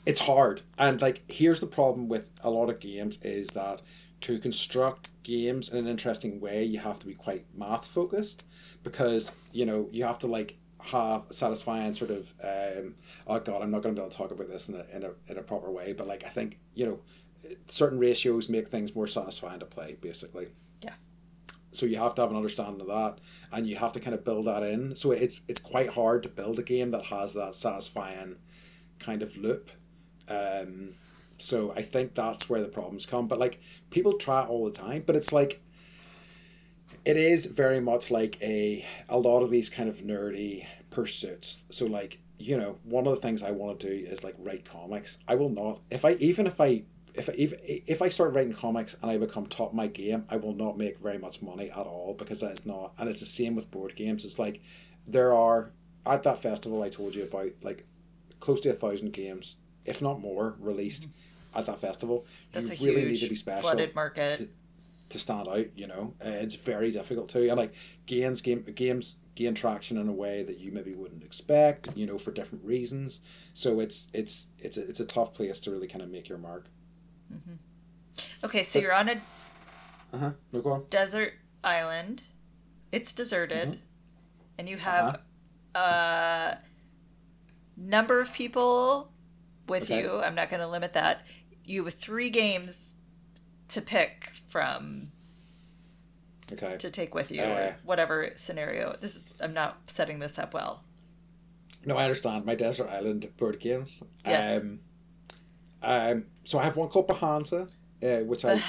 it's 0.07 0.21
hard, 0.21 0.63
and 0.79 1.01
like 1.01 1.23
here's 1.29 1.61
the 1.61 1.67
problem 1.67 2.09
with 2.09 2.31
a 2.45 2.51
lot 2.51 2.71
of 2.71 2.79
games 2.79 3.21
is 3.25 3.49
that 3.49 3.83
to 4.21 4.39
construct 4.39 5.11
games 5.23 5.73
in 5.73 5.79
an 5.79 5.87
interesting 5.87 6.41
way, 6.41 6.65
you 6.65 6.79
have 6.81 7.01
to 7.01 7.07
be 7.07 7.15
quite 7.15 7.47
math 7.55 7.87
focused 7.87 8.45
because 8.85 9.43
you 9.53 9.67
know 9.67 9.89
you 9.91 10.05
have 10.05 10.19
to 10.21 10.27
like 10.27 10.58
have 10.87 11.27
satisfying 11.31 11.93
sort 11.93 12.11
of 12.11 12.33
um, 12.43 12.95
oh 13.27 13.41
god 13.41 13.63
i'm 13.63 13.71
not 13.71 13.83
going 13.83 13.95
to 13.95 14.01
be 14.01 14.05
able 14.05 14.11
to 14.11 14.17
talk 14.17 14.31
about 14.31 14.49
this 14.49 14.69
in 14.69 14.77
a, 14.77 14.97
in 14.97 15.03
a, 15.05 15.11
in 15.31 15.39
a 15.39 15.43
proper 15.43 15.71
way 15.71 15.93
but 15.93 16.07
like 16.07 16.25
i 16.25 16.29
think 16.29 16.59
you 16.75 16.87
know 16.87 17.01
certain 17.67 17.99
ratios 17.99 18.49
make 18.49 18.69
things 18.69 18.95
more 18.95 19.07
satisfying 19.07 19.61
to 19.61 19.67
play 19.67 19.97
basically. 20.01 20.49
Yeah. 20.83 20.95
so 21.71 21.87
you 21.87 21.97
have 21.99 22.15
to 22.17 22.23
have 22.23 22.31
an 22.31 22.37
understanding 22.37 22.81
of 22.81 22.87
that 22.89 23.19
and 23.53 23.67
you 23.67 23.77
have 23.77 23.93
to 23.93 24.01
kind 24.01 24.15
of 24.15 24.25
build 24.25 24.47
that 24.47 24.63
in. 24.63 24.95
So 24.95 25.13
it's 25.13 25.43
it's 25.49 25.61
quite 25.61 25.91
hard 25.91 26.23
to 26.25 26.29
build 26.29 26.59
a 26.59 26.63
game 26.63 26.91
that 26.91 27.07
has 27.07 27.35
that 27.35 27.55
satisfying 27.55 28.37
kind 28.99 29.23
of 29.23 29.37
loop. 29.37 29.71
Um 30.29 30.91
so 31.41 31.73
i 31.77 31.83
think 31.83 32.15
that's 32.15 32.51
where 32.51 32.61
the 32.61 32.69
problems 32.69 33.07
come. 33.07 33.27
But 33.29 33.39
like 33.39 33.61
people 33.91 34.15
try 34.15 34.45
it 34.45 34.49
all 34.49 34.65
the 34.65 34.77
time 34.77 35.05
but 35.07 35.17
it's 35.17 35.33
like 35.33 35.61
it 37.05 37.17
is 37.17 37.47
very 37.47 37.81
much 37.81 38.11
like 38.11 38.41
a 38.43 38.85
a 39.09 39.19
lot 39.19 39.43
of 39.43 39.51
these 39.51 39.69
kind 39.69 39.89
of 39.89 39.97
nerdy 39.97 40.67
pursuits 40.91 41.65
so 41.71 41.87
like 41.87 42.21
you 42.39 42.57
know 42.57 42.79
one 42.85 43.07
of 43.07 43.15
the 43.15 43.21
things 43.21 43.43
i 43.43 43.51
want 43.51 43.81
to 43.81 43.89
do 43.89 43.93
is 43.93 44.25
like 44.25 44.35
write 44.39 44.65
comics 44.65 45.19
i 45.27 45.35
will 45.35 45.49
not 45.49 45.81
if 45.91 46.05
i 46.05 46.13
even 46.13 46.47
if 46.47 46.61
i 46.61 46.83
if 47.15 47.29
I, 47.29 47.33
if, 47.37 47.53
if 47.65 48.03
I 48.03 48.09
start 48.09 48.35
writing 48.35 48.53
comics 48.53 48.97
and 49.03 49.11
I 49.11 49.19
become 49.19 49.47
top 49.47 49.71
of 49.71 49.75
my 49.75 49.89
game, 49.89 50.25
I 50.31 50.37
will 50.37 50.55
not 50.55 50.79
make 50.79 51.01
very 51.01 51.19
much 51.19 51.43
money 51.43 51.71
at 51.71 51.87
all 51.87 52.15
because 52.17 52.41
that 52.43 52.53
is 52.53 52.65
not, 52.65 52.93
and 52.99 53.09
it's 53.09 53.21
the 53.21 53.27
same 53.27 53.57
with 53.57 53.71
board 53.71 53.97
games. 53.97 54.25
It's 54.25 54.39
like 54.39 54.61
there 55.07 55.35
are 55.35 55.73
at 56.07 56.23
that 56.23 56.39
festival 56.39 56.83
I 56.83 56.89
told 56.89 57.15
you 57.15 57.25
about, 57.25 57.49
like 57.63 57.85
close 58.41 58.61
to 58.63 58.71
a 58.71 58.73
thousand 58.73 59.13
games, 59.13 59.57
if 59.85 60.01
not 60.01 60.21
more, 60.21 60.57
released 60.61 61.09
mm-hmm. 61.09 61.59
at 61.59 61.67
that 61.67 61.79
festival. 61.79 62.25
That's 62.53 62.81
you 62.81 62.91
really 62.91 63.07
need 63.07 63.19
to 63.21 63.29
be 63.29 63.35
special 63.35 63.63
flooded 63.63 63.95
market. 63.95 64.39
to 64.39 64.49
stand 65.17 65.49
out. 65.49 65.67
You 65.79 65.87
know, 65.87 66.13
uh, 66.21 66.29
it's 66.29 66.57
very 66.57 66.91
difficult 66.91 67.31
to, 67.31 67.49
and 67.49 67.57
like 67.57 67.73
gains 68.05 68.43
game 68.43 68.63
games 68.75 69.27
gain 69.35 69.55
traction 69.55 69.97
in 69.97 70.07
a 70.09 70.13
way 70.13 70.43
that 70.43 70.59
you 70.59 70.71
maybe 70.73 70.93
wouldn't 70.95 71.23
expect. 71.25 71.97
You 71.97 72.07
know, 72.07 72.19
for 72.19 72.33
different 72.33 72.65
reasons. 72.65 73.21
So 73.55 73.81
it's 73.81 74.11
it's 74.13 74.49
it's 74.59 74.77
a, 74.77 74.87
it's 74.89 75.01
a 75.01 75.07
tough 75.07 75.33
place 75.35 75.61
to 75.61 75.71
really 75.71 75.87
kind 75.87 76.03
of 76.03 76.11
make 76.11 76.29
your 76.29 76.39
mark. 76.39 76.69
Okay, 78.45 78.63
so 78.65 78.79
you're 78.79 78.93
on 78.95 79.09
a 79.09 79.13
Uh 80.13 80.19
huh. 80.19 80.33
No 80.53 80.61
go 80.61 80.73
on. 80.73 80.85
desert 80.91 81.35
island. 81.63 82.23
It's 82.93 83.13
deserted, 83.13 83.69
Mm-hmm. 83.69 83.81
and 84.59 84.69
you 84.69 84.77
have 84.79 85.21
Uh-huh. 85.75 86.59
a 86.59 86.59
number 87.77 88.21
of 88.21 88.33
people 88.33 89.13
with 89.69 89.85
Okay. 89.85 90.01
you. 90.01 90.19
I'm 90.21 90.35
not 90.35 90.49
going 90.51 90.61
to 90.61 90.69
limit 90.69 90.95
that. 90.95 91.27
You 91.65 91.85
have 91.85 91.95
three 91.95 92.31
games 92.31 92.95
to 93.69 93.83
pick 93.83 94.33
from 94.49 95.11
Okay. 96.53 96.77
to 96.79 96.91
take 96.91 97.15
with 97.15 97.31
you, 97.31 97.43
Uh. 97.43 97.47
or 97.47 97.79
whatever 97.85 98.33
scenario. 98.37 98.97
This 99.01 99.15
is. 99.17 99.35
I'm 99.41 99.53
not 99.53 99.79
setting 99.89 100.19
this 100.19 100.39
up 100.39 100.55
well. 100.55 100.83
No, 101.85 101.97
I 101.97 102.05
understand. 102.05 102.45
My 102.45 102.55
desert 102.55 102.89
island 102.89 103.29
board 103.37 103.61
games. 103.61 104.03
Yes. 104.25 104.63
Um, 104.63 104.81
um. 105.83 106.27
So 106.45 106.59
I 106.59 106.65
have 106.65 106.77
one 106.77 106.89
called 106.89 107.09
Bahansa, 107.09 107.69
uh, 108.03 108.25
which 108.25 108.45
I 108.45 108.63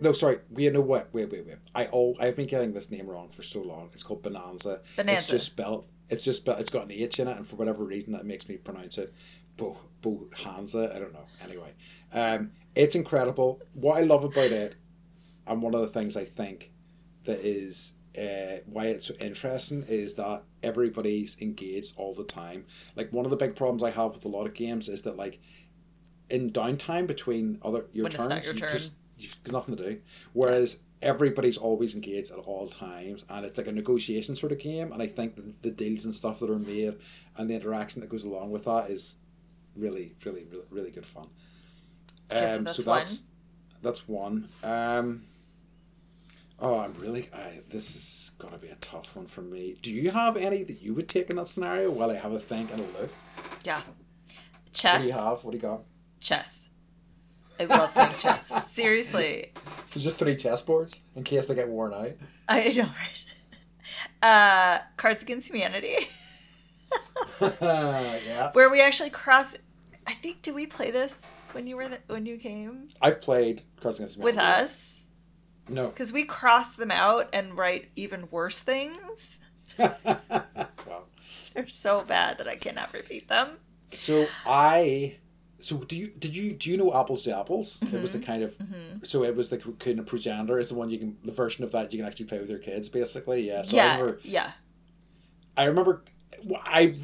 no 0.00 0.12
sorry. 0.12 0.38
We 0.50 0.68
know 0.70 0.80
what? 0.80 1.12
Wait, 1.12 1.30
wait, 1.30 1.46
wait. 1.46 1.56
I 1.74 1.88
oh 1.92 2.14
I've 2.20 2.36
been 2.36 2.46
getting 2.46 2.72
this 2.72 2.90
name 2.90 3.06
wrong 3.06 3.30
for 3.30 3.42
so 3.42 3.62
long. 3.62 3.86
It's 3.92 4.02
called 4.02 4.22
Bonanza. 4.22 4.80
It's 4.98 5.26
just 5.26 5.46
spelled. 5.46 5.86
It's 6.08 6.24
just 6.24 6.42
spelled. 6.42 6.60
It's 6.60 6.70
got 6.70 6.84
an 6.84 6.92
H 6.92 7.18
in 7.18 7.28
it, 7.28 7.36
and 7.36 7.46
for 7.46 7.56
whatever 7.56 7.84
reason 7.84 8.12
that 8.12 8.24
makes 8.26 8.48
me 8.48 8.56
pronounce 8.56 8.98
it, 8.98 9.12
Bo 9.56 9.78
Bohanza. 10.02 10.94
I 10.94 10.98
don't 10.98 11.12
know. 11.12 11.26
Anyway, 11.42 11.72
um, 12.12 12.52
it's 12.76 12.94
incredible. 12.94 13.60
What 13.72 13.96
I 13.96 14.02
love 14.02 14.22
about 14.22 14.52
it, 14.52 14.76
and 15.46 15.62
one 15.62 15.74
of 15.74 15.80
the 15.80 15.86
things 15.88 16.16
I 16.16 16.24
think 16.24 16.70
that 17.24 17.38
is 17.38 17.94
uh, 18.16 18.60
why 18.66 18.86
it's 18.86 19.06
so 19.06 19.14
interesting 19.20 19.84
is 19.88 20.14
that 20.14 20.44
everybody's 20.62 21.40
engaged 21.40 21.94
all 21.98 22.14
the 22.14 22.24
time. 22.24 22.66
Like 22.94 23.12
one 23.12 23.24
of 23.24 23.30
the 23.30 23.36
big 23.36 23.56
problems 23.56 23.82
I 23.82 23.90
have 23.90 24.14
with 24.14 24.24
a 24.24 24.28
lot 24.28 24.46
of 24.46 24.54
games 24.54 24.88
is 24.88 25.02
that 25.02 25.16
like 25.16 25.40
in 26.30 26.50
downtime 26.50 27.06
between 27.06 27.58
other 27.62 27.86
your 27.92 28.04
When 28.04 28.12
turns, 28.12 28.46
your 28.46 28.54
you 28.54 28.60
turn. 28.60 28.70
just 28.70 28.96
you've 29.18 29.42
got 29.44 29.52
nothing 29.52 29.76
to 29.76 29.90
do. 29.90 30.00
Whereas 30.32 30.82
everybody's 31.02 31.56
always 31.56 31.94
engaged 31.94 32.32
at 32.32 32.38
all 32.38 32.68
times, 32.68 33.24
and 33.28 33.44
it's 33.44 33.58
like 33.58 33.66
a 33.66 33.72
negotiation 33.72 34.36
sort 34.36 34.52
of 34.52 34.58
game. 34.58 34.92
And 34.92 35.02
I 35.02 35.06
think 35.06 35.36
the, 35.36 35.54
the 35.62 35.70
deals 35.70 36.04
and 36.04 36.14
stuff 36.14 36.40
that 36.40 36.50
are 36.50 36.58
made 36.58 36.96
and 37.36 37.48
the 37.48 37.54
interaction 37.54 38.00
that 38.00 38.10
goes 38.10 38.24
along 38.24 38.50
with 38.50 38.64
that 38.64 38.90
is 38.90 39.18
really, 39.76 40.14
really, 40.24 40.44
really, 40.50 40.64
really 40.70 40.90
good 40.90 41.06
fun. 41.06 41.28
Okay, 42.32 42.46
so 42.46 42.56
Um, 42.56 42.64
that's 42.64 42.76
so 42.76 42.82
that's 42.82 43.22
that's 43.82 44.08
one. 44.08 44.48
Um, 44.64 45.22
oh, 46.60 46.80
I'm 46.80 46.92
really. 46.94 47.28
I, 47.34 47.60
this 47.70 47.94
is 47.94 48.32
gonna 48.38 48.58
be 48.58 48.68
a 48.68 48.74
tough 48.76 49.16
one 49.16 49.26
for 49.26 49.42
me. 49.42 49.76
Do 49.82 49.92
you 49.92 50.10
have 50.10 50.36
any 50.36 50.62
that 50.64 50.82
you 50.82 50.94
would 50.94 51.08
take 51.08 51.30
in 51.30 51.36
that 51.36 51.48
scenario? 51.48 51.90
While 51.90 52.10
I 52.10 52.14
have 52.16 52.32
a 52.32 52.38
think 52.38 52.70
and 52.72 52.80
a 52.80 53.00
look. 53.00 53.10
Yeah. 53.64 53.76
Chess. 53.76 53.86
What 53.86 54.72
Chess. 54.72 55.02
do 55.02 55.06
you 55.08 55.14
have? 55.14 55.44
What 55.44 55.50
do 55.52 55.56
you 55.56 55.62
got? 55.62 55.82
Chess. 56.20 56.68
I 57.58 57.64
love 57.64 57.92
playing 57.92 58.10
chess. 58.20 58.70
Seriously. 58.72 59.52
So 59.86 60.00
just 60.00 60.18
three 60.18 60.34
chessboards 60.34 61.02
in 61.14 61.24
case 61.24 61.46
they 61.46 61.54
get 61.54 61.68
worn 61.68 61.94
out. 61.94 62.12
I 62.48 62.68
know, 62.72 62.82
right? 62.84 63.24
Uh, 64.22 64.78
Cards 64.96 65.22
Against 65.22 65.48
Humanity, 65.48 66.08
yeah. 67.40 68.50
where 68.52 68.68
we 68.68 68.80
actually 68.80 69.10
cross. 69.10 69.54
I 70.06 70.12
think 70.14 70.42
did 70.42 70.54
we 70.54 70.66
play 70.66 70.90
this 70.90 71.12
when 71.56 71.66
you 71.66 71.76
were 71.76 71.88
the, 71.88 71.98
when 72.06 72.26
you 72.26 72.36
came 72.38 72.88
I've 73.02 73.20
played 73.20 73.62
Cards 73.80 73.98
Against 73.98 74.18
with 74.18 74.38
us? 74.38 74.86
No. 75.68 75.88
Because 75.88 76.12
we 76.12 76.24
cross 76.24 76.70
them 76.76 76.90
out 76.92 77.28
and 77.32 77.56
write 77.56 77.88
even 77.96 78.28
worse 78.30 78.58
things. 78.60 79.38
well, 79.78 81.08
They're 81.54 81.68
so 81.68 82.02
bad 82.02 82.38
that 82.38 82.46
I 82.46 82.56
cannot 82.56 82.92
repeat 82.92 83.28
them. 83.28 83.58
So 83.90 84.26
I. 84.46 85.16
So 85.58 85.78
do 85.78 85.96
you 85.96 86.08
did 86.18 86.36
you 86.36 86.52
do 86.52 86.70
you 86.70 86.76
know 86.76 86.94
apples 86.94 87.24
to 87.24 87.36
apples? 87.36 87.82
It 87.82 88.00
was 88.00 88.12
the 88.12 88.18
Mm-hmm. 88.18 88.26
kind 88.26 88.42
of 88.42 89.08
so 89.08 89.24
it 89.24 89.34
was 89.34 89.48
the 89.50 89.58
kind 89.58 89.98
of 89.98 90.06
progenitor 90.06 90.58
is 90.58 90.68
the 90.68 90.74
one 90.76 90.90
you 90.90 90.98
can 90.98 91.16
the 91.24 91.32
version 91.32 91.64
of 91.64 91.72
that 91.72 91.92
you 91.92 91.98
can 91.98 92.06
actually 92.06 92.26
play 92.26 92.38
with 92.38 92.50
your 92.50 92.58
kids 92.58 92.88
basically 92.90 93.40
yeah 93.48 93.62
so 93.62 93.76
I 93.78 93.80
yeah, 93.80 93.92
remember 93.96 94.18
yeah. 94.22 94.50
I 95.56 95.64
remember 95.64 96.02
I 96.64 96.94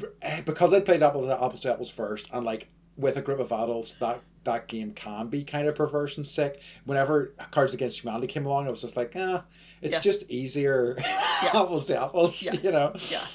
because 0.45 0.71
I 0.73 0.81
played 0.81 1.01
apples 1.01 1.25
to 1.27 1.33
apples 1.43 1.61
to 1.61 1.71
apples 1.73 1.91
first 1.91 2.31
and 2.33 2.45
like 2.45 2.69
with 2.95 3.17
a 3.17 3.21
group 3.21 3.39
of 3.39 3.51
adults 3.51 3.93
that 3.93 4.21
that 4.43 4.67
game 4.67 4.91
can 4.93 5.27
be 5.27 5.43
kind 5.43 5.67
of 5.67 5.75
perverse 5.75 6.17
and 6.17 6.25
sick. 6.25 6.61
Whenever 6.85 7.33
Cards 7.51 7.73
Against 7.73 8.03
Humanity 8.03 8.27
came 8.27 8.45
along, 8.45 8.67
I 8.67 8.69
was 8.69 8.81
just 8.81 8.97
like, 8.97 9.13
ah, 9.15 9.45
it's 9.81 9.95
Yeah. 9.95 9.99
just 10.01 10.29
easier 10.31 10.95
apples 11.53 11.85
to 11.87 12.01
apples, 12.01 12.43
Yeah. 12.45 12.59
you 12.61 12.71
know. 12.71 12.91
Yeah. 13.09 13.25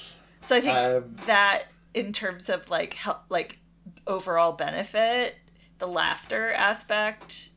So 0.41 0.55
I 0.55 0.61
think 0.61 0.77
Um, 0.77 1.15
that 1.25 1.63
in 1.93 2.13
terms 2.13 2.49
of 2.49 2.69
like 2.69 2.93
help, 2.93 3.23
like 3.29 3.59
overall 4.07 4.53
benefit, 4.53 5.35
the 5.79 5.87
laughter 5.87 6.51
aspect, 6.53 7.49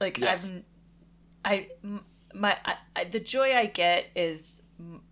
like 0.00 0.18
Yes. 0.18 0.48
I'm, 0.48 0.64
I 1.44 1.68
my 2.34 2.56
I, 2.96 3.04
the 3.04 3.20
joy 3.20 3.54
I 3.54 3.66
get 3.66 4.06
is 4.16 4.60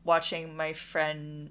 watching 0.05 0.57
my 0.57 0.73
friend 0.73 1.51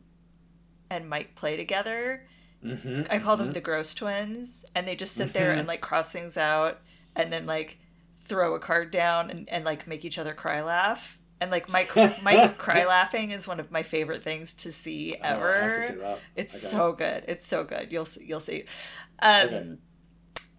and 0.90 1.10
Mike 1.10 1.36
play 1.36 1.56
together. 1.56 2.26
Mhm, 2.64 3.06
I 3.10 3.20
call 3.20 3.38
them 3.38 3.52
mhm. 3.52 3.54
the 3.54 3.62
gross 3.62 3.94
twins, 3.94 4.64
and 4.76 4.88
they 4.88 4.96
just 4.96 5.16
sit 5.16 5.34
there 5.34 5.58
and 5.58 5.68
like 5.68 5.82
cross 5.82 6.12
things 6.12 6.38
out, 6.38 6.82
and 7.16 7.32
then 7.32 7.46
like 7.46 7.80
throw 8.26 8.56
a 8.56 8.60
card 8.60 8.92
down 8.92 9.30
and, 9.30 9.50
and 9.50 9.66
like 9.66 9.88
make 9.88 10.06
each 10.06 10.18
other 10.18 10.34
cry 10.34 10.62
laugh. 10.62 11.20
And 11.42 11.52
like 11.52 11.68
my 11.68 11.90
Mike 12.18 12.58
cry 12.58 12.86
laughing 12.86 13.32
is 13.32 13.48
one 13.48 13.60
of 13.60 13.72
my 13.72 13.84
favorite 13.84 14.24
things 14.24 14.54
to 14.56 14.72
see 14.72 15.18
Oh, 15.22 15.24
ever. 15.24 15.60
have 15.60 15.74
to 15.76 15.82
see. 15.82 15.96
It's 16.36 16.56
Okay. 16.56 16.70
so 16.70 16.94
good. 16.94 17.26
It's 17.28 17.48
so 17.48 17.64
good. 17.64 17.92
You'll 17.92 18.06
see. 18.06 18.24
You'll 18.26 18.40
see. 18.40 18.66
Um, 19.22 19.50
Okay. 19.50 19.78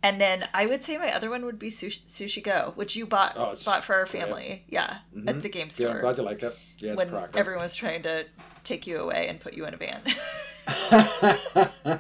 And 0.05 0.21
then 0.21 0.49
I 0.53 0.67
would 0.67 0.83
say 0.83 0.99
my 0.99 1.13
other 1.15 1.31
one 1.31 1.45
would 1.45 1.61
be 1.61 1.71
Sushi, 1.71 2.03
Sushi 2.07 2.43
Go, 2.43 2.73
which 2.75 2.97
you 2.97 3.07
bought 3.07 3.35
Oh, 3.37 3.55
bought 3.65 3.85
for 3.85 3.95
our 3.95 4.07
family. 4.07 4.65
Yeah, 4.69 4.99
Mhm. 5.15 5.29
at 5.29 5.43
the 5.43 5.49
game 5.49 5.69
Yeah, 5.69 5.73
store 5.73 5.91
I'm 5.95 6.01
glad 6.01 6.17
you 6.19 6.25
like 6.25 6.43
it. 6.43 6.59
Yeah, 6.79 6.95
it's 6.95 7.05
when 7.11 7.29
everyone's 7.37 7.75
trying 7.77 8.03
to 8.03 8.27
take 8.65 8.87
you 8.87 8.99
away 8.99 9.29
and 9.29 9.41
put 9.41 9.55
you 9.55 9.65
in 9.65 9.75
a 9.75 9.77
van. 9.77 10.03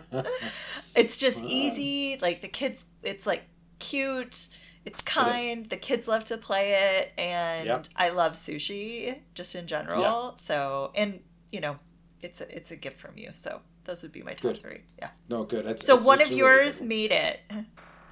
it's 0.97 1.17
just 1.17 1.39
easy. 1.41 2.19
Like 2.21 2.41
the 2.41 2.49
kids, 2.49 2.85
it's 3.03 3.27
like 3.27 3.45
cute. 3.79 4.49
It's 4.85 5.01
kind. 5.03 5.69
The 5.71 5.77
kids 5.77 6.09
love 6.09 6.25
to 6.25 6.37
play 6.37 6.73
it, 6.99 7.13
and 7.17 7.67
Yep. 7.67 7.87
I 7.95 8.09
love 8.09 8.33
sushi 8.33 9.17
just 9.35 9.55
in 9.55 9.69
general. 9.69 10.37
So, 10.45 10.91
and 10.97 11.21
you 11.53 11.61
know, 11.61 11.77
it's 12.21 12.41
a 12.41 12.57
it's 12.57 12.73
a 12.73 12.77
gift 12.77 13.01
from 13.01 13.17
you. 13.17 13.31
So 13.33 13.61
those 13.85 14.03
would 14.03 14.11
be 14.13 14.23
my 14.23 14.33
top 14.33 14.43
Good. 14.43 14.59
three. 14.59 14.81
Yeah. 14.99 15.11
no, 15.29 15.45
good. 15.45 15.67
It's, 15.67 15.87
So 15.87 15.95
it's- 15.95 16.07
one 16.07 16.21
it's 16.21 16.31
of 16.31 16.37
really 16.37 16.41
yours 16.41 16.81
made 16.81 17.13
it. 17.13 17.41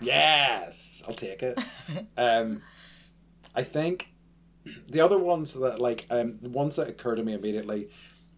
Yes, 0.00 1.02
I'll 1.06 1.14
take 1.14 1.42
it. 1.42 1.58
um, 2.16 2.62
I 3.54 3.62
think 3.62 4.12
the 4.88 5.00
other 5.00 5.18
ones 5.18 5.54
that 5.58 5.80
like 5.80 6.06
um 6.10 6.38
the 6.40 6.50
ones 6.50 6.76
that 6.76 6.88
occur 6.88 7.14
to 7.16 7.22
me 7.22 7.32
immediately. 7.34 7.88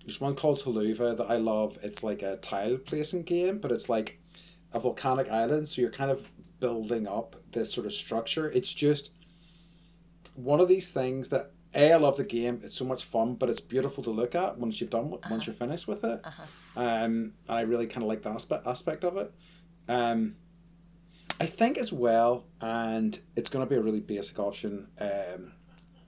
There's 0.04 0.20
one 0.20 0.34
called 0.34 0.58
Taluva 0.58 1.16
that 1.16 1.30
I 1.30 1.36
love. 1.36 1.78
It's 1.84 2.02
like 2.02 2.22
a 2.22 2.36
tile 2.38 2.76
placing 2.76 3.22
game, 3.22 3.58
but 3.58 3.70
it's 3.70 3.88
like 3.88 4.18
a 4.74 4.80
volcanic 4.80 5.28
island, 5.30 5.68
so 5.68 5.80
you're 5.80 5.92
kind 5.92 6.10
of 6.10 6.28
building 6.58 7.06
up 7.06 7.36
this 7.52 7.72
sort 7.72 7.86
of 7.86 7.92
structure. 7.92 8.50
It's 8.50 8.72
just 8.72 9.12
one 10.34 10.60
of 10.60 10.68
these 10.68 10.92
things 10.92 11.28
that 11.28 11.52
a 11.74 11.92
I 11.92 11.96
love 11.96 12.16
the 12.16 12.24
game. 12.24 12.58
It's 12.64 12.76
so 12.76 12.84
much 12.84 13.04
fun, 13.04 13.34
but 13.36 13.48
it's 13.48 13.60
beautiful 13.60 14.02
to 14.04 14.10
look 14.10 14.34
at 14.34 14.58
once 14.58 14.80
you've 14.80 14.90
done 14.90 15.10
once 15.10 15.22
Uh-huh. 15.24 15.40
you're 15.46 15.54
finished 15.54 15.86
with 15.86 16.02
it. 16.04 16.20
Uh-huh. 16.24 16.42
Um, 16.76 17.34
and 17.48 17.58
I 17.58 17.60
really 17.62 17.86
kind 17.86 18.02
of 18.02 18.08
like 18.08 18.22
the 18.22 18.30
aspect 18.30 18.66
aspect 18.66 19.04
of 19.04 19.16
it. 19.16 19.32
Um, 19.88 20.34
I 21.41 21.47
think 21.47 21.78
as 21.78 21.93
well, 21.93 22.45
and 22.61 23.18
it's 23.37 23.49
going 23.49 23.66
to 23.66 23.68
be 23.68 23.78
a 23.78 23.83
really 23.83 24.01
basic 24.01 24.39
option. 24.39 24.87
Um, 25.01 25.53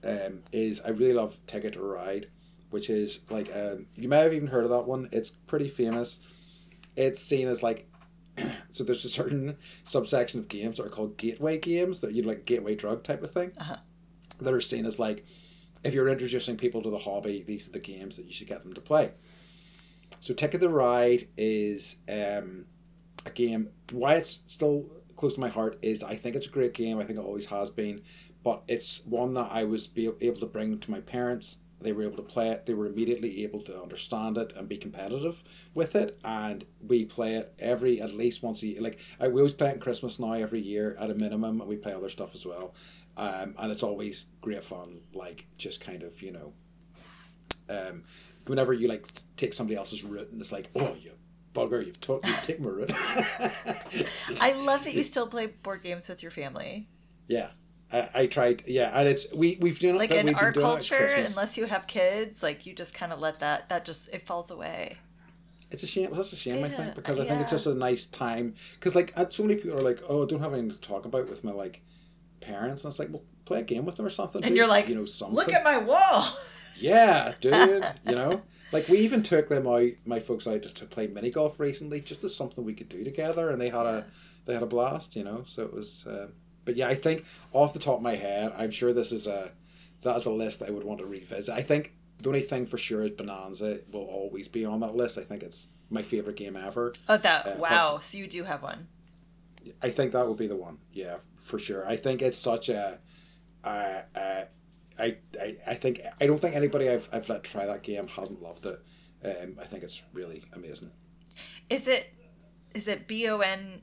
um, 0.04 0.42
is 0.52 0.82
I 0.82 0.90
really 0.90 1.14
love 1.14 1.38
Ticket 1.46 1.74
to 1.74 1.80
Ride, 1.80 2.26
which 2.70 2.90
is 2.90 3.28
like 3.30 3.48
um, 3.54 3.86
you 3.96 4.08
may 4.08 4.18
have 4.18 4.32
even 4.32 4.48
heard 4.48 4.64
of 4.64 4.70
that 4.70 4.86
one. 4.86 5.08
It's 5.12 5.30
pretty 5.30 5.68
famous. 5.68 6.66
It's 6.96 7.20
seen 7.20 7.48
as 7.48 7.62
like 7.62 7.88
so. 8.70 8.84
There's 8.84 9.04
a 9.04 9.08
certain 9.08 9.56
subsection 9.82 10.40
of 10.40 10.48
games 10.48 10.76
that 10.76 10.86
are 10.86 10.90
called 10.90 11.16
gateway 11.16 11.58
games 11.58 12.00
that 12.02 12.12
you 12.12 12.22
like 12.22 12.44
gateway 12.44 12.74
drug 12.74 13.02
type 13.02 13.22
of 13.22 13.30
thing. 13.30 13.52
Uh-huh. 13.58 13.76
That 14.40 14.52
are 14.52 14.60
seen 14.60 14.84
as 14.84 14.98
like 14.98 15.24
if 15.84 15.94
you're 15.94 16.08
introducing 16.08 16.56
people 16.56 16.82
to 16.82 16.90
the 16.90 16.98
hobby, 16.98 17.44
these 17.46 17.68
are 17.68 17.72
the 17.72 17.78
games 17.78 18.16
that 18.16 18.26
you 18.26 18.32
should 18.32 18.48
get 18.48 18.62
them 18.62 18.72
to 18.72 18.80
play. 18.80 19.12
So 20.20 20.32
Ticket 20.32 20.60
to 20.62 20.68
Ride 20.68 21.24
is 21.36 22.00
um, 22.08 22.66
a 23.26 23.30
game. 23.30 23.68
Why 23.92 24.14
it's 24.14 24.42
still 24.46 24.86
close 25.16 25.34
to 25.34 25.40
my 25.40 25.48
heart 25.48 25.78
is 25.82 26.02
I 26.02 26.16
think 26.16 26.36
it's 26.36 26.46
a 26.46 26.50
great 26.50 26.74
game. 26.74 26.98
I 26.98 27.04
think 27.04 27.18
it 27.18 27.24
always 27.24 27.46
has 27.46 27.70
been, 27.70 28.02
but 28.42 28.62
it's 28.68 29.04
one 29.06 29.34
that 29.34 29.48
I 29.50 29.64
was 29.64 29.86
be 29.86 30.10
able 30.20 30.40
to 30.40 30.46
bring 30.46 30.78
to 30.78 30.90
my 30.90 31.00
parents. 31.00 31.58
They 31.80 31.92
were 31.92 32.04
able 32.04 32.16
to 32.16 32.22
play 32.22 32.48
it. 32.48 32.64
They 32.64 32.72
were 32.72 32.86
immediately 32.86 33.44
able 33.44 33.60
to 33.62 33.78
understand 33.78 34.38
it 34.38 34.52
and 34.56 34.68
be 34.68 34.78
competitive 34.78 35.68
with 35.74 35.94
it. 35.94 36.18
And 36.24 36.64
we 36.86 37.04
play 37.04 37.34
it 37.34 37.52
every 37.58 38.00
at 38.00 38.14
least 38.14 38.42
once 38.42 38.62
a 38.62 38.68
year. 38.68 38.80
Like 38.80 38.98
I, 39.20 39.28
we 39.28 39.40
always 39.40 39.52
play 39.52 39.68
it 39.68 39.74
in 39.74 39.80
Christmas 39.80 40.18
now 40.18 40.32
every 40.32 40.60
year 40.60 40.96
at 40.98 41.10
a 41.10 41.14
minimum. 41.14 41.60
And 41.60 41.68
we 41.68 41.76
play 41.76 41.92
other 41.92 42.08
stuff 42.08 42.34
as 42.34 42.46
well. 42.46 42.74
Um, 43.16 43.54
and 43.58 43.70
it's 43.70 43.82
always 43.82 44.32
great 44.40 44.62
fun. 44.62 45.00
Like 45.12 45.46
just 45.58 45.84
kind 45.84 46.02
of 46.02 46.22
you 46.22 46.32
know 46.32 46.52
um, 47.68 48.04
whenever 48.46 48.72
you 48.72 48.88
like 48.88 49.06
take 49.36 49.52
somebody 49.52 49.76
else's 49.76 50.04
route 50.04 50.30
and 50.30 50.40
it's 50.40 50.52
like, 50.52 50.70
oh, 50.74 50.96
you 51.00 51.12
bugger, 51.54 51.84
you've 51.84 52.00
took 52.00 52.26
you've 52.26 52.42
taken 52.42 52.64
my 52.64 52.70
route. 52.70 52.92
I 54.40 54.52
love 54.66 54.84
that 54.84 54.92
you 54.94 55.04
still 55.04 55.26
play 55.26 55.46
board 55.46 55.82
games 55.82 56.08
with 56.08 56.22
your 56.22 56.32
family. 56.32 56.88
yeah, 57.26 57.48
I, 57.92 58.08
I 58.14 58.26
tried. 58.26 58.66
Yeah, 58.66 58.90
and 58.98 59.08
it's 59.08 59.32
we 59.34 59.58
we've 59.60 59.78
done 59.78 59.96
Like 59.96 60.10
in 60.10 60.34
our 60.34 60.52
culture, 60.52 61.08
unless 61.16 61.56
you 61.56 61.66
have 61.66 61.86
kids, 61.86 62.42
like 62.42 62.66
you 62.66 62.74
just 62.74 62.92
kind 62.92 63.12
of 63.12 63.20
let 63.20 63.40
that 63.40 63.68
that 63.68 63.84
just 63.84 64.08
it 64.12 64.26
falls 64.26 64.50
away. 64.50 64.98
It's 65.70 65.82
a 65.82 65.86
shame. 65.86 66.10
It's 66.12 66.32
a 66.32 66.36
shame, 66.36 66.62
I 66.62 66.68
think, 66.68 66.94
because 66.94 67.18
I 67.18 67.24
think 67.24 67.40
it's 67.40 67.50
just 67.50 67.66
a 67.66 67.74
nice 67.74 68.06
time. 68.06 68.54
Because 68.74 68.94
like, 68.94 69.12
uh, 69.16 69.28
so 69.28 69.42
many 69.42 69.56
people 69.60 69.78
are 69.78 69.82
like, 69.82 70.00
"Oh, 70.08 70.22
I 70.22 70.26
don't 70.26 70.40
have 70.40 70.52
anything 70.52 70.70
to 70.70 70.80
talk 70.80 71.04
about 71.04 71.28
with 71.28 71.42
my 71.42 71.52
like 71.52 71.82
parents," 72.40 72.84
and 72.84 72.90
it's 72.90 72.98
like, 72.98 73.10
well, 73.10 73.24
play 73.44 73.60
a 73.60 73.64
game 73.64 73.84
with 73.84 73.96
them 73.96 74.06
or 74.06 74.10
something. 74.10 74.42
And 74.42 74.52
do 74.52 74.56
you're 74.56 74.68
like, 74.68 74.88
you 74.88 74.94
know, 74.94 75.04
something. 75.04 75.34
Look 75.34 75.52
at 75.52 75.64
my 75.64 75.78
wall. 75.78 76.28
Yeah, 76.76 77.32
dude. 77.40 77.84
you 78.08 78.14
know, 78.14 78.42
like 78.74 78.88
we 78.88 78.98
even 78.98 79.22
took 79.22 79.48
them 79.48 79.66
out, 79.68 79.88
my 80.04 80.18
folks 80.18 80.48
out 80.48 80.64
to, 80.64 80.74
to 80.74 80.84
play 80.84 81.06
mini 81.06 81.30
golf 81.30 81.60
recently, 81.60 82.00
just 82.00 82.24
as 82.24 82.34
something 82.34 82.64
we 82.64 82.74
could 82.74 82.88
do 82.88 83.04
together, 83.04 83.48
and 83.48 83.60
they 83.60 83.68
had 83.70 83.86
a 83.86 84.04
they 84.44 84.52
had 84.52 84.64
a 84.64 84.66
blast. 84.66 85.14
You 85.16 85.24
know, 85.24 85.44
so 85.46 85.62
it 85.62 85.72
was. 85.72 86.06
Uh, 86.06 86.28
but 86.64 86.76
yeah, 86.76 86.88
I 86.88 86.94
think 86.94 87.24
off 87.52 87.72
the 87.72 87.78
top 87.78 87.98
of 87.98 88.02
my 88.02 88.16
head, 88.16 88.52
I'm 88.58 88.70
sure 88.70 88.92
this 88.92 89.12
is 89.12 89.26
a 89.26 89.52
that 90.02 90.16
is 90.16 90.26
a 90.26 90.32
list 90.32 90.62
I 90.62 90.70
would 90.70 90.84
want 90.84 90.98
to 91.00 91.06
revisit. 91.06 91.54
I 91.54 91.62
think 91.62 91.92
the 92.20 92.28
only 92.28 92.40
thing 92.40 92.66
for 92.66 92.76
sure 92.76 93.02
is 93.02 93.12
Bonanza 93.12 93.78
will 93.92 94.06
always 94.06 94.48
be 94.48 94.64
on 94.64 94.80
that 94.80 94.94
list. 94.96 95.18
I 95.18 95.22
think 95.22 95.42
it's 95.42 95.68
my 95.90 96.02
favorite 96.02 96.36
game 96.36 96.56
ever. 96.56 96.94
Oh, 97.08 97.16
that 97.16 97.46
Uh, 97.46 97.56
wow! 97.58 98.00
So 98.02 98.18
you 98.18 98.26
do 98.26 98.42
have 98.42 98.62
one. 98.62 98.88
I 99.82 99.88
think 99.88 100.12
that 100.12 100.26
would 100.26 100.36
be 100.36 100.46
the 100.46 100.56
one. 100.56 100.78
Yeah, 100.92 101.18
for 101.40 101.58
sure. 101.58 101.88
I 101.88 101.96
think 101.96 102.22
it's 102.22 102.36
such 102.38 102.68
a. 102.68 102.98
Uh, 103.62 104.02
uh, 104.14 104.44
I, 104.98 105.16
I, 105.40 105.56
I 105.68 105.74
think 105.74 106.00
I 106.20 106.26
don't 106.26 106.38
think 106.38 106.54
anybody 106.54 106.88
I've, 106.88 107.08
I've 107.12 107.28
let 107.28 107.42
try 107.44 107.66
that 107.66 107.82
game 107.82 108.06
hasn't 108.06 108.42
loved 108.42 108.66
it. 108.66 108.78
Um, 109.24 109.56
I 109.60 109.64
think 109.64 109.82
it's 109.82 110.04
really 110.12 110.44
amazing. 110.52 110.90
Is 111.70 111.88
it 111.88 112.14
is 112.74 112.86
it 112.88 113.08
B 113.08 113.28
O 113.28 113.38
N? 113.38 113.80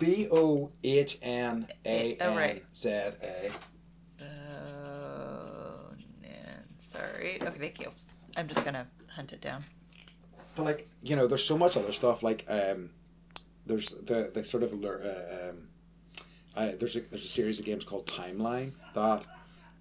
B 0.00 0.28
O 0.32 0.72
H 0.82 1.18
N 1.22 1.66
A 1.84 2.16
Oh, 2.20 2.36
N. 2.36 2.60
Z 2.74 2.88
A. 2.88 3.50
Oh, 4.20 5.90
man. 6.22 6.64
Sorry. 6.78 7.38
Okay, 7.42 7.58
thank 7.58 7.80
you. 7.80 7.90
I'm 8.36 8.48
just 8.48 8.64
gonna 8.64 8.86
hunt 9.08 9.32
it 9.32 9.40
down. 9.40 9.62
But 10.56 10.64
like 10.64 10.88
you 11.02 11.16
know, 11.16 11.26
there's 11.26 11.44
so 11.44 11.58
much 11.58 11.76
other 11.76 11.92
stuff. 11.92 12.22
Like 12.22 12.44
um, 12.48 12.90
there's 13.66 13.90
the 13.90 14.30
the 14.32 14.42
sort 14.44 14.62
of 14.62 14.72
uh, 14.72 15.48
um, 15.50 15.67
uh, 16.56 16.72
there's 16.78 16.96
a 16.96 17.00
there's 17.00 17.24
a 17.24 17.28
series 17.28 17.58
of 17.58 17.66
games 17.66 17.84
called 17.84 18.06
Timeline 18.06 18.72
that 18.94 19.24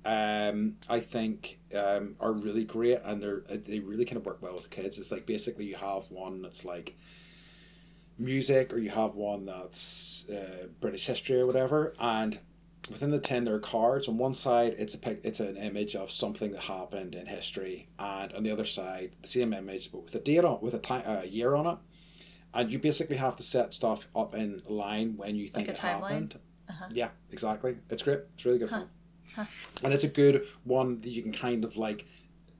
um 0.06 0.78
I 0.90 1.00
think 1.00 1.60
um 1.76 2.16
are 2.20 2.32
really 2.32 2.64
great 2.64 3.00
and 3.04 3.22
they're 3.22 3.44
uh, 3.50 3.58
they 3.60 3.80
really 3.80 4.06
kind 4.06 4.18
of 4.18 4.26
work 4.26 4.42
well 4.42 4.56
with 4.56 4.70
kids. 4.70 5.00
It's 5.00 5.12
like 5.12 5.26
basically 5.26 5.66
you 5.66 5.76
have 5.76 6.06
one 6.12 6.42
that's 6.42 6.64
like 6.64 6.96
music 8.18 8.74
or 8.74 8.78
you 8.78 8.90
have 8.90 9.16
one 9.16 9.46
that's 9.46 10.30
uh, 10.30 10.68
British 10.80 11.06
history 11.08 11.40
or 11.40 11.46
whatever. 11.46 11.94
And 12.00 12.40
within 12.90 13.12
the 13.12 13.20
10 13.20 13.46
there 13.46 13.56
are 13.56 13.60
cards. 13.60 14.08
On 14.08 14.18
one 14.18 14.34
side 14.34 14.76
it's 14.78 14.96
a 14.96 15.00
pic 15.00 15.20
it's 15.24 15.40
an 15.40 15.58
image 15.58 15.96
of 15.96 16.10
something 16.12 16.52
that 16.52 16.64
happened 16.64 17.16
in 17.16 17.26
history. 17.26 17.90
And 18.00 18.32
on 18.34 18.44
the 18.44 18.52
other 18.52 18.66
side 18.66 19.12
the 19.22 19.28
same 19.28 19.54
image 19.54 19.92
but 19.92 20.04
with 20.04 20.16
a 20.16 20.20
date 20.20 20.46
on 20.46 20.62
with 20.62 20.74
a 20.74 20.80
time 20.80 21.04
uh, 21.06 21.24
year 21.24 21.56
on 21.56 21.66
it. 21.66 21.78
And 22.54 22.72
you 22.72 22.80
basically 22.80 23.18
have 23.18 23.36
to 23.38 23.44
set 23.44 23.74
stuff 23.74 24.08
up 24.16 24.34
in 24.34 24.62
line 24.68 25.18
when 25.18 25.36
you 25.36 25.48
think 25.48 25.68
a 25.68 25.72
it 25.72 25.78
timeline? 25.78 26.02
happened 26.02 26.40
Uh-huh. 26.70 26.86
yeah 26.92 27.10
exactly 27.32 27.78
it's 27.90 28.04
great 28.04 28.20
it's 28.34 28.46
really 28.46 28.60
good 28.60 28.70
Huh. 28.70 28.80
fun 28.80 28.90
Huh. 29.36 29.46
and 29.84 29.94
it's 29.94 30.04
a 30.04 30.08
good 30.10 30.44
one 30.64 31.00
that 31.02 31.10
you 31.10 31.22
can 31.22 31.32
kind 31.32 31.64
of 31.64 31.78
like 31.78 32.06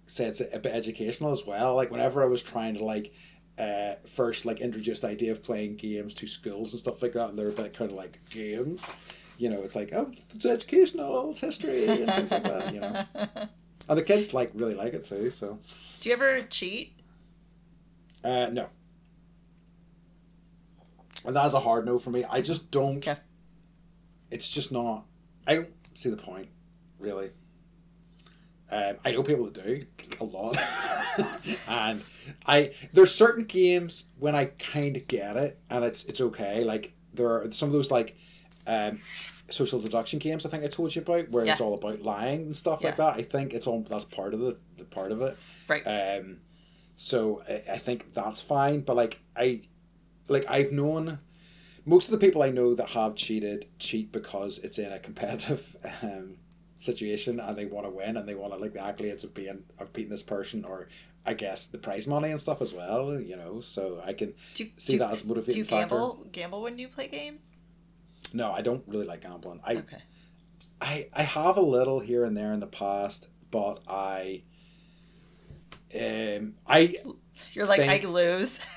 say 0.06 0.26
it's 0.26 0.42
a, 0.42 0.60
bit 0.60 0.72
educational 0.74 1.32
as 1.34 1.44
well. 1.46 1.76
Like 1.76 1.92
whenever 1.92 2.24
I 2.24 2.28
was 2.28 2.42
trying 2.44 2.76
to 2.76 2.84
like 2.86 3.14
uh, 3.58 3.94
first 4.06 4.46
like 4.46 4.62
introduce 4.62 5.00
the 5.02 5.08
idea 5.08 5.32
of 5.32 5.44
playing 5.44 5.76
games 5.78 6.14
to 6.16 6.28
schools 6.28 6.72
and 6.74 6.80
stuff 6.80 7.02
like 7.02 7.14
that, 7.14 7.30
and 7.30 7.38
they're 7.38 7.50
a 7.50 7.52
bit 7.52 7.74
kind 7.74 7.90
of 7.92 7.98
like 7.98 8.20
games. 8.30 8.96
You 9.40 9.50
know, 9.50 9.62
it's 9.64 9.76
like 9.76 9.90
oh, 9.94 10.12
it's 10.36 10.46
educational, 10.46 11.32
it's 11.32 11.42
history 11.42 12.02
and 12.02 12.14
things 12.14 12.32
like 12.32 12.44
that. 12.44 12.74
You 12.74 12.80
know, 12.82 13.06
and 13.90 13.98
the 13.98 14.04
kids 14.04 14.34
like 14.34 14.52
really 14.54 14.76
like 14.76 14.94
it 14.94 15.04
too. 15.04 15.30
So, 15.32 15.58
Do 16.02 16.10
you 16.10 16.16
ever 16.16 16.40
cheat? 16.42 16.94
uh, 18.24 18.50
no, 18.52 18.70
and 21.26 21.36
that's 21.36 21.54
a 21.54 21.60
hard 21.60 21.86
no 21.86 21.98
for 21.98 22.12
me. 22.12 22.24
I 22.30 22.42
just 22.42 22.72
don't. 22.72 22.98
Okay. 22.98 23.18
It's 24.32 24.50
just 24.50 24.72
not. 24.72 25.06
I 25.46 25.56
don't 25.56 25.70
see 25.94 26.10
the 26.10 26.18
point, 26.18 26.50
really. 27.00 27.30
Um, 28.70 28.98
I 29.06 29.12
know 29.12 29.24
people 29.24 29.46
that 29.46 29.54
do 29.54 29.82
a 30.20 30.26
lot, 30.26 30.58
and 31.68 32.04
I 32.46 32.72
there's 32.94 33.14
certain 33.14 33.46
games 33.46 34.10
when 34.20 34.36
I 34.36 34.46
kind 34.46 34.98
of 34.98 35.08
get 35.08 35.38
it 35.38 35.58
and 35.70 35.86
it's 35.86 36.06
it's 36.06 36.20
okay. 36.20 36.66
Like 36.66 36.94
there 37.14 37.30
are 37.30 37.52
some 37.52 37.70
of 37.70 37.74
those 37.74 37.92
like 37.92 38.18
um, 38.66 39.00
social 39.50 39.80
deduction 39.80 40.20
games. 40.20 40.46
I 40.46 40.50
think 40.50 40.64
I 40.64 40.68
told 40.68 40.96
you 40.96 41.02
about 41.02 41.30
where 41.30 41.46
it's 41.46 41.62
all 41.62 41.74
about 41.74 42.02
lying 42.02 42.42
and 42.42 42.56
stuff 42.56 42.84
like 42.84 42.98
that. 42.98 43.16
I 43.16 43.22
think 43.22 43.54
it's 43.54 43.68
all 43.68 43.82
that's 43.82 44.06
part 44.06 44.34
of 44.34 44.40
the, 44.40 44.58
the 44.78 44.86
part 44.86 45.12
of 45.12 45.22
it. 45.22 45.38
Right. 45.68 45.84
Um, 45.84 46.38
so 46.96 47.42
I, 47.50 47.54
I 47.74 47.78
think 47.78 48.14
that's 48.14 48.42
fine. 48.42 48.82
But 48.82 48.96
like 48.96 49.20
I, 49.36 49.62
like 50.28 50.46
I've 50.50 50.72
known 50.72 51.20
most 51.88 52.12
of 52.12 52.12
the 52.20 52.24
people 52.26 52.44
I 52.44 52.52
know 52.52 52.76
that 52.76 52.90
have 52.92 53.16
cheated 53.16 53.66
cheat 53.80 54.12
because 54.12 54.60
it's 54.60 54.78
in 54.78 54.92
a 54.92 55.00
competitive 55.00 55.76
um, 56.04 56.36
situation 56.76 57.40
and 57.40 57.58
they 57.58 57.66
want 57.66 57.88
to 57.88 57.92
win 57.92 58.18
and 58.18 58.28
they 58.30 58.36
want 58.36 58.54
to 58.54 58.60
like 58.60 58.74
the 58.74 58.80
accolades 58.80 59.24
of 59.24 59.34
being 59.34 59.64
of 59.80 59.94
beating 59.94 60.12
this 60.12 60.22
person 60.24 60.64
or 60.66 60.88
I 61.26 61.34
guess 61.34 61.68
the 61.68 61.78
prize 61.80 62.08
money 62.08 62.30
and 62.32 62.40
stuff 62.40 62.62
as 62.62 62.74
well. 62.74 63.20
You 63.20 63.38
know, 63.38 63.60
so 63.62 64.02
I 64.06 64.14
can 64.14 64.34
Do, 64.56 64.68
see 64.78 64.94
do, 64.94 65.00
that 65.00 65.12
as 65.12 65.26
motivating 65.26 65.54
Do 65.56 65.60
you 65.60 65.66
factor. 65.66 65.96
gamble 65.96 66.28
gamble 66.32 66.62
when 66.62 66.78
you 66.78 66.88
play 66.90 67.08
games? 67.08 67.42
no, 68.34 68.52
I 68.52 68.62
don't 68.62 68.84
really 68.88 69.06
like 69.06 69.22
gambling. 69.22 69.62
I 69.66 69.76
Okay. 69.78 70.02
I 70.82 71.08
I 71.16 71.24
have 71.24 71.58
a 71.58 71.62
little 71.62 72.02
here 72.02 72.24
and 72.26 72.36
there 72.38 72.52
in 72.54 72.60
the 72.60 72.68
past, 72.68 73.30
but 73.50 73.80
I 73.88 74.44
um 75.96 76.56
I 76.68 76.94
You're 77.54 77.66
like 77.66 77.80
Think- 77.82 78.06
I 78.06 78.08
lose. 78.08 78.60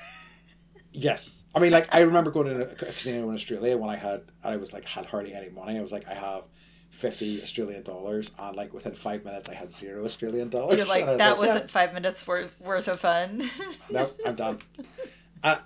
Yes. 0.93 1.40
I 1.53 1.59
mean, 1.59 1.71
like 1.71 1.87
I 1.93 2.01
remember 2.01 2.31
going 2.31 2.47
to 2.47 2.61
a 2.61 2.75
casino 2.75 3.27
in 3.27 3.33
Australia 3.33 3.77
when 3.77 3.89
I 3.89 3.95
had 3.95 4.21
I 4.43 4.57
was 4.57 4.73
like 4.73 4.85
had 4.87 5.05
hardly 5.05 5.33
any 5.33 5.49
money. 5.49 5.77
I 5.77 5.81
was 5.81 5.91
like, 5.91 6.07
I 6.07 6.13
have 6.13 6.45
fifty 6.89 7.41
Australian 7.41 7.83
dollars, 7.83 8.31
and 8.39 8.55
like 8.55 8.73
within 8.73 8.93
five 8.93 9.25
minutes, 9.25 9.49
I 9.49 9.55
had 9.55 9.71
zero 9.71 10.03
Australian 10.03 10.49
dollars. 10.49 10.77
You're 10.77 10.87
like 10.87 11.07
was 11.07 11.17
that 11.17 11.33
yeah, 11.33 11.37
wasn't 11.37 11.71
five 11.71 11.93
minutes 11.93 12.25
worth 12.25 12.59
worth 12.61 12.87
of 12.87 12.99
fun. 12.99 13.49
no, 13.91 14.09
I'm 14.25 14.35
done. 14.35 14.59
I, 15.43 15.57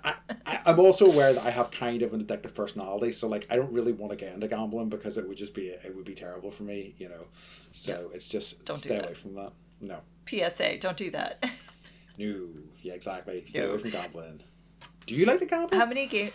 I, 0.46 0.60
I'm 0.64 0.80
also 0.80 1.06
aware 1.06 1.34
that 1.34 1.44
I 1.44 1.50
have 1.50 1.70
kind 1.70 2.00
of 2.00 2.14
an 2.14 2.24
addictive 2.24 2.54
personality, 2.54 3.12
so 3.12 3.28
like 3.28 3.46
I 3.50 3.56
don't 3.56 3.72
really 3.72 3.92
want 3.92 4.10
to 4.12 4.18
get 4.18 4.32
into 4.32 4.48
gambling 4.48 4.88
because 4.88 5.18
it 5.18 5.28
would 5.28 5.36
just 5.36 5.54
be 5.54 5.66
it 5.66 5.94
would 5.94 6.04
be 6.06 6.14
terrible 6.14 6.50
for 6.50 6.62
me, 6.62 6.94
you 6.96 7.08
know. 7.08 7.26
So 7.72 8.10
it's 8.14 8.28
just 8.28 8.64
Don't 8.64 8.76
stay 8.76 8.98
away 8.98 9.14
from 9.14 9.34
that. 9.34 9.52
No, 9.80 10.00
PSA, 10.28 10.78
don't 10.78 10.96
do 10.96 11.10
that. 11.10 11.44
no, 12.18 12.48
yeah, 12.82 12.94
exactly. 12.94 13.44
Stay 13.44 13.60
No. 13.60 13.70
away 13.70 13.78
from 13.78 13.90
gambling. 13.90 14.40
Do 15.06 15.14
you 15.14 15.24
like 15.26 15.38
to 15.38 15.46
gamble? 15.46 15.76
How 15.76 15.86
many 15.86 16.06
games? 16.06 16.34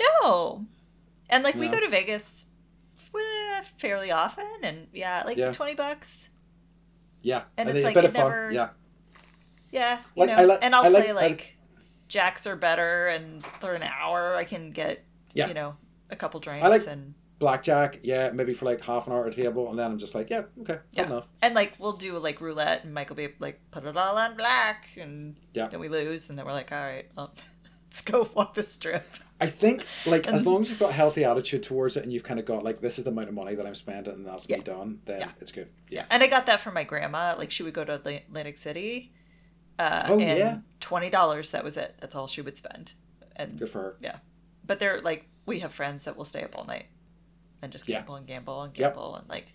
No. 0.00 0.64
And 1.28 1.44
like 1.44 1.54
we 1.54 1.68
go 1.68 1.80
to 1.80 1.88
Vegas 1.88 2.44
eh, 3.14 3.62
fairly 3.78 4.10
often, 4.10 4.46
and 4.62 4.86
yeah, 4.92 5.22
like 5.26 5.36
Yeah. 5.36 5.52
twenty 5.52 5.74
bucks. 5.74 6.14
yeah, 7.22 7.42
and 7.56 7.68
and 7.68 7.76
it's 7.76 7.84
a 7.84 7.88
like 7.88 7.94
bit 7.94 8.04
it 8.04 8.08
of 8.08 8.14
fun. 8.14 8.24
never- 8.30 8.50
Yeah, 8.52 8.68
Yeah, 9.72 9.98
you 9.98 10.04
Like, 10.22 10.30
know, 10.30 10.36
I 10.36 10.44
like- 10.44 10.58
and 10.62 10.74
I'll 10.74 10.84
I 10.84 10.88
like- 10.88 11.04
play 11.04 11.12
like, 11.12 11.30
like- 11.30 11.56
Jacks 12.08 12.46
or 12.46 12.54
Better, 12.56 13.08
and 13.08 13.42
for 13.44 13.74
an 13.74 13.82
hour 13.82 14.36
I 14.36 14.44
can 14.44 14.70
get 14.70 15.04
Yeah. 15.34 15.48
you 15.48 15.54
know 15.54 15.74
a 16.08 16.14
couple 16.16 16.38
drinks 16.40 16.64
I 16.64 16.68
like- 16.68 16.86
and 16.86 17.14
blackjack, 17.40 17.98
yeah, 18.02 18.30
maybe 18.32 18.54
for 18.54 18.64
like 18.64 18.80
half 18.84 19.06
an 19.08 19.12
hour 19.12 19.26
at 19.26 19.32
a 19.32 19.36
table, 19.42 19.68
and 19.70 19.78
then 19.78 19.90
I'm 19.90 19.98
just 19.98 20.14
like, 20.14 20.30
yeah, 20.30 20.44
okay, 20.60 20.74
good 20.74 20.80
Yeah. 20.92 21.04
enough. 21.06 21.32
and 21.42 21.54
like 21.54 21.74
we'll 21.80 21.92
do 21.96 22.16
like 22.18 22.40
roulette, 22.40 22.84
and 22.84 22.94
Michael 22.94 23.16
be 23.16 23.34
like 23.40 23.60
put 23.72 23.84
it 23.84 23.96
all 23.96 24.16
on 24.16 24.36
black, 24.36 24.86
and 24.96 25.36
Yeah. 25.52 25.66
then 25.66 25.80
we 25.80 25.88
lose, 25.88 26.30
and 26.30 26.38
then 26.38 26.46
we're 26.46 26.52
like, 26.52 26.70
all 26.70 26.78
right, 26.82 27.10
well, 27.16 27.34
let's 27.96 28.02
go 28.02 28.28
walk 28.34 28.54
the 28.54 28.62
strip. 28.62 29.06
I 29.40 29.46
think 29.46 29.84
like 30.06 30.26
as 30.28 30.46
long 30.46 30.62
as 30.62 30.70
you've 30.70 30.78
got 30.78 30.90
a 30.90 30.94
healthy 30.94 31.24
attitude 31.24 31.62
towards 31.62 31.96
it, 31.96 32.02
and 32.04 32.12
you've 32.12 32.22
kind 32.24 32.38
of 32.40 32.46
got 32.46 32.62
like 32.64 32.80
this 32.80 32.98
is 32.98 33.04
the 33.04 33.10
amount 33.10 33.28
of 33.28 33.34
money 33.34 33.54
that 33.54 33.66
I'm 33.66 33.74
spending, 33.74 34.12
and 34.14 34.26
that's 34.26 34.48
Yeah. 34.48 34.56
me 34.58 34.62
done, 34.62 35.00
then 35.06 35.20
Yeah. 35.20 35.30
it's 35.40 35.52
good. 35.52 35.68
Yeah. 35.90 36.04
And 36.10 36.22
I 36.22 36.26
got 36.26 36.46
that 36.46 36.60
from 36.60 36.74
my 36.74 36.84
grandma. 36.84 37.34
Like 37.36 37.50
she 37.50 37.62
would 37.62 37.74
go 37.74 37.84
to 37.84 37.94
Atlantic 37.94 38.56
City. 38.56 39.12
Uh, 39.78 40.04
Oh, 40.08 40.18
and 40.20 40.38
yeah. 40.38 40.58
twenty 40.80 41.10
dollars. 41.10 41.50
That 41.50 41.64
was 41.64 41.76
it. 41.76 41.96
That's 42.00 42.14
all 42.14 42.26
she 42.26 42.40
would 42.40 42.56
spend. 42.56 42.92
And 43.34 43.58
Good 43.58 43.68
for 43.68 43.80
her. 43.82 43.96
Yeah. 44.00 44.16
But 44.66 44.78
they're 44.78 45.00
like 45.02 45.26
we 45.44 45.60
have 45.60 45.72
friends 45.72 46.04
that 46.04 46.16
will 46.16 46.24
stay 46.24 46.42
up 46.42 46.50
all 46.56 46.64
night 46.64 46.86
and 47.62 47.70
just 47.72 47.86
Yeah. 47.88 47.98
gamble 47.98 48.16
and 48.16 48.26
gamble 48.26 48.62
and 48.62 48.76
Yep. 48.76 48.94
gamble 48.94 49.16
and 49.16 49.28
like 49.28 49.46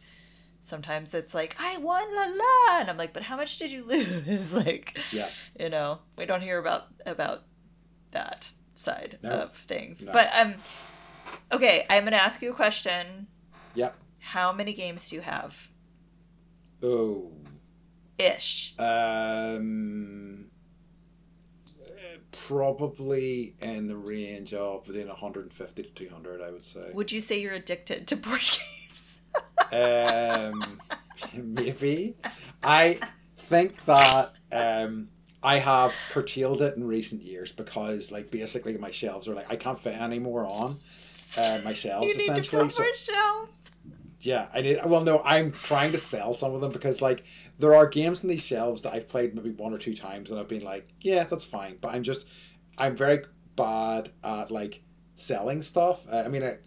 sometimes 0.62 1.14
it's 1.16 1.34
like 1.34 1.56
I 1.60 1.78
won 1.78 2.16
la 2.16 2.26
la 2.26 2.80
and 2.82 2.90
I'm 2.90 2.98
like 2.98 3.14
but 3.14 3.24
how 3.24 3.36
much 3.36 3.58
did 3.58 3.72
you 3.72 3.84
lose 3.88 4.54
like 4.66 4.98
Yes. 5.12 5.50
you 5.60 5.70
know 5.70 6.00
we 6.18 6.26
don't 6.28 6.42
hear 6.42 6.60
about 6.60 6.86
about 7.06 7.44
that 8.12 8.52
side 8.74 9.20
No. 9.24 9.30
of 9.44 9.56
things 9.56 10.06
No. 10.06 10.12
but 10.12 10.30
um 10.34 10.56
okay 11.52 11.86
I'm 11.90 12.04
gonna 12.04 12.18
ask 12.18 12.42
you 12.42 12.52
a 12.52 12.56
question 12.56 13.28
Yep. 13.76 13.96
how 14.20 14.52
many 14.52 14.74
games 14.74 15.10
do 15.10 15.16
you 15.18 15.22
have 15.22 15.56
Oh. 16.84 17.32
ish 18.18 18.74
Um. 18.80 20.50
Probably 22.48 23.56
in 23.62 23.88
the 23.88 23.96
range 23.96 24.54
of 24.54 24.88
within 24.88 25.08
150 25.08 25.84
to 25.84 25.90
200, 25.90 26.42
I 26.42 26.50
would 26.50 26.66
say. 26.66 26.90
would 26.94 27.12
you 27.12 27.22
say 27.22 27.40
you're 27.42 27.54
addicted 27.54 28.08
to 28.08 28.16
board 28.16 28.42
games 28.90 29.20
um, 29.72 30.78
maybe. 31.44 32.16
I 32.64 33.00
think 33.38 33.76
that 33.86 34.32
um, 34.52 35.10
I 35.44 35.58
have 35.58 35.96
curtailed 36.10 36.62
it 36.62 36.78
in 36.78 36.88
recent 36.88 37.24
years 37.24 37.52
because, 37.52 38.12
like, 38.12 38.30
basically 38.30 38.78
my 38.78 38.92
shelves 38.92 39.28
are 39.28 39.34
like 39.34 39.52
I 39.52 39.56
can't 39.56 39.80
fit 39.80 39.96
any 39.96 40.20
more 40.20 40.46
on 40.46 40.78
uh, 41.38 41.62
my 41.64 41.74
shelves 41.74 42.16
essentially. 42.16 42.70
So 42.70 42.84
shelves 42.96 43.62
yeah, 44.26 44.48
I 44.54 44.62
need. 44.62 44.80
Well, 44.86 45.02
no, 45.02 45.22
I'm 45.26 45.52
trying 45.52 45.92
to 45.94 45.98
sell 45.98 46.34
some 46.34 46.54
of 46.54 46.62
them 46.62 46.72
because 46.72 47.02
like 47.02 47.26
there 47.60 47.76
are 47.76 47.88
games 47.88 48.24
in 48.24 48.30
these 48.30 48.46
shelves 48.46 48.82
that 48.84 48.94
I've 48.94 49.08
played 49.08 49.36
maybe 49.36 49.52
one 49.52 49.74
or 49.74 49.78
two 49.78 49.94
times 49.94 50.32
and 50.32 50.40
I've 50.40 50.48
been 50.48 50.64
like, 50.64 50.88
yeah, 51.02 51.24
that's 51.24 51.46
fine. 51.46 51.78
But 51.82 51.94
I'm 51.94 52.04
just, 52.04 52.30
I'm 52.78 52.96
very 52.96 53.24
bad 53.56 54.10
at 54.24 54.52
like 54.52 54.84
selling 55.14 55.62
stuff. 55.62 56.06
Uh, 56.12 56.24
I 56.26 56.28
mean, 56.28 56.44
I, 56.44 56.58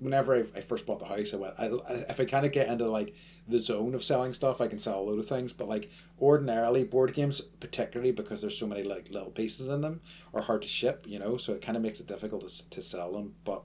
whenever 0.00 0.34
I, 0.34 0.38
I 0.40 0.60
first 0.60 0.86
bought 0.86 0.98
the 0.98 1.06
house, 1.06 1.32
I 1.32 1.36
went, 1.36 1.54
I, 1.58 1.66
I- 1.66 2.04
if 2.08 2.18
I 2.18 2.24
kind 2.24 2.44
of 2.44 2.52
get 2.52 2.68
into 2.68 2.88
like 2.88 3.14
the 3.46 3.60
zone 3.60 3.94
of 3.94 4.02
selling 4.02 4.32
stuff, 4.32 4.60
I 4.60 4.66
can 4.66 4.78
sell 4.78 5.00
a 5.00 5.02
load 5.02 5.18
of 5.18 5.26
things. 5.26 5.52
But 5.52 5.68
like 5.68 5.90
ordinarily, 6.20 6.84
board 6.84 7.14
games, 7.14 7.40
particularly 7.40 8.12
because 8.12 8.40
there's 8.40 8.58
so 8.58 8.66
many 8.66 8.82
like 8.82 9.10
little 9.10 9.30
pieces 9.30 9.68
in 9.68 9.82
them, 9.82 10.00
are 10.34 10.42
hard 10.42 10.62
to 10.62 10.68
ship. 10.68 11.04
You 11.06 11.18
know, 11.18 11.36
so 11.36 11.52
it 11.52 11.62
kind 11.62 11.76
of 11.76 11.82
makes 11.82 12.00
it 12.00 12.08
difficult 12.08 12.48
to, 12.48 12.70
to 12.70 12.82
sell 12.82 13.12
them. 13.12 13.34
But 13.44 13.62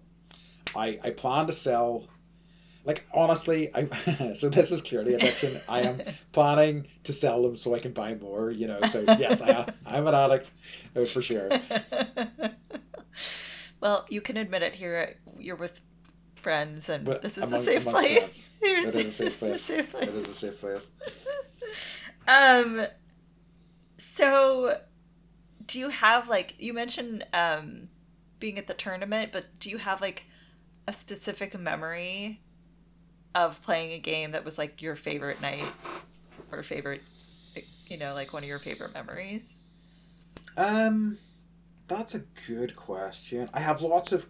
I 0.75 0.99
I 1.03 1.09
plan 1.11 1.47
to 1.47 1.53
sell. 1.53 2.05
Like 2.83 3.03
honestly, 3.15 3.69
I 3.73 3.85
so 4.33 4.49
this 4.49 4.71
is 4.71 4.83
clearly 4.83 5.15
addiction. 5.15 5.59
I 5.67 5.81
am 5.81 6.01
planning 6.33 6.85
to 7.03 7.13
sell 7.13 7.41
them 7.41 7.55
so 7.55 7.73
I 7.73 7.79
can 7.79 7.93
buy 7.93 8.13
more. 8.13 8.51
You 8.51 8.67
know, 8.67 8.81
so 8.81 9.03
yes, 9.07 9.41
I. 9.41 9.67
I'm 9.87 10.05
an 10.05 10.13
addict 10.13 10.51
uh, 10.95 11.05
for 11.05 11.21
sure. 11.21 11.49
well, 13.81 14.05
you 14.09 14.21
can 14.21 14.37
admit 14.37 14.63
it 14.63 14.75
here. 14.75 15.15
You're 15.39 15.55
with 15.55 15.79
friends, 16.49 16.89
and 16.89 17.03
But 17.05 17.23
this 17.23 17.39
is 17.39 17.45
among- 17.45 17.59
a 17.59 17.63
safe 17.63 17.83
place. 17.85 18.57
friends. 18.59 18.85
It 18.87 18.95
is 18.95 19.19
a 19.19 19.29
safe 19.31 19.39
place. 19.39 19.51
is 19.51 19.69
a 19.69 19.73
safe 19.73 19.91
place. 19.91 20.09
is 20.09 20.29
a 20.29 20.33
safe 20.33 20.61
place. 20.61 21.27
Um, 22.27 22.85
so 24.15 24.79
do 25.65 25.79
you 25.79 25.89
have 25.89 26.27
like 26.29 26.53
you 26.59 26.71
mentioned 26.73 27.25
um 27.33 27.89
being 28.39 28.59
at 28.59 28.67
the 28.67 28.73
tournament, 28.75 29.31
but 29.33 29.45
do 29.59 29.69
you 29.71 29.77
have 29.79 30.01
like 30.01 30.25
a 30.87 30.93
specific 30.93 31.57
memory 31.59 32.41
of 33.33 33.61
playing 33.63 33.91
a 33.93 33.99
game 33.99 34.31
that 34.31 34.45
was 34.45 34.57
like 34.59 34.81
your 34.83 34.95
favorite 34.95 35.41
night 35.41 35.65
or 36.51 36.61
favorite, 36.61 37.01
you 37.87 37.97
know, 37.97 38.13
like 38.13 38.33
one 38.33 38.43
of 38.43 38.49
your 38.49 38.59
favorite 38.59 38.93
memories? 38.93 39.41
Um, 40.57 41.17
that's 41.87 42.13
a 42.15 42.19
good 42.47 42.75
question. 42.75 43.49
I 43.53 43.61
have 43.61 43.81
lots 43.81 44.11
of 44.11 44.27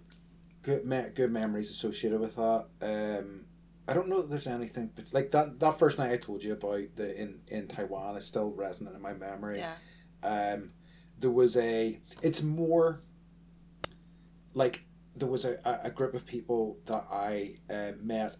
good 0.66 0.84
me- 0.84 1.10
good 1.14 1.32
memories 1.32 1.70
associated 1.70 2.20
with 2.20 2.36
that. 2.36 2.66
Um, 2.82 3.46
I 3.88 3.94
don't 3.94 4.10
know 4.10 4.22
that 4.22 4.30
there's 4.30 4.48
anything, 4.48 4.90
but 4.96 5.14
like 5.14 5.30
that 5.32 5.60
that 5.60 5.78
first 5.78 6.00
night 6.00 6.12
I 6.12 6.18
told 6.18 6.44
you 6.44 6.54
about 6.54 6.96
the 6.96 7.16
in 7.16 7.42
in 7.48 7.68
Taiwan 7.68 8.18
is 8.18 8.26
still 8.26 8.52
resonant 8.52 8.96
in 8.96 9.02
my 9.02 9.14
memory. 9.14 9.60
Yeah. 9.60 9.76
Um, 10.24 10.72
there 11.20 11.30
was 11.30 11.56
a. 11.56 12.00
It's 12.22 12.44
more. 12.44 13.02
Like 14.56 14.86
there 15.16 15.28
was 15.28 15.46
a, 15.46 15.58
a, 15.84 15.92
group 15.92 16.14
of 16.14 16.26
people 16.26 16.78
that 16.86 17.06
I 17.12 17.58
uh, 17.70 17.92
met, 18.02 18.38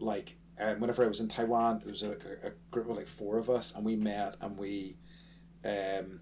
like 0.00 0.36
um, 0.60 0.80
whenever 0.80 1.04
I 1.04 1.08
was 1.08 1.20
in 1.20 1.28
Taiwan, 1.28 1.78
there 1.78 1.90
was 1.90 2.02
a, 2.02 2.10
a, 2.10 2.48
a 2.48 2.52
group 2.72 2.90
of 2.90 2.96
like 2.96 3.06
four 3.06 3.38
of 3.38 3.48
us, 3.48 3.74
and 3.74 3.84
we 3.84 3.94
met 3.94 4.34
and 4.40 4.58
we 4.58 4.96
um, 5.64 6.20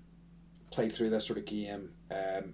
played 0.71 0.93
through 0.93 1.09
this 1.09 1.27
sort 1.27 1.39
of 1.39 1.47
game 1.47 1.93
um, 2.11 2.53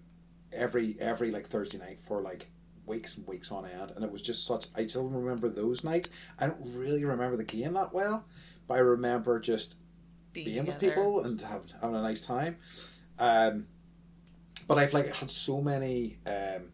every 0.52 0.96
every 1.00 1.32
like 1.32 1.46
Thursday 1.46 1.78
night 1.78 1.98
for 1.98 2.22
like 2.22 2.50
weeks 2.86 3.16
and 3.16 3.26
weeks 3.26 3.50
on 3.50 3.66
end, 3.66 3.92
and 3.94 4.04
it 4.04 4.12
was 4.12 4.22
just 4.22 4.46
such. 4.46 4.66
I 4.76 4.86
still 4.86 5.08
remember 5.08 5.48
those 5.48 5.84
nights. 5.84 6.30
I 6.38 6.46
don't 6.46 6.60
really 6.76 7.04
remember 7.04 7.36
the 7.36 7.44
game 7.44 7.74
that 7.74 7.92
well, 7.92 8.24
but 8.66 8.74
I 8.74 8.78
remember 8.78 9.40
just 9.40 9.76
Being, 10.32 10.46
being 10.46 10.66
with 10.66 10.78
people 10.78 11.24
and 11.24 11.40
have, 11.40 11.64
having 11.80 11.96
a 11.96 12.02
nice 12.02 12.26
time. 12.26 12.56
Um, 13.18 13.66
but 14.68 14.78
I've 14.78 14.92
like 14.92 15.06
had 15.14 15.30
so 15.30 15.60
many. 15.60 16.18
Um, 16.26 16.72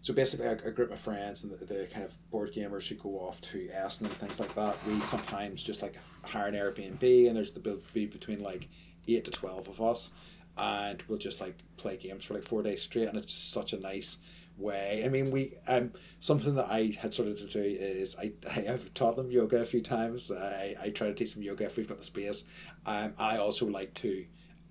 so 0.00 0.14
basically, 0.14 0.46
a, 0.46 0.52
a 0.68 0.70
group 0.70 0.90
of 0.92 0.98
friends 0.98 1.44
and 1.44 1.52
the, 1.52 1.64
the 1.64 1.86
kind 1.86 2.04
of 2.04 2.16
board 2.30 2.52
gamers 2.52 2.88
who 2.88 2.94
go 2.94 3.18
off 3.20 3.40
to 3.40 3.68
Essen 3.72 4.06
and 4.06 4.14
things 4.14 4.38
like 4.40 4.54
that. 4.54 4.78
We 4.86 5.00
sometimes 5.00 5.62
just 5.62 5.82
like 5.82 5.96
hire 6.24 6.46
an 6.46 6.54
Airbnb, 6.54 7.28
and 7.28 7.36
there's 7.36 7.52
the 7.52 7.60
bill 7.60 7.78
be 7.92 8.06
between 8.06 8.42
like 8.42 8.68
eight 9.08 9.24
to 9.24 9.30
twelve 9.30 9.68
of 9.68 9.80
us, 9.80 10.12
and 10.56 11.02
we'll 11.08 11.18
just 11.18 11.40
like 11.40 11.56
play 11.76 11.96
games 11.96 12.24
for 12.24 12.34
like 12.34 12.44
four 12.44 12.62
days 12.62 12.82
straight, 12.82 13.08
and 13.08 13.16
it's 13.16 13.32
just 13.32 13.52
such 13.52 13.72
a 13.72 13.80
nice 13.80 14.18
way. 14.58 15.02
I 15.04 15.08
mean, 15.08 15.30
we 15.30 15.54
um 15.68 15.92
something 16.20 16.54
that 16.56 16.70
I 16.70 16.92
had 17.00 17.12
started 17.14 17.36
to 17.38 17.46
do 17.46 17.60
is 17.60 18.16
I, 18.20 18.32
I 18.50 18.60
have 18.62 18.92
taught 18.94 19.16
them 19.16 19.30
yoga 19.30 19.60
a 19.60 19.64
few 19.64 19.80
times. 19.80 20.30
I, 20.30 20.74
I 20.82 20.88
try 20.90 21.08
to 21.08 21.14
teach 21.14 21.34
them 21.34 21.42
yoga 21.42 21.64
if 21.64 21.76
we've 21.76 21.88
got 21.88 21.98
the 21.98 22.04
space. 22.04 22.68
Um, 22.86 23.14
I 23.18 23.36
also 23.38 23.66
like 23.66 23.94
to 23.94 24.24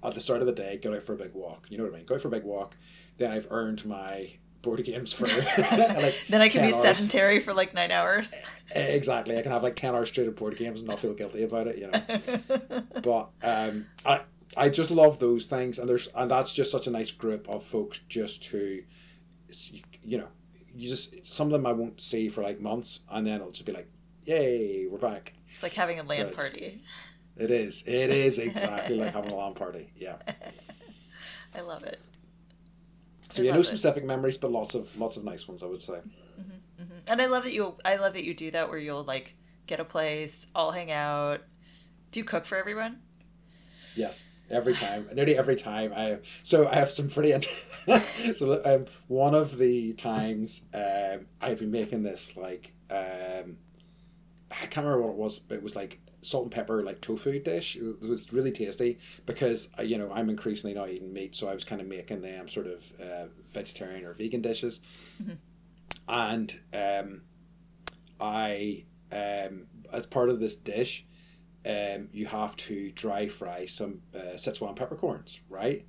at 0.04 0.14
the 0.14 0.20
start 0.20 0.42
of 0.42 0.48
the 0.48 0.54
day 0.54 0.80
go 0.82 0.94
out 0.94 1.04
for 1.04 1.14
a 1.14 1.18
big 1.18 1.34
walk. 1.34 1.68
You 1.70 1.78
know 1.78 1.86
what 1.86 1.94
I 1.94 1.98
mean? 1.98 2.06
Go 2.06 2.16
out 2.16 2.22
for 2.22 2.28
a 2.28 2.32
big 2.32 2.44
walk. 2.44 2.78
Then 3.18 3.32
I've 3.32 3.48
earned 3.50 3.86
my 3.86 4.32
board 4.62 4.84
games 4.84 5.14
for 5.14 5.28
like 5.28 6.16
Then 6.30 6.42
I 6.42 6.50
can 6.50 6.68
be 6.68 6.74
hours. 6.74 6.98
sedentary 6.98 7.40
for 7.40 7.54
like 7.54 7.74
nine 7.74 7.92
hours. 7.92 8.34
Exactly. 8.76 9.38
I 9.38 9.42
can 9.42 9.52
have 9.52 9.64
like 9.64 9.76
ten 9.76 9.96
hours 9.96 10.10
straight 10.10 10.28
of 10.28 10.36
board 10.36 10.58
games 10.58 10.82
and 10.82 10.90
not 10.90 11.00
feel 11.00 11.14
guilty 11.14 11.44
about 11.44 11.68
it. 11.68 11.78
You 11.78 11.92
know. 11.92 12.84
but 13.02 13.30
um, 13.44 13.86
I 14.06 14.22
I 14.58 14.70
just 14.70 14.92
love 14.92 15.20
those 15.20 15.48
things, 15.48 15.80
and 15.80 15.88
there's 15.88 16.08
and 16.16 16.32
that's 16.32 16.54
just 16.54 16.72
such 16.72 16.88
a 16.88 16.92
nice 16.92 17.12
group 17.12 17.48
of 17.50 17.64
folks 17.64 18.00
just 18.00 18.44
to, 18.52 18.84
you 20.04 20.18
know, 20.18 20.28
you 20.76 20.90
just 20.90 21.26
some 21.26 21.48
of 21.48 21.54
them 21.54 21.66
I 21.66 21.74
won't 21.74 22.02
see 22.02 22.28
for 22.30 22.42
like 22.44 22.60
months, 22.60 23.02
and 23.12 23.26
then 23.26 23.36
it'll 23.36 23.52
just 23.52 23.66
be 23.66 23.72
like, 23.72 23.88
yay, 24.24 24.88
we're 24.90 24.98
back. 24.98 25.34
It's 25.48 25.64
like 25.64 25.74
having 25.74 26.00
a 26.00 26.04
LAN 26.04 26.22
it's- 26.22 26.36
party. 26.36 26.82
It 27.38 27.52
is. 27.52 27.84
It 27.86 28.12
is 28.12 28.40
exactly 28.40 28.96
like 28.96 29.14
having 29.14 29.32
a 29.32 29.36
LAN 29.36 29.56
party. 29.56 29.90
Yeah. 29.96 30.16
I 31.56 31.62
love 31.62 31.84
it. 31.84 32.00
So 33.30 33.42
I 33.42 33.48
yeah, 33.48 33.54
no 33.54 33.60
it. 33.60 33.66
specific 33.66 34.06
memories, 34.06 34.38
but 34.38 34.52
lots 34.52 34.76
of 34.76 34.98
lots 35.00 35.18
of 35.18 35.26
nice 35.26 35.48
ones, 35.48 35.62
I 35.64 35.66
would 35.66 35.82
say. 35.82 35.96
Mm-hmm, 35.96 36.84
mm-hmm. 36.84 36.98
And 37.08 37.22
I 37.22 37.26
love 37.26 37.44
that 37.44 37.54
you. 37.54 37.76
I 37.84 37.96
love 37.98 38.14
that 38.14 38.24
you 38.24 38.34
do 38.34 38.52
that 38.52 38.70
where 38.70 38.78
you'll 38.78 39.04
like 39.04 39.36
get 39.68 39.80
a 39.80 39.86
place, 39.86 40.46
all 40.56 40.72
hang 40.72 40.92
out. 40.92 41.42
Do 42.12 42.20
you 42.20 42.24
cook 42.24 42.46
for 42.46 42.58
everyone? 42.58 43.02
Yes, 43.96 44.26
every 44.50 44.74
time, 44.74 45.08
nearly 45.14 45.38
every 45.38 45.56
time. 45.56 45.94
I 45.96 46.20
so 46.44 46.68
I 46.68 46.76
have 46.76 46.90
some 46.90 47.10
pretty. 47.10 47.40
so 48.34 48.60
um, 48.66 48.86
one 49.08 49.36
of 49.36 49.58
the 49.58 49.94
times 49.94 50.66
um, 50.74 51.28
I've 51.42 51.60
been 51.60 51.72
making 51.72 52.04
this 52.04 52.38
like 52.38 52.74
um, 52.90 53.58
I 54.52 54.68
can't 54.68 54.86
remember 54.86 55.02
what 55.02 55.12
it 55.12 55.18
was, 55.18 55.40
but 55.40 55.56
it 55.56 55.64
was 55.64 55.76
like 55.76 56.00
salt 56.22 56.46
and 56.46 56.52
pepper 56.52 56.84
like 56.84 57.02
tofu 57.02 57.40
dish. 57.40 57.76
It 57.76 58.02
was 58.02 58.32
really 58.34 58.52
tasty 58.52 58.98
because 59.26 59.72
uh, 59.78 59.84
you 59.84 59.98
know 59.98 60.12
I'm 60.12 60.30
increasingly 60.30 60.76
not 60.76 60.90
eating 60.90 61.14
meat, 61.14 61.36
so 61.36 61.48
I 61.48 61.54
was 61.54 61.64
kind 61.64 61.82
of 61.82 61.88
making 61.88 62.22
them 62.22 62.48
sort 62.48 62.68
of 62.68 62.92
uh, 63.02 63.26
vegetarian 63.50 64.06
or 64.06 64.14
vegan 64.14 64.42
dishes, 64.42 65.22
and 66.08 66.60
um, 66.74 67.22
I 68.20 68.86
um, 69.12 69.68
as 69.92 70.06
part 70.06 70.30
of 70.30 70.40
this 70.40 70.56
dish 70.56 71.06
um, 71.66 72.10
you 72.12 72.26
have 72.28 72.56
to 72.58 72.92
dry 72.92 73.28
fry 73.28 73.66
some 73.66 74.02
uh, 74.14 74.36
Sichuan 74.36 74.76
peppercorns, 74.76 75.42
right? 75.50 75.86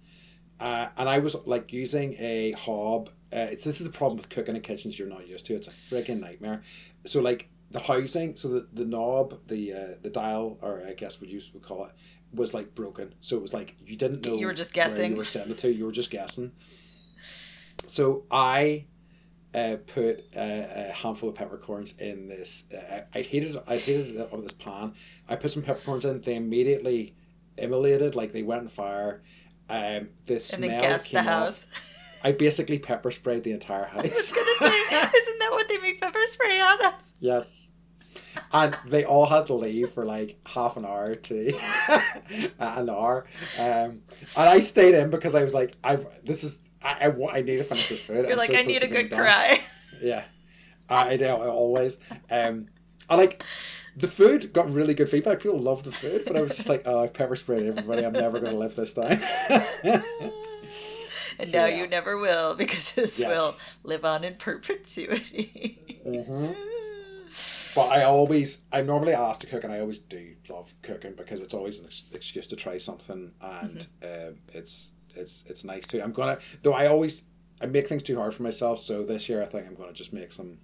Uh, 0.58 0.88
and 0.96 1.08
I 1.08 1.18
was 1.18 1.46
like 1.46 1.72
using 1.72 2.14
a 2.18 2.52
hob. 2.52 3.08
Uh, 3.32 3.48
it's 3.50 3.64
this 3.64 3.80
is 3.80 3.90
the 3.90 3.96
problem 3.96 4.16
with 4.16 4.30
cooking 4.30 4.56
in 4.56 4.62
kitchens 4.62 4.98
you're 4.98 5.08
not 5.08 5.28
used 5.28 5.46
to. 5.46 5.54
It's 5.54 5.68
a 5.68 5.70
freaking 5.70 6.20
nightmare. 6.20 6.62
So 7.04 7.20
like 7.20 7.50
the 7.70 7.80
housing, 7.80 8.34
so 8.36 8.48
the, 8.48 8.68
the 8.72 8.86
knob, 8.86 9.34
the 9.48 9.72
uh, 9.72 9.94
the 10.02 10.10
dial, 10.10 10.58
or 10.62 10.82
I 10.86 10.94
guess 10.94 11.20
what 11.20 11.28
you 11.28 11.40
would 11.52 11.62
call 11.62 11.84
it, 11.86 11.92
was 12.32 12.54
like 12.54 12.74
broken. 12.74 13.14
So 13.20 13.36
it 13.36 13.42
was 13.42 13.52
like 13.52 13.76
you 13.84 13.96
didn't 13.96 14.24
know 14.24 14.34
You 14.36 14.46
were 14.46 14.54
just 14.54 14.72
guessing. 14.72 15.10
you 15.10 15.16
were 15.16 15.24
setting 15.24 15.52
it 15.52 15.58
to. 15.58 15.70
You 15.70 15.84
were 15.84 15.92
just 15.92 16.10
guessing. 16.10 16.52
So 17.86 18.24
I 18.30 18.86
uh, 19.55 19.76
put 19.86 20.22
uh, 20.36 20.40
a 20.40 20.92
handful 20.92 21.28
of 21.30 21.34
peppercorns 21.34 21.99
in 21.99 22.28
this. 22.28 22.70
Uh, 22.72 23.03
I 23.14 23.20
heated 23.20 23.57
I 23.68 23.76
heated 23.76 24.16
it 24.16 24.32
on 24.32 24.42
this 24.42 24.53
pan. 24.53 24.92
I 25.28 25.36
put 25.36 25.51
some 25.51 25.62
peppercorns 25.62 26.05
in. 26.05 26.20
They 26.20 26.36
immediately 26.36 27.14
immolated, 27.59 28.14
like 28.14 28.32
they 28.32 28.42
went 28.42 28.62
on 28.62 28.68
fire. 28.68 29.22
Um, 29.68 30.11
the 30.26 30.34
And 30.34 30.42
smell 30.42 30.99
the 30.99 31.05
came 31.05 31.24
house. 31.24 31.64
off. 31.64 31.82
I 32.22 32.32
basically 32.32 32.78
pepper 32.78 33.11
sprayed 33.11 33.44
the 33.44 33.53
entire 33.53 33.84
house. 33.97 34.05
Isn't 34.36 35.38
that 35.38 35.49
what 35.53 35.68
they 35.68 35.78
make 35.78 36.01
pepper 36.01 36.18
spray 36.26 36.59
out 36.61 36.84
of? 36.84 36.92
yes. 37.20 37.68
And 38.64 38.74
they 38.86 39.04
all 39.04 39.26
had 39.26 39.46
to 39.46 39.54
leave 39.54 39.90
for 39.90 40.04
like 40.04 40.38
half 40.46 40.76
an 40.76 40.84
hour 40.86 41.14
to 41.14 41.52
an 42.59 42.88
hour, 42.88 43.26
um, 43.59 44.00
and 44.36 44.48
I 44.48 44.61
stayed 44.61 44.94
in 44.94 45.11
because 45.11 45.34
I 45.34 45.42
was 45.42 45.52
like, 45.52 45.74
"I've 45.84 46.07
this 46.24 46.42
is 46.44 46.68
I, 46.82 47.09
I, 47.09 47.38
I 47.38 47.42
need 47.42 47.59
to 47.59 47.64
finish 47.64 47.88
this 47.88 48.07
food." 48.07 48.22
You're 48.24 48.32
I'm 48.32 48.38
like, 48.38 48.50
so 48.50 48.57
I 48.57 48.62
need 48.62 48.82
a 48.82 48.88
good 48.88 49.09
done." 49.11 49.20
cry. 49.20 49.61
Yeah, 50.00 50.24
I, 50.88 51.16
do 51.16 51.26
always. 51.28 51.98
Um, 52.30 52.68
I 53.11 53.16
like 53.16 53.42
the 53.96 54.09
food 54.09 54.52
got 54.52 54.70
really 54.70 54.94
good 54.94 55.09
feedback. 55.09 55.40
People 55.40 55.59
love 55.59 55.84
the 55.84 55.92
food, 55.92 56.22
but 56.26 56.36
I 56.36 56.42
was 56.42 56.57
just 56.57 56.68
like, 56.68 56.82
oh, 56.86 57.02
I've 57.04 57.14
pepper 57.14 57.34
sprayed 57.34 57.66
everybody. 57.66 58.04
I'm 58.04 58.12
never 58.12 58.38
going 58.40 58.52
to 58.52 58.59
live 58.59 58.76
this 58.76 58.94
down. 58.94 59.18
And 61.38 61.46
So, 61.48 61.59
now 61.59 61.66
yeah. 61.66 61.76
you 61.82 61.86
never 61.86 62.16
will 62.16 62.54
because 62.54 62.92
this 62.92 63.18
Yes. 63.18 63.28
will 63.30 63.54
live 63.84 64.07
on 64.07 64.24
in 64.24 64.36
perpetuity. 64.36 65.78
hmm 66.02 66.52
But 67.76 67.90
I 67.92 68.04
always, 68.04 68.64
I'm 68.72 68.86
normally 68.86 69.12
asked 69.12 69.42
to 69.42 69.46
cook, 69.46 69.62
and 69.62 69.72
I 69.72 69.80
always 69.80 69.98
do 69.98 70.34
love 70.48 70.72
cooking 70.82 71.12
because 71.14 71.42
it's 71.42 71.52
always 71.52 71.78
an 71.80 71.86
ex- 71.86 72.10
excuse 72.14 72.46
to 72.48 72.56
try 72.56 72.78
something, 72.78 73.32
and 73.40 73.86
uh, 74.02 74.32
it's 74.48 74.94
it's 75.14 75.44
it's 75.46 75.62
nice 75.64 75.86
too. 75.86 76.00
I'm 76.02 76.12
gonna 76.12 76.38
though 76.62 76.72
I 76.72 76.86
always 76.86 77.26
I 77.60 77.66
make 77.66 77.86
things 77.86 78.02
too 78.02 78.16
hard 78.16 78.32
for 78.34 78.42
myself, 78.42 78.78
so 78.78 79.04
this 79.04 79.28
year 79.28 79.42
I 79.42 79.44
think 79.44 79.66
I'm 79.66 79.74
gonna 79.74 79.92
just 79.92 80.12
make 80.14 80.32
some 80.32 80.58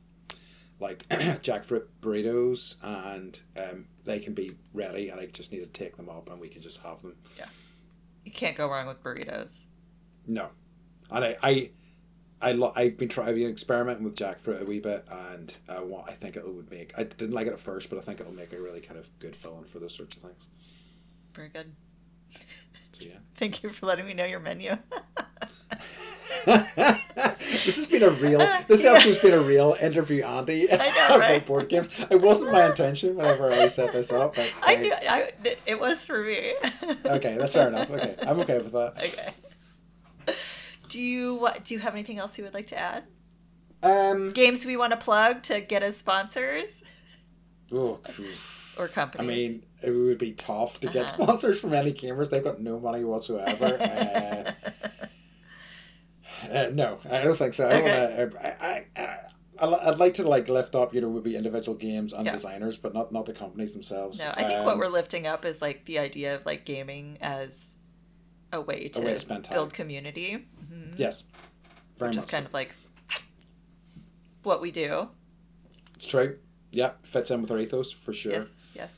like 0.81 1.07
jackfruit 1.09 1.85
burritos, 2.01 2.79
and 2.83 3.41
um, 3.57 3.87
they 4.05 4.19
can 4.19 4.33
be 4.33 4.53
ready, 4.73 5.11
and 5.11 5.21
I 5.21 5.27
just 5.27 5.53
need 5.53 5.61
to 5.61 5.67
take 5.67 5.97
them 5.97 6.09
up, 6.09 6.31
and 6.31 6.41
we 6.41 6.49
can 6.49 6.63
just 6.63 6.83
have 6.83 7.03
them. 7.03 7.15
Yeah, 7.39 7.45
you 8.25 8.33
can't 8.33 8.57
go 8.57 8.69
wrong 8.69 8.87
with 8.87 9.03
burritos. 9.03 9.67
No, 10.27 10.49
and 11.11 11.25
I 11.25 11.37
I. 11.43 11.71
I 12.43 12.53
lo- 12.53 12.73
I've 12.75 12.99
been 12.99 13.09
trying, 13.09 13.29
I've 13.29 13.37
been 13.37 13.51
experimenting 13.51 14.05
with 14.05 14.17
jackfruit 14.17 14.61
a 14.61 14.65
wee 14.65 14.81
bit, 14.81 15.05
and 15.11 15.55
I 15.69 15.83
want. 15.83 16.09
I 16.09 16.13
think 16.13 16.37
it 16.37 16.43
would 16.45 16.71
make. 16.71 16.93
I 16.99 17.05
didn't 17.05 17.33
like 17.33 17.47
it 17.47 17.53
at 17.53 17.61
first, 17.61 17.89
but 17.89 17.99
I 17.99 18.03
think 18.03 18.21
it'll 18.21 18.33
make 18.33 18.53
a 18.53 18.61
really 18.61 18.81
kind 18.81 18.99
of 18.99 19.09
good 19.21 19.37
filling 19.37 19.65
for 19.65 19.79
those 19.79 19.95
sorts 19.95 20.17
of 20.17 20.23
things. 20.23 20.51
Very 21.35 21.49
good. 21.49 21.73
So 22.93 23.05
yeah. 23.05 23.13
Thank 23.37 23.63
you 23.63 23.71
for 23.71 23.87
letting 23.87 24.07
me 24.07 24.15
know 24.15 24.25
your 24.25 24.41
menu. 24.41 24.77
this 26.45 27.77
has 27.77 27.89
been 27.89 28.03
a 28.03 28.11
real. 28.11 28.39
This 28.67 28.85
episode's 28.85 29.19
been 29.19 29.35
a 29.35 29.43
real 29.43 29.77
interview, 29.81 30.25
Andy. 30.25 30.67
know, 30.71 30.77
about 30.77 31.21
right? 31.21 31.47
board 31.47 31.69
games. 31.69 32.05
It 32.11 32.21
wasn't 32.21 32.53
my 32.53 32.67
intention 32.67 33.17
whenever 33.17 33.51
I 33.53 33.69
set 33.69 33.93
this 33.93 34.13
up. 34.13 34.35
But 34.37 34.53
I 34.63 34.75
knew 34.77 34.93
I, 34.93 35.33
it 35.67 35.81
was 35.81 36.05
for 36.05 36.23
me. 36.23 36.55
Okay, 37.07 37.37
that's 37.39 37.55
fair 37.55 37.69
enough. 37.69 37.91
Okay, 37.91 38.17
I'm 38.23 38.41
okay 38.41 38.59
with 38.59 38.73
that. 38.73 38.95
Okay. 38.99 39.33
Do 40.93 41.01
you 41.03 41.35
what? 41.35 41.65
Do 41.65 41.75
you 41.75 41.81
have 41.81 41.95
anything 41.95 42.19
else 42.19 42.37
you 42.37 42.45
would 42.45 42.55
like 42.55 42.67
to 42.69 42.79
add? 42.79 43.05
Um. 43.83 44.33
Games 44.33 44.65
we 44.67 44.77
want 44.77 44.93
to 44.93 44.97
plug 44.97 45.43
to 45.45 45.61
get 45.61 45.83
as 45.83 45.97
sponsors 45.97 46.69
Oh, 47.73 48.01
or 48.77 48.89
companies. 48.89 49.21
I 49.21 49.27
mean, 49.27 49.63
it 49.83 49.91
would 49.91 50.19
be 50.19 50.33
tough 50.33 50.81
to 50.81 50.89
get 50.89 51.09
Uh-huh. 51.09 51.25
sponsors 51.25 51.61
from 51.61 51.73
any 51.73 51.93
gamers. 51.93 52.31
They've 52.31 52.45
got 52.45 52.61
no 52.61 52.79
money 52.79 53.05
whatsoever. 53.05 53.81
uh, 53.85 54.45
uh, 56.53 56.71
no, 56.73 56.99
I 57.11 57.25
don't 57.25 57.37
think 57.37 57.55
so. 57.55 57.69
I 57.69 57.73
don't 57.73 57.83
Okay. 57.83 57.91
want 57.91 58.33
to. 58.35 58.45
I, 58.45 58.87
I, 59.01 59.03
I, 59.59 59.91
I'd 59.91 59.99
like 59.99 60.15
to 60.15 60.29
like 60.29 60.49
lift 60.49 60.75
up, 60.75 60.95
you 60.95 61.01
know, 61.01 61.09
would 61.09 61.23
be 61.23 61.37
individual 61.37 61.77
games 61.77 62.13
and 62.13 62.25
Yeah. 62.27 62.33
designers, 62.33 62.79
but 62.79 62.95
not 62.95 63.13
not 63.13 63.27
the 63.27 63.33
companies 63.33 63.75
themselves. 63.75 64.19
no, 64.19 64.33
I 64.35 64.45
think 64.45 64.65
what 64.65 64.77
Um, 64.77 64.79
we're 64.79 64.89
lifting 64.89 65.27
up 65.27 65.45
is 65.45 65.63
like 65.63 65.85
the 65.85 65.99
idea 65.99 66.35
of 66.35 66.47
like 66.47 66.65
gaming 66.65 67.19
as 67.21 67.72
a 68.53 68.61
way 68.61 68.89
to, 68.89 69.01
way 69.01 69.13
to 69.15 69.19
spend 69.19 69.45
time. 69.45 69.55
build 69.57 69.73
community, 69.75 70.45
Mhm. 70.71 70.99
yes, 70.99 71.25
very 71.99 72.11
which 72.11 72.17
much. 72.17 72.25
is 72.27 72.31
kind 72.31 72.45
so. 72.45 72.49
of 72.49 72.55
like 72.55 72.75
what 74.43 74.61
we 74.61 74.71
do. 74.71 75.09
It's 75.95 76.07
true. 76.07 76.39
Yeah, 76.71 76.93
fits 77.03 77.31
in 77.31 77.41
with 77.43 77.51
our 77.51 77.59
ethos 77.59 77.93
for 77.93 78.13
sure. 78.13 78.33
Yes, 78.33 78.49
yes. 78.75 78.91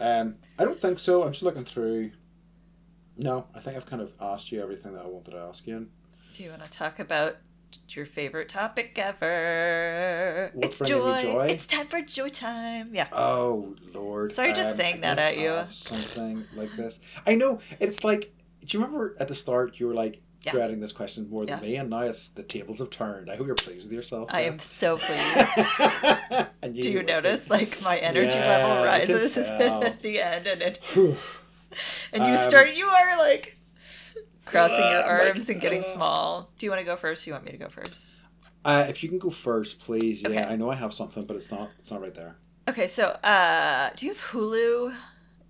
Um, 0.00 0.36
I 0.58 0.64
don't 0.64 0.76
think 0.76 0.98
so. 0.98 1.22
I'm 1.24 1.32
just 1.32 1.42
looking 1.42 1.64
through. 1.64 2.12
No, 3.16 3.46
I 3.54 3.60
think 3.60 3.76
I've 3.76 3.86
kind 3.86 4.02
of 4.02 4.14
asked 4.20 4.50
you 4.50 4.62
everything 4.62 4.94
that 4.94 5.04
I 5.04 5.08
wanted 5.08 5.32
to 5.32 5.38
ask 5.38 5.66
you. 5.66 5.88
Do 6.34 6.42
you 6.42 6.50
want 6.50 6.64
to 6.64 6.70
talk 6.70 6.98
about 6.98 7.36
your 7.90 8.06
favorite 8.06 8.48
topic 8.48 8.98
ever? 8.98 10.50
What's 10.54 10.80
it's 10.80 10.88
joy. 10.90 11.16
joy? 11.16 11.46
It's 11.50 11.66
time 11.66 11.86
for 11.86 12.00
joy 12.02 12.30
time. 12.30 12.94
Yeah. 12.94 13.08
Oh 13.12 13.76
Lord! 13.94 14.30
Sorry, 14.32 14.52
just 14.52 14.72
um, 14.72 14.76
saying 14.76 15.00
that 15.02 15.18
at 15.18 15.36
you. 15.38 15.62
Something 15.68 16.44
like 16.54 16.74
this. 16.76 17.20
I 17.26 17.34
know 17.34 17.60
it's 17.78 18.04
like. 18.04 18.32
Do 18.64 18.76
you 18.78 18.84
remember 18.84 19.16
at 19.18 19.28
the 19.28 19.34
start 19.34 19.80
you 19.80 19.86
were 19.86 19.94
like 19.94 20.20
Yeah. 20.42 20.52
dreading 20.52 20.80
this 20.80 20.92
question 20.92 21.28
more 21.28 21.44
than 21.44 21.58
Yeah. 21.62 21.68
me, 21.68 21.76
and 21.76 21.90
now 21.90 22.00
it's 22.00 22.30
the 22.30 22.42
tables 22.42 22.78
have 22.78 22.88
turned. 22.90 23.30
I 23.30 23.36
hope 23.36 23.46
you're 23.46 23.54
pleased 23.56 23.84
with 23.84 23.92
yourself. 23.92 24.28
I 24.32 24.42
am 24.42 24.58
so 24.58 24.96
pleased. 24.96 26.48
And 26.62 26.74
Do 26.74 26.90
you 26.90 27.02
notice 27.02 27.48
like 27.50 27.80
my 27.82 27.98
energy 27.98 28.36
Yeah, 28.36 28.48
level 28.66 28.84
rises 28.84 29.36
at 29.38 30.00
the 30.02 30.20
end 30.20 30.46
and 30.46 30.60
it 30.62 30.78
and 32.12 32.22
you 32.26 32.34
Um, 32.36 32.48
start 32.48 32.74
you 32.74 32.86
are 32.86 33.18
like 33.18 33.56
crossing 34.44 34.78
your 34.78 35.04
uh, 35.04 35.18
like, 35.24 35.34
arms 35.36 35.48
and 35.48 35.60
getting 35.60 35.80
uh. 35.80 35.94
small. 35.96 36.50
Do 36.58 36.66
you 36.66 36.70
want 36.70 36.80
to 36.80 36.84
go 36.84 36.96
first? 36.96 37.24
Do 37.24 37.30
you 37.30 37.34
want 37.34 37.44
me 37.44 37.52
to 37.52 37.58
go 37.58 37.68
first? 37.68 38.06
Uh, 38.64 38.84
if 38.88 39.02
you 39.02 39.08
can 39.08 39.18
go 39.18 39.30
first, 39.30 39.80
please. 39.80 40.22
Yeah, 40.22 40.28
Okay. 40.30 40.44
I 40.44 40.56
know 40.56 40.70
I 40.70 40.74
have 40.74 40.92
something, 40.92 41.24
but 41.24 41.34
it's 41.36 41.50
not. 41.50 41.70
It's 41.78 41.90
not 41.90 42.00
right 42.02 42.14
there. 42.14 42.36
Okay, 42.68 42.88
so 42.88 43.04
uh 43.24 43.90
do 43.96 44.06
you 44.06 44.12
have 44.14 44.22
Hulu 44.30 44.94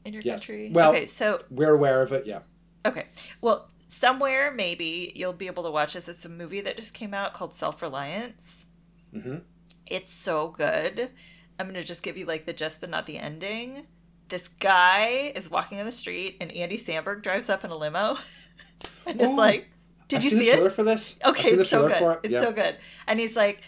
in 0.04 0.12
your 0.14 0.22
Yes. 0.24 0.46
country? 0.46 0.70
Well- 0.72 0.90
okay, 0.90 1.06
so 1.06 1.40
We're 1.50 1.74
aware 1.74 2.02
of 2.02 2.12
it. 2.12 2.24
Yeah. 2.26 2.40
Okay. 2.84 3.06
Well, 3.40 3.68
somewhere 3.88 4.50
maybe 4.50 5.12
you'll 5.14 5.32
be 5.32 5.46
able 5.46 5.62
to 5.64 5.70
watch 5.70 5.94
this. 5.94 6.08
It's 6.08 6.24
a 6.24 6.28
movie 6.28 6.60
that 6.60 6.76
just 6.76 6.94
came 6.94 7.12
out 7.14 7.34
called 7.34 7.54
Self 7.54 7.82
Reliance. 7.82 8.66
Mm-hmm. 9.14 9.38
It's 9.86 10.12
so 10.12 10.48
good. 10.48 11.10
I'm 11.58 11.66
going 11.66 11.74
to 11.74 11.84
just 11.84 12.02
give 12.02 12.16
you 12.16 12.24
like 12.24 12.46
the 12.46 12.52
gist, 12.52 12.80
but 12.80 12.90
not 12.90 13.06
the 13.06 13.18
ending. 13.18 13.86
This 14.28 14.48
guy 14.48 15.32
is 15.34 15.50
walking 15.50 15.80
on 15.80 15.86
the 15.86 15.92
street, 15.92 16.36
and 16.40 16.52
Andy 16.52 16.78
Samberg 16.78 17.22
drives 17.22 17.48
up 17.48 17.64
in 17.64 17.70
a 17.70 17.76
limo. 17.76 18.16
and 19.06 19.20
it's 19.20 19.24
Oh, 19.24 19.34
like, 19.34 19.68
did 20.08 20.16
I've 20.18 20.24
you 20.24 20.30
seen 20.30 20.38
see 20.38 20.44
the 20.46 20.50
trailer 20.52 20.68
it? 20.68 20.72
for 20.72 20.84
this. 20.84 21.18
Okay, 21.24 21.40
I've 21.40 21.44
seen 21.46 21.56
the 21.56 21.60
it's 21.62 21.70
so 21.70 21.88
good. 21.88 22.18
It's 22.22 22.32
yeah. 22.32 22.40
so 22.40 22.52
good. 22.52 22.76
And 23.08 23.18
he's 23.18 23.34
like, 23.36 23.62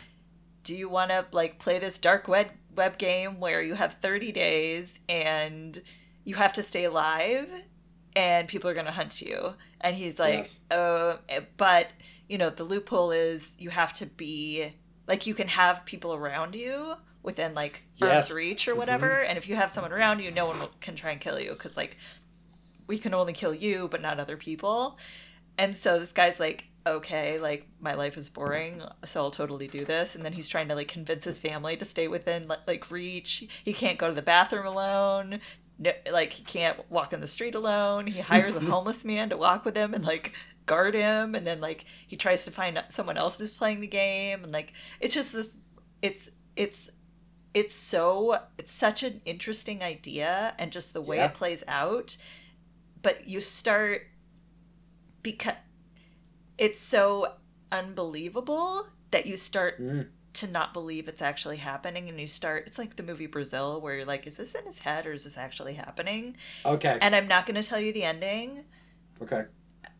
"Do 0.63 0.75
you 0.77 0.89
want 0.89 1.11
to 1.11 1.27
like 1.33 1.59
play 1.59 1.79
this 1.81 1.99
dark 1.99 2.29
web 2.29 2.49
web 2.75 2.97
game 2.99 3.41
where 3.41 3.61
you 3.61 3.75
have 3.75 3.95
30 3.95 4.33
days 4.33 4.95
and 5.09 5.83
you 6.25 6.37
have 6.37 6.53
to 6.55 6.63
stay 6.63 6.85
alive 6.85 7.49
and 8.15 8.49
people 8.49 8.69
are 8.71 8.75
going 8.75 8.87
to 8.87 8.93
hunt 8.93 9.21
you?" 9.23 9.55
And 9.81 9.97
he's 9.97 10.19
like, 10.19 10.39
Yes. 10.39 10.61
"Oh, 10.71 11.19
eh, 11.29 11.41
but 11.57 11.89
you 12.29 12.39
know, 12.39 12.51
the 12.51 12.65
loophole 12.65 13.11
is 13.11 13.53
you 13.59 13.71
have 13.71 13.93
to 13.95 14.07
be 14.07 14.73
like 15.07 15.27
you 15.27 15.35
can 15.35 15.49
have 15.49 15.85
people 15.85 16.15
around 16.15 16.55
you 16.55 16.95
within 17.23 17.55
like 17.55 17.83
Yes. 17.97 18.31
arm's 18.31 18.35
reach 18.37 18.69
or 18.69 18.73
mm-hmm. 18.73 18.81
whatever, 18.81 19.11
and 19.23 19.39
if 19.39 19.49
you 19.49 19.57
have 19.57 19.71
someone 19.71 19.93
around 19.93 20.21
you, 20.21 20.31
no 20.31 20.47
one 20.47 20.59
will, 20.59 20.71
can 20.81 20.97
try 20.97 21.11
and 21.11 21.21
kill 21.21 21.41
you 21.41 21.51
because 21.53 21.77
like 21.77 21.97
we 22.87 22.99
can 22.99 23.15
only 23.15 23.33
kill 23.33 23.55
you 23.55 23.89
but 23.89 24.01
not 24.01 24.19
other 24.21 24.37
people." 24.37 24.99
And 25.59 25.77
so 25.77 25.99
this 25.99 26.13
guy's 26.13 26.41
like, 26.41 26.65
okay, 26.87 27.39
like 27.39 27.69
my 27.81 27.95
life 27.95 28.17
is 28.17 28.29
boring, 28.29 28.83
so 29.05 29.23
I'll 29.23 29.31
totally 29.31 29.69
do 29.69 29.85
this. 29.85 30.15
And 30.15 30.25
then 30.25 30.33
he's 30.33 30.49
trying 30.49 30.69
to 30.69 30.75
like 30.75 30.89
convince 30.89 31.25
his 31.25 31.39
family 31.39 31.77
to 31.77 31.85
stay 31.85 32.09
within 32.09 32.51
like 32.67 32.91
reach. 32.91 33.45
He 33.65 33.73
can't 33.73 33.99
go 33.99 34.09
to 34.09 34.15
the 34.15 34.23
bathroom 34.23 34.67
alone. 34.67 35.41
No, 35.79 35.93
like 36.12 36.33
he 36.33 36.43
can't 36.45 36.79
walk 36.91 37.12
in 37.12 37.20
the 37.20 37.27
street 37.27 37.55
alone. 37.55 38.07
He 38.07 38.20
hires 38.20 38.55
a 38.57 38.61
homeless 38.73 39.05
man 39.05 39.31
to 39.31 39.37
walk 39.37 39.64
with 39.64 39.77
him 39.77 39.95
and 39.95 40.05
like 40.05 40.33
guard 40.66 40.95
him. 40.95 41.35
And 41.35 41.47
then 41.47 41.61
like 41.61 41.85
he 42.07 42.16
tries 42.16 42.45
to 42.45 42.51
find 42.51 42.83
someone 42.91 43.16
else 43.16 43.39
who's 43.39 43.53
playing 43.55 43.81
the 43.81 43.87
game. 43.87 44.45
And 44.45 44.53
like 44.53 44.73
it's 45.01 45.14
just 45.14 45.33
this, 45.33 45.49
it's 46.03 46.29
it's 46.57 46.91
it's 47.55 47.75
so 47.75 48.39
it's 48.59 48.70
such 48.73 49.03
an 49.03 49.20
interesting 49.25 49.83
idea 49.83 50.55
and 50.59 50.70
just 50.73 50.93
the 50.93 51.01
way 51.03 51.16
Yeah. 51.16 51.27
it 51.27 51.35
plays 51.35 51.64
out. 51.66 52.16
But 53.03 53.27
you 53.29 53.41
start 53.41 54.03
because 55.23 55.55
it's 56.59 56.81
so 56.81 57.35
unbelievable 57.73 58.87
that 59.11 59.27
you 59.27 59.37
start 59.37 59.81
Mm. 59.81 60.09
To 60.35 60.47
not 60.47 60.72
believe 60.72 61.09
it's 61.09 61.20
actually 61.22 61.59
happening 61.59 62.09
and 62.09 62.18
you 62.20 62.26
start 62.26 62.64
it's 62.66 62.78
like 62.78 62.97
the 62.97 63.03
movie 63.03 63.26
brazil 63.26 63.80
where 63.80 63.97
you're 63.97 64.05
like 64.07 64.26
is 64.26 64.37
this 64.39 64.55
in 64.55 64.64
his 64.64 64.78
head 64.78 65.07
or 65.07 65.12
is 65.12 65.24
this 65.24 65.37
actually 65.37 65.74
happening 65.74 66.35
Okay. 66.64 66.99
and 67.03 67.14
i'm 67.14 67.28
not 67.28 67.45
going 67.47 67.61
to 67.61 67.62
tell 67.66 67.78
you 67.80 67.93
the 67.93 68.03
ending 68.05 68.64
Okay. 69.20 69.45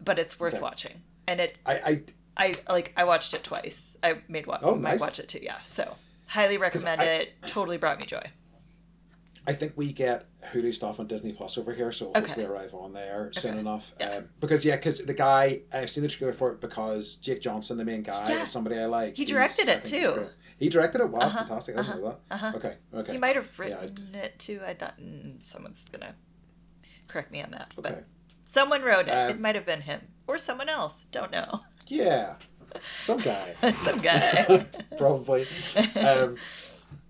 but 0.03 0.19
it's 0.19 0.41
worth 0.41 0.55
Okay. 0.55 0.63
watching 0.63 1.03
and 1.29 1.39
it 1.41 1.59
I, 1.67 1.75
I 1.75 2.03
i 2.49 2.55
like 2.73 2.93
i 2.97 3.05
watched 3.05 3.35
it 3.35 3.45
twice 3.45 3.81
i 4.03 4.19
made 4.29 4.47
wa- 4.47 4.59
Oh, 4.63 4.75
might 4.75 4.93
nice. 4.93 5.01
watch 5.01 5.19
it 5.19 5.29
too 5.29 5.41
yeah 5.43 5.59
so 5.67 5.97
highly 6.27 6.57
recommend 6.57 7.03
I- 7.03 7.05
it 7.05 7.35
totally 7.47 7.77
brought 7.77 7.99
me 8.01 8.07
joy 8.07 8.23
I 9.45 9.53
think 9.53 9.73
we 9.75 9.93
get 9.93 10.27
Hulu 10.53 10.73
stuff 10.73 11.01
on 11.01 11.09
Disney 11.09 11.33
Plus 11.33 11.59
over 11.59 11.73
here, 11.73 11.91
so 11.91 12.11
Okay. 12.11 12.21
hopefully 12.21 12.47
arrive 12.47 12.75
on 12.75 12.93
there 12.93 13.31
soon 13.33 13.59
enough. 13.59 13.93
Yeah. 13.99 14.19
Um, 14.19 14.29
because 14.41 14.65
yeah, 14.65 14.77
because 14.77 15.05
the 15.05 15.15
guy 15.15 15.63
I've 15.73 15.91
seen 15.91 16.03
the 16.05 16.09
trailer 16.09 16.33
for 16.33 16.53
it 16.53 16.61
because 16.61 17.17
Jake 17.17 17.41
Johnson, 17.41 17.77
the 17.77 17.85
main 17.85 18.03
guy, 18.03 18.29
Yeah. 18.31 18.43
is 18.43 18.51
somebody 18.53 18.79
I 18.79 18.87
like. 18.87 19.17
He 19.17 19.25
directed 19.25 19.67
it, 19.69 19.85
too. 19.85 20.29
He 20.59 20.69
directed 20.69 21.01
it. 21.01 21.11
Wow, 21.11 21.21
Uh-huh, 21.23 21.39
fantastic! 21.39 21.77
I 21.77 21.83
didn't 21.83 22.01
know 22.03 22.09
that. 22.11 22.21
uh-huh. 22.35 22.53
Okay, 22.57 22.77
okay. 22.95 23.13
he 23.13 23.19
might 23.19 23.35
have 23.35 23.49
Yeah, 23.59 23.81
written 23.81 24.15
it 24.15 24.39
too 24.39 24.61
i 24.65 24.75
don't 24.75 25.41
someone's 25.43 25.89
gonna 25.89 26.15
correct 27.09 27.33
me 27.33 27.43
on 27.43 27.51
that 27.51 27.75
Okay. 27.79 27.91
but 27.91 28.05
someone 28.45 28.83
wrote 28.83 29.09
it 29.09 29.13
Um, 29.13 29.31
it 29.31 29.41
might 29.41 29.57
have 29.57 29.67
been 29.67 29.81
him 29.81 30.03
or 30.29 30.39
someone 30.39 30.69
else 30.69 31.05
don't 31.11 31.33
know 31.33 31.63
Yeah, 31.89 32.37
some 32.99 33.19
guy. 33.21 33.55
some 33.73 33.99
guy 34.01 34.65
probably. 34.97 35.47
Um, 35.97 36.37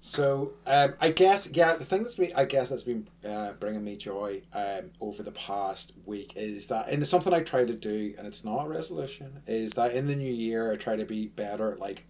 so 0.04 0.54
um, 0.66 0.94
I 1.00 1.10
guess 1.12 1.48
yeah, 1.54 1.74
the 1.76 1.84
thing 1.84 2.02
that's 2.02 2.16
been 2.16 2.32
I 2.36 2.44
guess 2.44 2.70
that's 2.70 2.82
been 2.82 3.06
uh, 3.24 3.52
bringing 3.60 3.84
me 3.84 3.96
joy 3.96 4.42
um, 4.52 4.90
over 5.00 5.22
the 5.22 5.30
past 5.30 5.92
week 6.04 6.32
is 6.34 6.66
that 6.68 6.88
and 6.88 7.00
it's 7.02 7.10
something 7.10 7.32
I 7.32 7.40
try 7.42 7.64
to 7.64 7.74
do 7.74 8.12
and 8.18 8.26
it's 8.26 8.44
not 8.44 8.66
a 8.66 8.68
resolution 8.68 9.42
is 9.46 9.74
that 9.74 9.92
in 9.94 10.08
the 10.08 10.16
new 10.16 10.32
year 10.32 10.72
I 10.72 10.76
try 10.76 10.96
to 10.96 11.04
be 11.04 11.28
better 11.28 11.70
at 11.70 11.78
like 11.78 12.04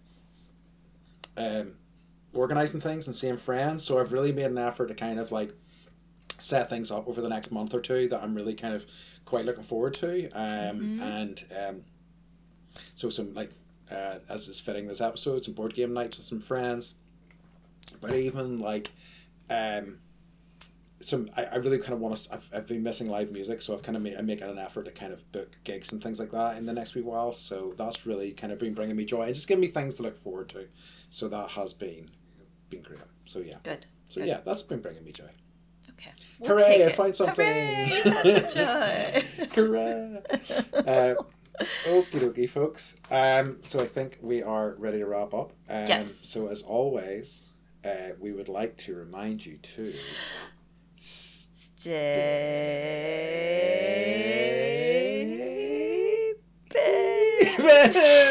um, 1.37 1.73
organizing 2.33 2.79
things 2.81 3.05
and 3.07 3.15
seeing 3.15 3.37
friends. 3.37 3.83
So 3.83 3.99
I've 3.99 4.11
really 4.11 4.31
made 4.31 4.45
an 4.45 4.57
effort 4.57 4.87
to 4.87 4.95
kind 4.95 5.19
of 5.19 5.31
like 5.31 5.53
set 6.39 6.69
things 6.69 6.91
up 6.91 7.07
over 7.07 7.21
the 7.21 7.29
next 7.29 7.51
month 7.51 7.73
or 7.75 7.79
two 7.79 8.07
that 8.07 8.23
I'm 8.23 8.33
really 8.33 8.55
kind 8.55 8.73
of 8.73 8.85
quite 9.25 9.45
looking 9.45 9.63
forward 9.63 9.93
to. 9.95 10.29
Um, 10.31 10.79
Mhm. 10.79 11.01
and 11.01 11.43
um, 11.67 11.83
so 12.95 13.09
some 13.09 13.33
like 13.35 13.51
uh, 13.91 14.15
as 14.29 14.47
is 14.47 14.59
fitting 14.59 14.87
this 14.87 14.99
episode, 15.01 15.43
some 15.43 15.53
board 15.53 15.75
game 15.75 15.93
nights 15.93 16.17
with 16.17 16.25
some 16.25 16.41
friends. 16.41 16.95
But 18.09 18.15
even 18.17 18.59
like 18.59 18.91
um 19.49 19.99
some 20.99 21.29
I, 21.35 21.43
I 21.45 21.55
really 21.57 21.79
kind 21.79 21.93
of 21.93 21.99
want 21.99 22.15
to 22.15 22.33
I've, 22.33 22.49
I've 22.55 22.67
been 22.67 22.81
missing 22.83 23.09
live 23.09 23.31
music 23.31 23.61
so 23.61 23.73
I've 23.73 23.83
kind 23.83 23.97
of 23.97 24.03
made 24.03 24.15
I'm 24.17 24.25
making 24.25 24.49
an 24.49 24.57
effort 24.57 24.85
to 24.85 24.91
kind 24.91 25.11
of 25.11 25.29
book 25.31 25.57
gigs 25.63 25.91
and 25.91 26.01
things 26.01 26.19
like 26.19 26.31
that 26.31 26.57
in 26.57 26.65
the 26.65 26.73
next 26.73 26.95
wee 26.95 27.01
while. 27.01 27.33
So 27.33 27.73
that's 27.77 28.05
really 28.07 28.31
kind 28.31 28.53
of 28.53 28.59
been 28.59 28.73
bringing 28.73 28.95
me 28.95 29.05
joy 29.05 29.23
and 29.23 29.33
just 29.35 29.47
giving 29.47 29.61
me 29.61 29.67
things 29.67 29.95
to 29.95 30.03
look 30.03 30.15
forward 30.17 30.49
to. 30.49 30.67
So 31.09 31.27
that 31.27 31.49
has 31.51 31.73
been 31.73 32.09
been 32.69 32.81
great. 32.83 32.99
So 33.25 33.39
yeah. 33.39 33.57
Good. 33.63 33.85
So 34.09 34.21
Good. 34.21 34.27
yeah 34.27 34.39
that's 34.45 34.63
been 34.63 34.81
bringing 34.81 35.03
me 35.03 35.11
joy. 35.11 35.29
Okay. 35.89 36.11
Hooray, 36.45 36.77
take 36.77 36.87
I 36.87 36.91
found 36.91 37.15
something. 37.15 37.45
Hooray, 39.53 40.23
a 40.77 41.15
uh, 41.17 41.23
okie 41.85 42.19
dokie 42.19 42.49
folks. 42.49 42.99
Um, 43.11 43.57
so 43.63 43.81
I 43.81 43.85
think 43.85 44.17
we 44.21 44.41
are 44.43 44.75
ready 44.79 44.99
to 44.99 45.05
wrap 45.05 45.33
up. 45.33 45.51
Um, 45.69 45.87
Yes. 45.87 46.11
so 46.21 46.47
as 46.47 46.61
always 46.61 47.49
uh, 47.85 48.13
we 48.19 48.31
would 48.31 48.49
like 48.49 48.77
to 48.77 48.95
remind 48.95 49.45
you 49.45 49.57
to 49.57 49.93
Stay. 50.95 51.93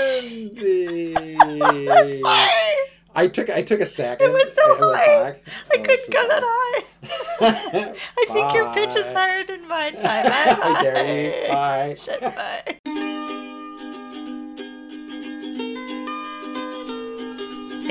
Bendy. 0.03 1.14
I 3.14 3.28
took 3.28 3.50
I 3.50 3.62
took 3.62 3.80
a 3.80 3.86
second. 3.86 4.30
it 4.30 4.32
was 4.32 4.55
so 4.55 4.90
I 4.92 4.96
high. 4.96 5.07
back. 5.32 5.42
I 5.46 5.76
Oh, 5.78 5.82
couldn't 5.82 6.11
go 6.11 6.28
that 6.28 6.42
high. 6.44 6.84
I 8.18 8.24
think 8.26 8.55
your 8.55 8.72
pitch 8.72 8.94
is 8.96 9.12
higher 9.12 9.44
than 9.44 9.68
mine. 9.68 9.94
Bye, 9.94 10.00
bye, 10.03 10.57
I 10.62 10.82
dare 10.82 11.24
you. 11.24 11.48
bye. 11.48 11.55
Bye. 11.55 11.94
Shut 12.00 12.20
bye. 12.22 12.78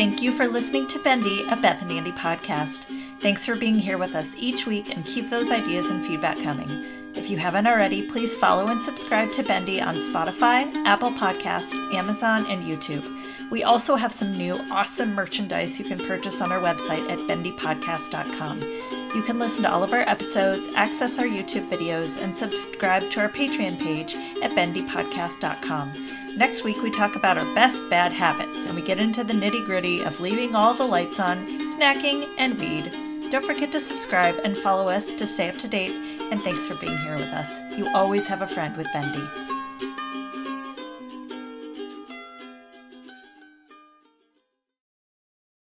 Thank 0.02 0.24
you 0.24 0.32
for 0.32 0.48
listening 0.48 0.88
to 0.88 0.98
Bendy, 0.98 1.48
a 1.48 1.56
Beth 1.56 1.84
and 1.84 1.92
Andy 1.92 2.12
podcast. 2.12 2.86
Thanks 3.20 3.46
for 3.46 3.56
being 3.56 3.78
here 3.78 4.00
with 4.00 4.16
us 4.16 4.34
each 4.36 4.66
week 4.66 4.90
and 4.90 5.06
keep 5.06 5.30
those 5.30 5.52
ideas 5.52 5.92
and 5.92 6.04
feedback 6.04 6.42
coming. 6.42 6.68
If 7.14 7.30
you 7.30 7.38
haven't 7.38 7.68
already, 7.68 8.08
please 8.08 8.36
follow 8.36 8.66
and 8.70 8.82
subscribe 8.82 9.32
to 9.34 9.44
Bendy 9.44 9.80
on 9.80 9.94
Spotify, 9.94 10.74
Apple 10.88 11.12
Podcasts, 11.12 11.76
Amazon, 11.94 12.48
and 12.48 12.64
YouTube. 12.64 13.06
We 13.52 13.62
also 13.62 13.96
have 13.96 14.12
some 14.12 14.36
new 14.36 14.56
awesome 14.72 15.14
merchandise 15.14 15.78
you 15.78 15.86
can 15.86 16.00
purchase 16.00 16.42
on 16.42 16.52
our 16.52 16.60
website 16.60 17.08
at 17.08 17.20
bendypodcast.com. 17.20 19.01
You 19.14 19.22
can 19.22 19.40
listen 19.40 19.64
to 19.64 19.72
all 19.72 19.84
of 19.84 19.92
our 19.92 20.08
episodes, 20.08 20.74
access 20.76 21.20
our 21.20 21.26
YouTube 21.26 21.70
videos, 21.70 22.22
and 22.22 22.34
subscribe 22.34 23.10
to 23.12 23.20
our 23.20 23.28
Patreon 23.28 23.78
page 23.78 24.16
at 24.42 24.52
bendypodcast.com. 24.52 26.38
Next 26.38 26.64
week, 26.64 26.82
we 26.82 26.92
talk 26.92 27.18
about 27.18 27.38
our 27.38 27.54
best 27.54 27.90
bad 27.90 28.14
habits 28.14 28.66
and 28.66 28.76
we 28.76 28.82
get 28.82 29.00
into 29.00 29.26
the 29.26 29.34
nitty 29.34 29.66
gritty 29.66 30.02
of 30.02 30.22
leaving 30.22 30.56
all 30.56 30.74
the 30.74 30.86
lights 30.86 31.20
on, 31.20 31.46
snacking, 31.68 32.26
and 32.38 32.58
weed. 32.58 32.90
Don't 33.32 33.46
forget 33.46 33.72
to 33.74 33.82
subscribe 33.82 34.40
and 34.46 34.58
follow 34.58 34.88
us 34.88 35.12
to 35.14 35.28
stay 35.28 35.50
up 35.50 35.58
to 35.58 35.68
date, 35.68 35.94
and 36.32 36.42
thanks 36.42 36.68
for 36.68 36.76
being 36.76 36.98
here 37.00 37.16
with 37.16 37.34
us. 37.34 37.78
You 37.78 37.90
always 37.94 38.28
have 38.28 38.42
a 38.42 38.48
friend 38.48 38.78
with 38.78 38.88
Bendy. 38.94 39.61